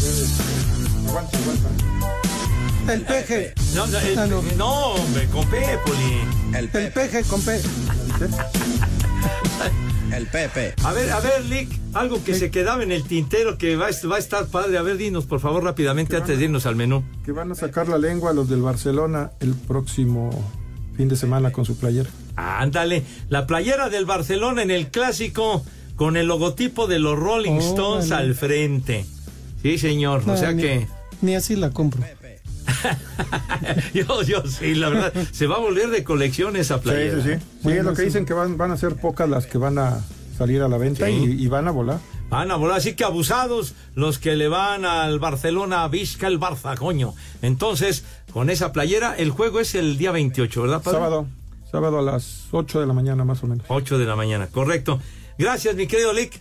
El 2.89 3.01
peje. 3.01 3.53
No, 3.75 3.85
no, 3.87 3.99
el- 3.99 4.17
Ah, 4.17 4.27
no. 4.27 4.41
no, 4.57 4.69
hombre, 4.93 5.25
con 5.27 5.45
P, 5.49 5.57
Poli. 5.85 6.57
El 6.57 6.69
El 6.73 6.91
peje 6.91 7.23
con 7.23 7.41
P. 7.41 7.59
El 10.13 10.25
Pepe. 10.27 10.73
A 10.83 10.93
ver, 10.93 11.11
a 11.11 11.19
ver, 11.19 11.43
Lick, 11.45 11.69
algo 11.93 12.23
que 12.23 12.33
se 12.35 12.49
quedaba 12.49 12.81
en 12.83 12.93
el 12.93 13.03
tintero 13.03 13.57
que 13.57 13.75
va, 13.75 13.87
a- 13.87 14.07
va 14.07 14.15
a 14.15 14.19
estar 14.19 14.47
padre. 14.47 14.77
A 14.77 14.81
ver, 14.81 14.95
dinos, 14.97 15.25
por 15.25 15.41
favor, 15.41 15.63
rápidamente, 15.65 16.15
antes 16.15 16.37
de 16.39 16.45
irnos 16.45 16.65
al 16.65 16.77
menú. 16.77 17.03
Que 17.25 17.33
van 17.33 17.51
a 17.51 17.55
sacar 17.55 17.89
la 17.89 17.97
lengua 17.97 18.31
los 18.33 18.47
del 18.49 18.61
Barcelona 18.61 19.31
el 19.41 19.53
próximo 19.53 20.29
fin 20.95 21.09
de 21.09 21.17
semana 21.17 21.51
con 21.51 21.65
su 21.65 21.77
playera. 21.77 22.09
Ándale, 22.37 23.03
la 23.29 23.45
playera 23.45 23.89
del 23.89 24.05
Barcelona 24.05 24.61
en 24.63 24.71
el 24.71 24.87
clásico 24.87 25.63
con 25.97 26.15
el 26.15 26.27
logotipo 26.27 26.87
de 26.87 26.99
los 26.99 27.17
Rolling 27.19 27.57
Stones 27.57 28.11
al 28.11 28.33
frente. 28.35 29.05
Sí, 29.71 29.77
señor. 29.77 30.21
o 30.23 30.27
No, 30.27 30.37
sea 30.37 30.51
ni- 30.53 30.61
que 30.61 30.87
Ni 31.21 31.35
así 31.35 31.55
la 31.55 31.71
compro. 31.71 32.01
yo, 33.93 34.21
yo 34.23 34.43
sí, 34.45 34.75
la 34.75 34.89
verdad, 34.89 35.13
se 35.31 35.47
va 35.47 35.55
a 35.55 35.59
volver 35.59 35.89
de 35.89 36.03
colección 36.03 36.55
esa 36.55 36.75
Sí, 36.77 36.81
playera. 36.83 37.23
sí, 37.23 37.29
sí. 37.33 37.39
Sí, 37.63 37.69
es 37.71 37.83
lo 37.83 37.93
que 37.93 38.03
dicen 38.03 38.25
que 38.25 38.33
van, 38.33 38.57
van 38.57 38.71
a 38.71 38.77
ser 38.77 38.95
pocas 38.95 39.27
las 39.29 39.45
que 39.45 39.57
van 39.57 39.77
a 39.79 39.99
salir 40.37 40.61
a 40.61 40.67
la 40.67 40.77
venta 40.77 41.07
Sí. 41.07 41.11
y, 41.37 41.43
y 41.43 41.47
van 41.47 41.67
a 41.67 41.71
volar. 41.71 41.99
Van 42.29 42.51
a 42.51 42.55
volar, 42.57 42.77
así 42.77 42.93
que 42.93 43.03
abusados 43.05 43.73
los 43.95 44.19
que 44.19 44.35
le 44.35 44.47
van 44.49 44.83
al 44.85 45.17
Barcelona, 45.19 45.87
Vizca 45.87 46.27
el 46.27 46.39
Barça, 46.39 46.75
coño. 46.77 47.13
Entonces, 47.41 48.03
con 48.33 48.49
esa 48.49 48.71
playera, 48.73 49.15
el 49.17 49.31
juego 49.31 49.59
es 49.61 49.75
el 49.75 49.97
día 49.97 50.11
28, 50.11 50.61
¿verdad, 50.61 50.81
padre? 50.83 50.97
Sábado, 50.99 51.27
sábado 51.71 51.99
a 51.99 52.01
las 52.01 52.47
8 52.51 52.81
de 52.81 52.85
la 52.87 52.93
mañana 52.93 53.23
más 53.23 53.43
o 53.43 53.47
menos. 53.47 53.65
8 53.69 53.97
de 53.97 54.05
la 54.05 54.15
mañana, 54.17 54.47
correcto. 54.47 54.99
Gracias, 55.37 55.75
mi 55.75 55.85
querido 55.85 56.13
Lick. 56.13 56.39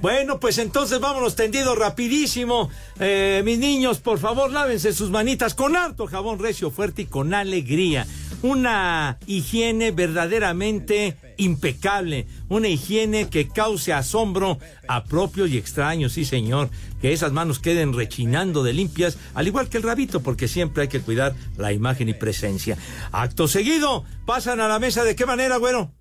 Bueno, 0.00 0.40
pues 0.40 0.58
entonces 0.58 0.98
vámonos 0.98 1.36
tendido 1.36 1.74
rapidísimo. 1.74 2.68
Eh, 2.98 3.42
mis 3.44 3.58
niños, 3.58 4.00
por 4.00 4.18
favor, 4.18 4.50
lávense 4.50 4.92
sus 4.92 5.10
manitas 5.10 5.54
con 5.54 5.76
harto 5.76 6.06
jabón 6.06 6.38
recio, 6.40 6.70
fuerte 6.70 7.02
y 7.02 7.06
con 7.06 7.32
alegría. 7.32 8.06
Una 8.42 9.18
higiene 9.26 9.92
verdaderamente 9.92 11.16
impecable. 11.36 12.26
Una 12.48 12.68
higiene 12.68 13.28
que 13.28 13.48
cause 13.48 13.92
asombro 13.92 14.58
a 14.88 15.04
propios 15.04 15.50
y 15.50 15.56
extraños, 15.56 16.12
sí 16.12 16.24
señor. 16.24 16.70
Que 17.00 17.12
esas 17.12 17.32
manos 17.32 17.60
queden 17.60 17.92
rechinando 17.92 18.62
de 18.62 18.72
limpias, 18.72 19.16
al 19.34 19.46
igual 19.46 19.68
que 19.68 19.76
el 19.76 19.82
rabito, 19.82 20.20
porque 20.20 20.48
siempre 20.48 20.82
hay 20.82 20.88
que 20.88 21.00
cuidar 21.00 21.34
la 21.56 21.72
imagen 21.72 22.08
y 22.08 22.14
presencia. 22.14 22.76
Acto 23.12 23.46
seguido, 23.46 24.04
pasan 24.26 24.60
a 24.60 24.68
la 24.68 24.78
mesa 24.78 25.04
de 25.04 25.14
qué 25.14 25.24
manera, 25.24 25.56
güero. 25.56 25.92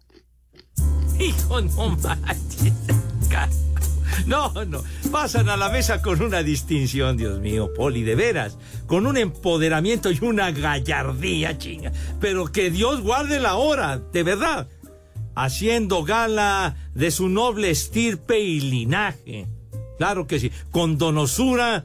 Hijo, 1.24 1.62
no. 1.62 1.98
No, 4.28 4.66
no. 4.66 4.84
Pasan 5.12 5.50
a 5.50 5.58
la 5.58 5.70
mesa 5.70 6.02
con 6.02 6.22
una 6.22 6.44
distinción, 6.44 7.18
Dios 7.18 7.40
mío, 7.40 7.74
Poli, 7.74 8.04
de 8.04 8.16
veras. 8.16 8.58
Con 8.88 9.08
un 9.08 9.18
empoderamiento 9.18 10.12
y 10.12 10.20
una 10.22 10.52
gallardía, 10.52 11.58
chinga. 11.58 11.92
Pero 12.20 12.52
que 12.52 12.70
Dios 12.70 13.02
guarde 13.02 13.40
la 13.40 13.56
hora, 13.56 14.00
de 14.00 14.24
verdad. 14.24 14.68
Haciendo 15.36 16.04
gala 16.04 16.76
de 16.94 17.10
su 17.12 17.30
noble 17.30 17.70
estirpe 17.70 18.40
y 18.40 18.60
linaje. 18.60 19.48
Claro 19.98 20.28
que 20.28 20.40
sí. 20.40 20.52
Con 20.72 20.98
donosura 20.98 21.84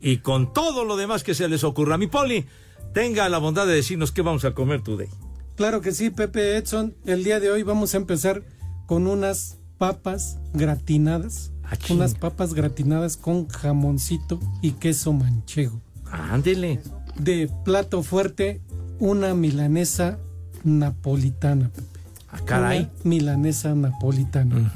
y 0.00 0.18
con 0.18 0.52
todo 0.52 0.84
lo 0.84 0.96
demás 0.96 1.24
que 1.24 1.34
se 1.34 1.48
les 1.48 1.64
ocurra. 1.64 1.98
Mi 1.98 2.06
Poli, 2.06 2.44
tenga 2.92 3.28
la 3.28 3.38
bondad 3.38 3.66
de 3.66 3.74
decirnos 3.74 4.12
qué 4.12 4.22
vamos 4.22 4.44
a 4.44 4.52
comer 4.54 4.82
today. 4.82 5.08
Claro 5.56 5.80
que 5.80 5.92
sí, 5.92 6.10
Pepe 6.10 6.56
Edson. 6.56 6.94
El 7.06 7.24
día 7.24 7.40
de 7.40 7.50
hoy 7.50 7.62
vamos 7.62 7.94
a 7.94 7.96
empezar 7.96 8.42
con 8.86 9.06
unas 9.06 9.58
papas 9.78 10.38
gratinadas. 10.54 11.50
unas 11.90 12.14
papas 12.14 12.54
gratinadas 12.54 13.16
con 13.16 13.48
jamoncito 13.48 14.40
y 14.62 14.72
queso 14.72 15.12
manchego. 15.12 15.80
Ándele. 16.10 16.80
De 17.18 17.50
plato 17.64 18.02
fuerte, 18.02 18.60
una 18.98 19.34
milanesa 19.34 20.18
napolitana, 20.64 21.68
Pepe. 21.70 22.00
Ah, 22.30 22.40
caray. 22.44 22.78
Una 22.80 22.90
milanesa 23.04 23.74
napolitana. 23.74 24.72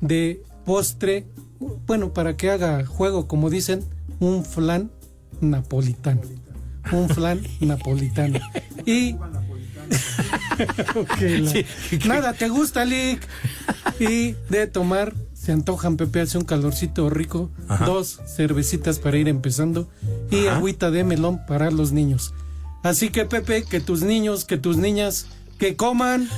De 0.00 0.42
postre, 0.64 1.26
bueno, 1.86 2.12
para 2.12 2.36
que 2.36 2.50
haga 2.50 2.84
juego, 2.86 3.26
como 3.26 3.50
dicen, 3.50 3.84
un 4.20 4.44
flan 4.44 4.90
napolitano. 5.40 6.20
Un 6.92 7.08
flan 7.08 7.40
napolitano. 7.60 8.38
Y. 8.86 9.16
La- 11.20 12.06
Nada, 12.06 12.32
¿te 12.32 12.48
gusta, 12.48 12.84
Lick? 12.84 13.26
Y 14.00 14.34
de 14.48 14.66
tomar, 14.66 15.14
se 15.34 15.52
antojan, 15.52 15.96
Pepe, 15.96 16.20
hace 16.20 16.38
un 16.38 16.44
calorcito 16.44 17.08
rico. 17.10 17.50
Ajá. 17.68 17.84
Dos 17.86 18.20
cervecitas 18.36 18.98
para 18.98 19.16
ir 19.18 19.28
empezando. 19.28 19.88
Y 20.30 20.46
Ajá. 20.46 20.56
agüita 20.56 20.90
de 20.90 21.04
melón 21.04 21.40
para 21.46 21.70
los 21.70 21.92
niños. 21.92 22.32
Así 22.82 23.10
que, 23.10 23.24
Pepe, 23.24 23.64
que 23.64 23.80
tus 23.80 24.02
niños, 24.02 24.44
que 24.44 24.56
tus 24.58 24.76
niñas, 24.76 25.26
que 25.58 25.76
coman. 25.76 26.28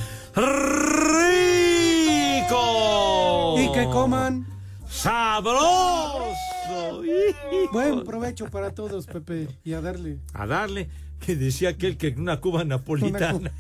¡Rico! 2.31 3.55
Y 3.59 3.73
que 3.73 3.85
coman. 3.91 4.47
¡Sabroso! 4.89 6.33
Buen 7.73 8.05
provecho 8.05 8.47
para 8.47 8.71
todos, 8.75 9.07
Pepe. 9.07 9.49
Y 9.65 9.73
a 9.75 9.81
darle. 9.81 10.19
A 10.35 10.47
darle, 10.47 10.89
que 11.25 11.37
decía 11.37 11.71
aquel 11.71 11.97
que 11.97 12.15
una 12.17 12.41
cuba 12.41 12.65
napolitana. 12.65 13.53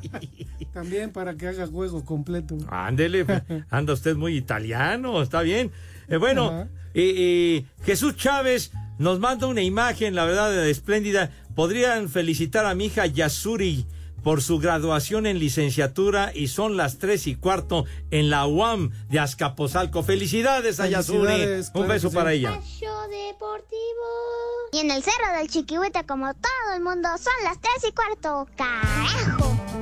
También 0.72 1.10
para 1.10 1.36
que 1.36 1.48
haga 1.48 1.66
juego 1.66 2.04
completo. 2.04 2.56
Ándele, 2.68 3.26
anda 3.70 3.92
usted 3.92 4.16
muy 4.16 4.36
italiano, 4.36 5.20
está 5.20 5.42
bien. 5.42 5.70
Eh, 6.08 6.16
bueno, 6.16 6.68
y, 6.94 7.02
y 7.02 7.66
Jesús 7.84 8.16
Chávez 8.16 8.72
nos 8.98 9.18
manda 9.18 9.46
una 9.46 9.62
imagen, 9.62 10.14
la 10.14 10.24
verdad, 10.24 10.66
espléndida. 10.68 11.30
Podrían 11.54 12.08
felicitar 12.08 12.64
a 12.64 12.74
mi 12.74 12.86
hija 12.86 13.06
Yasuri 13.06 13.84
por 14.22 14.42
su 14.42 14.58
graduación 14.58 15.26
en 15.26 15.38
licenciatura 15.38 16.32
y 16.34 16.48
son 16.48 16.76
las 16.76 16.98
tres 16.98 17.26
y 17.26 17.34
cuarto 17.34 17.84
en 18.10 18.30
la 18.30 18.46
UAM 18.46 18.90
de 19.08 19.18
Azcapotzalco. 19.18 20.02
Felicidades 20.02 20.80
a. 20.80 20.84
Felicidades, 20.84 21.70
Un 21.74 21.88
beso 21.88 22.10
sí. 22.10 22.14
para 22.14 22.32
ella. 22.32 22.50
Deportivo. 23.10 23.72
Y 24.72 24.78
en 24.78 24.90
el 24.90 25.02
cerro 25.02 25.36
del 25.38 25.48
Chiquihuite, 25.48 26.04
como 26.06 26.32
todo 26.34 26.74
el 26.74 26.82
mundo, 26.82 27.08
son 27.18 27.32
las 27.44 27.60
tres 27.60 27.90
y 27.90 27.92
cuarto. 27.92 28.48
¡Carajo! 28.56 29.81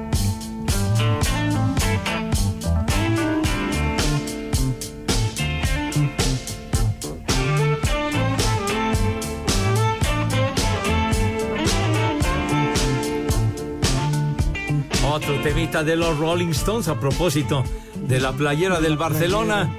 Otro 15.23 15.39
temita 15.43 15.85
de 15.85 15.97
los 15.97 16.17
Rolling 16.19 16.49
Stones 16.49 16.89
a 16.89 16.99
propósito 16.99 17.63
de 18.09 18.21
la 18.21 18.33
playera 18.33 18.81
del 18.81 18.97
Barcelona. 18.97 19.71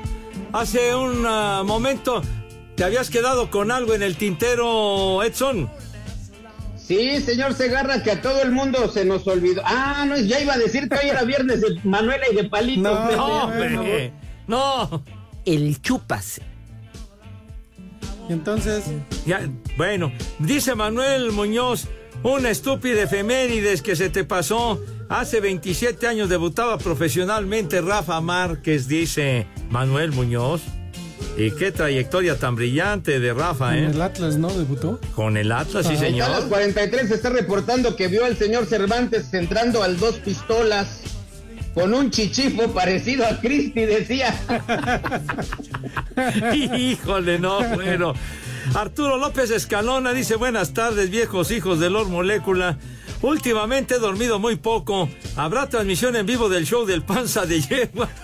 Hace 0.54 0.94
un 0.94 1.26
ah, 1.26 1.64
momento 1.66 2.22
te 2.76 2.84
habías 2.84 3.10
quedado 3.10 3.50
con 3.50 3.72
algo 3.72 3.96
en 3.96 4.04
el 4.04 4.18
tintero, 4.18 5.24
Edson. 5.24 5.68
Sí, 6.78 7.20
señor 7.22 7.56
Segarra, 7.56 8.04
que 8.04 8.12
a 8.12 8.22
todo 8.22 8.44
el 8.44 8.52
mundo 8.52 8.88
se 8.92 9.04
nos 9.04 9.26
olvidó. 9.26 9.64
Ah, 9.66 10.06
no, 10.08 10.16
ya 10.16 10.40
iba 10.40 10.54
a 10.54 10.60
decir 10.60 10.88
que 10.88 11.00
hoy 11.00 11.10
era 11.10 11.24
viernes 11.24 11.60
de 11.60 11.80
Manuela 11.84 12.26
y 12.32 12.36
de 12.36 12.44
Palito. 12.44 12.82
No, 12.82 13.46
hombre. 13.46 14.14
No. 14.46 15.04
El 15.44 15.82
chupas. 15.82 16.40
Entonces, 18.30 18.84
Ya, 19.26 19.50
bueno, 19.76 20.12
dice 20.38 20.76
Manuel 20.76 21.32
Muñoz, 21.32 21.88
una 22.22 22.52
estúpida 22.52 23.02
efemérides 23.02 23.82
que 23.82 23.96
se 23.96 24.12
te 24.12 24.24
pasó. 24.24 24.80
Hace 25.12 25.42
27 25.42 26.08
años 26.08 26.30
debutaba 26.30 26.78
profesionalmente 26.78 27.82
Rafa 27.82 28.22
Márquez, 28.22 28.88
dice 28.88 29.46
Manuel 29.70 30.14
Muñoz. 30.14 30.62
Y 31.36 31.52
qué 31.52 31.74
trayectoria 31.74 32.40
tan 32.40 32.56
brillante 32.56 33.20
de 33.20 33.34
Rafa, 33.34 33.78
en 33.78 33.84
¿eh? 33.84 33.92
el 33.92 34.02
Atlas, 34.02 34.38
¿no? 34.38 34.48
Debutó. 34.48 35.02
Con 35.14 35.36
el 35.36 35.52
Atlas, 35.52 35.86
sí. 35.86 35.98
Ahí 35.98 36.14
está, 36.14 36.26
a 36.28 36.30
las 36.30 36.38
señor. 36.38 36.50
43 36.50 37.10
se 37.10 37.16
está 37.16 37.30
reportando 37.30 37.98
que 37.98 38.08
vio 38.08 38.24
al 38.24 38.38
señor 38.38 38.66
Cervantes 38.68 39.34
entrando 39.34 39.84
al 39.84 40.00
dos 40.00 40.16
pistolas 40.16 41.02
con 41.74 41.94
un 41.94 42.10
chichifo 42.10 42.72
parecido 42.72 43.26
a 43.26 43.38
Cristi, 43.42 43.82
decía. 43.82 44.34
Híjole, 46.54 47.38
no, 47.38 47.62
bueno. 47.76 48.14
Arturo 48.76 49.18
López 49.18 49.52
Escalona 49.52 50.14
dice, 50.14 50.38
buenas 50.38 50.74
tardes, 50.74 51.10
viejos 51.10 51.52
hijos 51.52 51.82
de 51.82 51.90
Lord 51.90 52.08
Molécula. 52.08 52.78
Últimamente 53.22 53.96
he 53.96 54.00
dormido 54.00 54.40
muy 54.40 54.56
poco. 54.56 55.10
¿Habrá 55.36 55.68
transmisión 55.70 56.16
en 56.16 56.26
vivo 56.26 56.50
del 56.50 56.66
show 56.66 56.86
del 56.86 57.04
Panza 57.04 57.46
de 57.46 57.62
Yegua? 57.62 58.10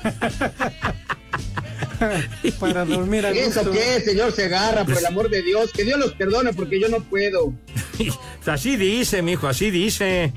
Para 2.59 2.85
dormir 2.85 3.25
a 3.25 3.31
¿Eso 3.31 3.61
gusto. 3.63 3.71
qué, 3.71 3.99
señor 4.01 4.31
Segarra? 4.31 4.85
Por 4.85 4.97
el 4.97 5.05
amor 5.05 5.29
de 5.29 5.41
Dios, 5.41 5.71
que 5.71 5.83
Dios 5.83 5.99
los 5.99 6.13
perdone 6.13 6.53
porque 6.53 6.79
yo 6.79 6.89
no 6.89 6.99
puedo. 7.03 7.53
así 8.45 8.75
dice, 8.75 9.21
mijo, 9.21 9.47
así 9.47 9.71
dice. 9.71 10.31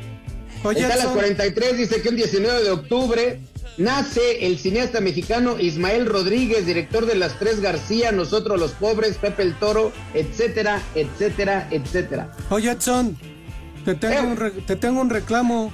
Oye, 0.63 0.81
Está 0.83 0.95
a 0.95 0.97
las 0.97 1.05
Edson, 1.07 1.15
43, 1.15 1.79
dice 1.79 2.03
que 2.03 2.09
un 2.11 2.17
19 2.17 2.63
de 2.63 2.71
octubre 2.71 3.41
nace 3.79 4.47
el 4.47 4.59
cineasta 4.59 5.01
mexicano 5.01 5.59
Ismael 5.59 6.05
Rodríguez, 6.07 6.67
director 6.67 7.07
de 7.07 7.15
Las 7.15 7.39
Tres 7.39 7.61
García, 7.61 8.13
Nosotros 8.13 8.59
los 8.61 8.73
Pobres, 8.73 9.17
Pepe 9.17 9.43
el 9.43 9.55
Toro, 9.59 9.93
etcétera, 10.15 10.83
etcétera, 10.95 11.67
etcétera. 11.71 12.35
oye, 12.51 12.71
Edson, 12.71 13.17
te 13.95 14.09
tengo, 14.09 14.29
un 14.31 14.37
re- 14.37 14.51
te 14.51 14.77
tengo 14.77 15.01
un 15.01 15.11
reclamo. 15.11 15.73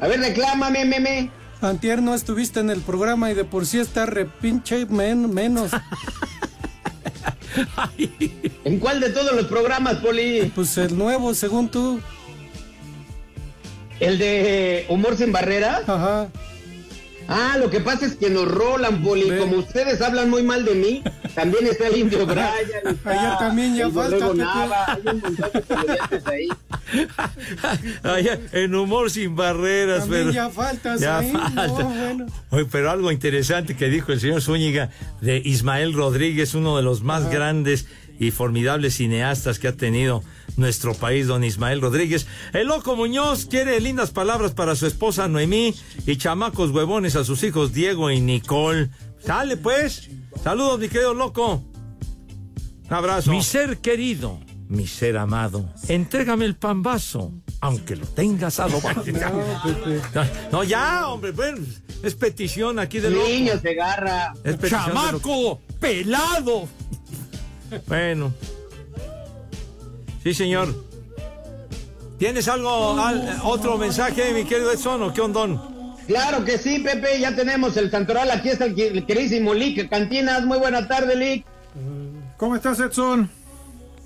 A 0.00 0.08
ver, 0.08 0.20
reclámame, 0.20 0.84
meme. 0.84 1.30
Antier 1.60 2.02
no 2.02 2.14
estuviste 2.14 2.60
en 2.60 2.70
el 2.70 2.80
programa 2.80 3.30
y 3.30 3.34
de 3.34 3.44
por 3.44 3.64
sí 3.66 3.78
está 3.78 4.04
repinche 4.06 4.86
men- 4.86 5.32
menos. 5.32 5.70
¿En 8.64 8.78
cuál 8.78 9.00
de 9.00 9.10
todos 9.10 9.32
los 9.34 9.46
programas, 9.46 9.96
Poli? 9.96 10.52
Pues 10.54 10.76
el 10.78 10.96
nuevo, 10.98 11.32
según 11.34 11.68
tú. 11.70 12.00
¿El 14.00 14.18
de 14.18 14.84
Humor 14.90 15.16
sin 15.16 15.32
Barreras? 15.32 15.88
Ajá. 15.88 16.28
Ah, 17.28 17.56
lo 17.58 17.68
que 17.70 17.80
pasa 17.80 18.06
es 18.06 18.14
que 18.16 18.30
nos 18.30 18.46
rolan, 18.46 19.02
Poli. 19.02 19.30
Como 19.38 19.56
ustedes 19.58 20.00
hablan 20.00 20.30
muy 20.30 20.42
mal 20.42 20.64
de 20.64 20.74
mí, 20.74 21.02
también 21.34 21.66
está 21.66 21.88
el 21.88 21.96
Indio 21.98 22.24
Brian. 22.26 22.48
está 22.84 23.10
Allá 23.10 23.38
también 23.38 23.74
ya 23.76 23.90
falta. 23.90 24.32
Nava, 24.34 24.84
hay 24.92 25.00
un 25.12 25.20
montón 25.20 25.50
de 25.52 25.62
comediantes 25.62 26.26
ahí. 26.26 26.48
Allá, 28.02 28.38
en 28.52 28.74
humor 28.74 29.10
sin 29.10 29.34
barreras, 29.34 30.00
También 30.00 30.22
pero. 30.22 30.32
ya 30.32 30.50
faltas 30.50 31.00
ya 31.00 31.18
ahí. 31.18 31.32
falta. 31.32 31.66
No, 31.66 31.84
bueno. 31.90 32.26
Oye, 32.50 32.66
pero 32.70 32.90
algo 32.90 33.10
interesante 33.10 33.76
que 33.76 33.88
dijo 33.88 34.12
el 34.12 34.20
señor 34.20 34.40
Zúñiga 34.40 34.90
de 35.20 35.42
Ismael 35.44 35.92
Rodríguez, 35.94 36.54
uno 36.54 36.76
de 36.76 36.82
los 36.82 37.02
más 37.02 37.28
grandes 37.30 37.86
y 38.18 38.30
formidables 38.30 38.94
cineastas 38.94 39.58
que 39.58 39.68
ha 39.68 39.72
tenido 39.76 40.22
nuestro 40.56 40.94
país, 40.94 41.26
don 41.26 41.44
Ismael 41.44 41.80
Rodríguez. 41.80 42.26
El 42.52 42.68
loco 42.68 42.96
Muñoz 42.96 43.46
quiere 43.46 43.80
lindas 43.80 44.10
palabras 44.10 44.52
para 44.52 44.74
su 44.74 44.86
esposa 44.86 45.28
Noemí 45.28 45.74
y 46.06 46.16
chamacos 46.16 46.70
huevones 46.70 47.16
a 47.16 47.24
sus 47.24 47.42
hijos 47.42 47.72
Diego 47.72 48.10
y 48.10 48.20
Nicole. 48.20 48.90
Sale 49.24 49.56
pues. 49.56 50.10
Saludos, 50.42 50.78
mi 50.80 50.88
querido 50.88 51.14
loco. 51.14 51.62
Un 52.88 52.94
abrazo. 52.94 53.30
Mi 53.30 53.42
ser 53.42 53.78
querido, 53.78 54.38
mi 54.68 54.86
ser 54.86 55.16
amado, 55.16 55.68
entrégame 55.88 56.44
el 56.44 56.54
pambazo, 56.54 57.32
aunque 57.60 57.96
lo 57.96 58.06
tengas 58.06 58.60
adobado. 58.60 59.02
No, 60.52 60.62
ya, 60.62 61.08
hombre, 61.08 61.32
bueno, 61.32 61.58
es 62.02 62.14
petición 62.14 62.78
aquí 62.78 63.00
del 63.00 63.14
loco. 63.14 63.28
Niño 63.28 63.60
se 63.60 63.70
agarra. 63.70 64.32
Es 64.44 64.56
petición. 64.56 64.86
¡Chamaco! 64.86 65.60
¡Pelado! 65.80 66.68
Bueno. 67.88 68.32
Sí, 70.26 70.34
señor. 70.34 70.74
¿Tienes 72.18 72.48
algo, 72.48 72.98
al- 72.98 73.38
otro 73.44 73.78
mensaje, 73.78 74.32
mi 74.34 74.42
querido 74.44 74.72
Edson, 74.72 75.00
o 75.04 75.12
qué 75.12 75.20
ondón? 75.20 75.62
Claro 76.08 76.44
que 76.44 76.58
sí, 76.58 76.80
Pepe, 76.80 77.20
ya 77.20 77.36
tenemos 77.36 77.76
el 77.76 77.92
santoral. 77.92 78.32
Aquí 78.32 78.48
está 78.48 78.64
el, 78.64 78.74
que- 78.74 78.88
el 78.88 79.06
queridísimo 79.06 79.54
Lick 79.54 79.88
Cantinas. 79.88 80.44
Muy 80.44 80.58
buena 80.58 80.88
tarde, 80.88 81.14
Lick. 81.14 81.46
¿Cómo 82.38 82.56
estás, 82.56 82.80
Edson? 82.80 83.30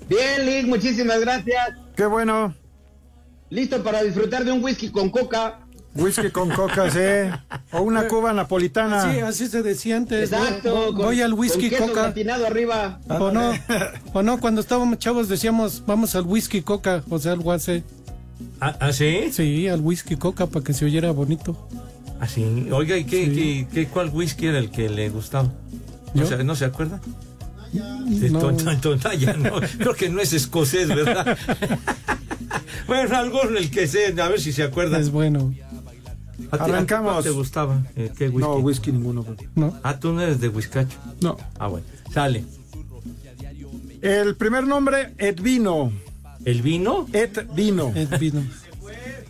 Bien, 0.07 0.45
Lick, 0.45 0.67
muchísimas 0.67 1.19
gracias. 1.21 1.71
Qué 1.95 2.05
bueno. 2.05 2.53
Listo 3.49 3.81
para 3.81 4.03
disfrutar 4.03 4.43
de 4.45 4.51
un 4.51 4.63
whisky 4.63 4.91
con 4.91 5.09
coca. 5.09 5.61
Whisky 5.95 6.29
con 6.29 6.49
coca, 6.49 6.89
sí. 6.89 6.99
O 7.73 7.81
una 7.81 8.07
cuba 8.07 8.31
napolitana. 8.33 9.11
Sí, 9.13 9.19
así 9.19 9.47
se 9.47 9.61
decía 9.61 9.97
antes. 9.97 10.31
Exacto. 10.31 10.73
Voy, 10.73 10.85
con- 10.93 10.95
voy 11.05 11.21
al 11.21 11.33
whisky 11.33 11.69
con 11.69 11.69
queso 11.69 11.87
coca. 11.87 12.01
gratinado 12.03 12.47
arriba. 12.47 12.99
O 13.09 13.31
no, 13.31 13.51
o 14.13 14.23
no, 14.23 14.39
cuando 14.39 14.61
estábamos 14.61 14.99
chavos 14.99 15.27
decíamos, 15.27 15.83
vamos 15.85 16.15
al 16.15 16.23
whisky 16.23 16.61
coca, 16.61 17.03
o 17.09 17.19
sea, 17.19 17.33
algo 17.33 17.51
así. 17.51 17.83
¿Ah, 18.61 18.75
ah, 18.79 18.93
sí? 18.93 19.29
Sí, 19.31 19.67
al 19.67 19.81
whisky 19.81 20.15
coca 20.15 20.45
para 20.47 20.63
que 20.63 20.73
se 20.73 20.85
oyera 20.85 21.11
bonito. 21.11 21.67
¿Ah, 22.21 22.27
sí? 22.27 22.67
Oiga, 22.71 22.97
¿y 22.97 23.03
qué, 23.03 23.31
qué- 23.33 23.67
qué- 23.73 23.87
cuál 23.87 24.09
whisky 24.13 24.47
era 24.47 24.59
el 24.59 24.71
que 24.71 24.87
le 24.89 25.09
gustaba? 25.09 25.49
¿No, 26.13 26.21
¿Yo? 26.23 26.27
se, 26.27 26.43
¿no 26.43 26.55
se 26.55 26.65
acuerda? 26.65 27.01
No. 27.73 28.51
No, 28.51 28.57
creo 29.77 29.93
que 29.93 30.09
no 30.09 30.21
es 30.21 30.33
escocés, 30.33 30.87
¿verdad? 30.87 31.37
bueno, 32.87 33.17
alguno 33.17 33.57
el 33.57 33.69
que 33.71 33.87
sea, 33.87 34.09
a 34.25 34.29
ver 34.29 34.39
si 34.41 34.51
se 34.53 34.63
acuerda. 34.63 34.99
Es 34.99 35.09
bueno. 35.11 35.53
¿A 36.51 36.57
ti- 36.57 36.63
a 36.63 36.65
ti 36.65 36.71
Arrancamos. 36.71 37.23
te 37.23 37.29
gustaba? 37.29 37.81
Eh, 37.95 38.11
¿Qué 38.17 38.29
whisky? 38.29 38.39
No, 38.41 38.55
whisky 38.55 38.91
ninguno. 38.91 39.25
¿No? 39.55 39.77
Ah, 39.83 39.99
tú 39.99 40.11
no 40.13 40.21
eres 40.21 40.39
de 40.39 40.49
Whiskacho. 40.49 40.97
No. 41.21 41.37
Ah, 41.59 41.67
bueno. 41.67 41.85
Sale. 42.13 42.43
El 44.01 44.35
primer 44.35 44.65
nombre, 44.65 45.13
Edvino. 45.17 45.91
¿El 46.43 46.61
vino? 46.61 47.05
Edvino. 47.13 47.91
El 47.95 48.07
vino. 48.17 48.43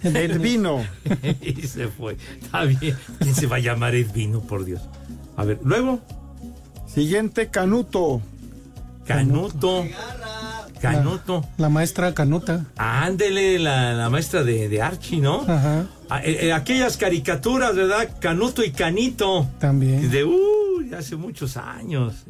Edvino. 0.04 0.86
y 1.42 1.54
se 1.68 1.88
fue. 1.90 2.18
Está 2.42 2.64
bien. 2.64 2.96
¿Quién 3.20 3.36
se 3.36 3.48
va 3.48 3.58
a 3.58 3.60
llamar 3.60 3.96
Edvino, 3.96 4.40
por 4.42 4.64
Dios? 4.64 4.82
A 5.36 5.44
ver, 5.44 5.60
luego. 5.64 6.00
Siguiente, 6.88 7.50
Canuto. 7.50 8.22
Canuto. 9.06 9.86
Canuto. 10.82 11.46
La 11.58 11.70
maestra 11.70 12.14
Canuta. 12.14 12.66
Ándele, 12.78 13.60
la, 13.60 13.94
la 13.94 14.10
maestra 14.10 14.44
de, 14.44 14.68
de 14.70 14.82
Archie, 14.82 15.20
¿no? 15.22 15.42
Ajá. 15.42 15.86
Ah, 16.14 16.20
eh, 16.26 16.48
eh, 16.48 16.52
aquellas 16.54 16.98
caricaturas, 16.98 17.74
¿verdad? 17.74 18.18
Canuto 18.20 18.66
y 18.66 18.72
Canito. 18.72 19.48
También. 19.60 20.12
De, 20.12 20.26
uy, 20.26 20.94
hace 20.94 21.16
muchos 21.16 21.56
años. 21.56 22.26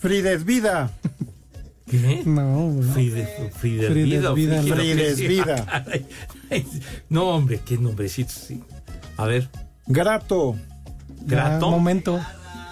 Frides 0.00 0.44
Vida. 0.44 0.90
¿Qué? 1.88 2.22
No, 2.26 2.68
güey. 2.70 2.88
Fride, 2.88 3.52
Fride 3.56 3.86
Frides 3.90 3.94
Vida. 3.94 4.32
Vida, 4.32 4.62
Fride- 4.62 4.74
Frides 4.74 5.20
Vida. 5.20 5.84
No, 7.08 7.28
hombre, 7.30 7.60
qué 7.64 7.78
nombrecitos, 7.78 8.34
sí. 8.34 8.60
A 9.16 9.26
ver, 9.26 9.48
Grato. 9.86 10.56
Ya, 11.26 11.48
grato. 11.50 11.66
un 11.66 11.72
momento, 11.72 12.20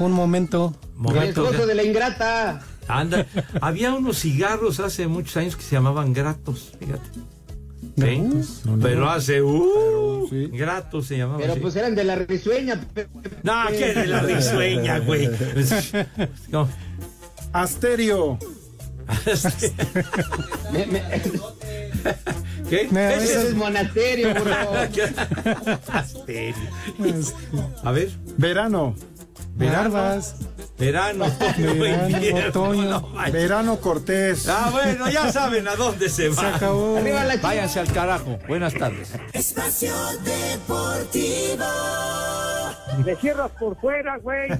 un 0.00 0.12
momento. 0.12 0.74
El 0.82 0.98
Momento, 1.00 1.44
esposo 1.44 1.64
de 1.66 1.74
la 1.76 1.84
ingrata. 1.84 2.60
Anda, 2.88 3.24
había 3.60 3.92
unos 3.94 4.18
cigarros 4.18 4.80
hace 4.80 5.06
muchos 5.06 5.36
años 5.36 5.54
que 5.54 5.62
se 5.62 5.76
llamaban 5.76 6.12
gratos, 6.12 6.72
fíjate. 6.80 7.08
¿Sí? 8.00 8.16
Gratos. 8.20 8.62
Pero 8.82 9.10
hace, 9.10 9.42
uh, 9.42 10.26
sí. 10.30 10.46
gratos 10.52 11.06
se 11.06 11.18
llamaban. 11.18 11.40
Pero 11.42 11.56
pues 11.60 11.76
eran 11.76 11.94
de 11.94 12.04
la 12.04 12.16
risueña. 12.16 12.80
No, 13.42 13.66
que 13.70 13.94
de 13.94 14.06
la 14.06 14.20
risueña, 14.20 14.98
güey. 15.00 15.28
No. 16.50 16.68
Asterio. 17.52 18.38
Me- 20.72 20.86
me- 20.86 21.02
¿Qué? 22.68 22.88
No, 22.90 23.00
Ese 23.00 23.24
Ese 23.24 23.24
ese 23.38 23.48
es 23.48 23.54
monasterio, 23.54 24.34
bro. 24.34 24.54
Asterio. 25.88 26.54
A 27.82 27.92
ver, 27.92 28.10
Verano. 28.36 28.94
Verano. 29.58 29.90
Barbas. 29.92 30.34
Verano, 30.78 31.24
Verano, 31.58 32.08
invierno, 32.08 32.48
otoño. 32.50 32.82
no 32.84 33.00
manches. 33.08 33.32
Verano 33.32 33.80
Cortés. 33.80 34.48
Ah, 34.48 34.68
bueno, 34.70 35.08
ya 35.10 35.32
saben 35.32 35.66
a 35.66 35.74
dónde 35.74 36.08
se 36.08 36.32
Se 36.32 36.40
va. 36.42 36.54
acabó. 36.54 36.96
Arriba 36.98 37.24
la 37.24 37.34
chica. 37.34 37.48
Váyanse 37.48 37.80
al 37.80 37.92
carajo. 37.92 38.38
Buenas 38.46 38.74
tardes. 38.74 39.10
Espacio 39.32 39.92
Deportivo. 40.22 41.64
Me 43.04 43.16
cierras 43.16 43.50
por 43.58 43.76
fuera, 43.80 44.18
güey. 44.18 44.50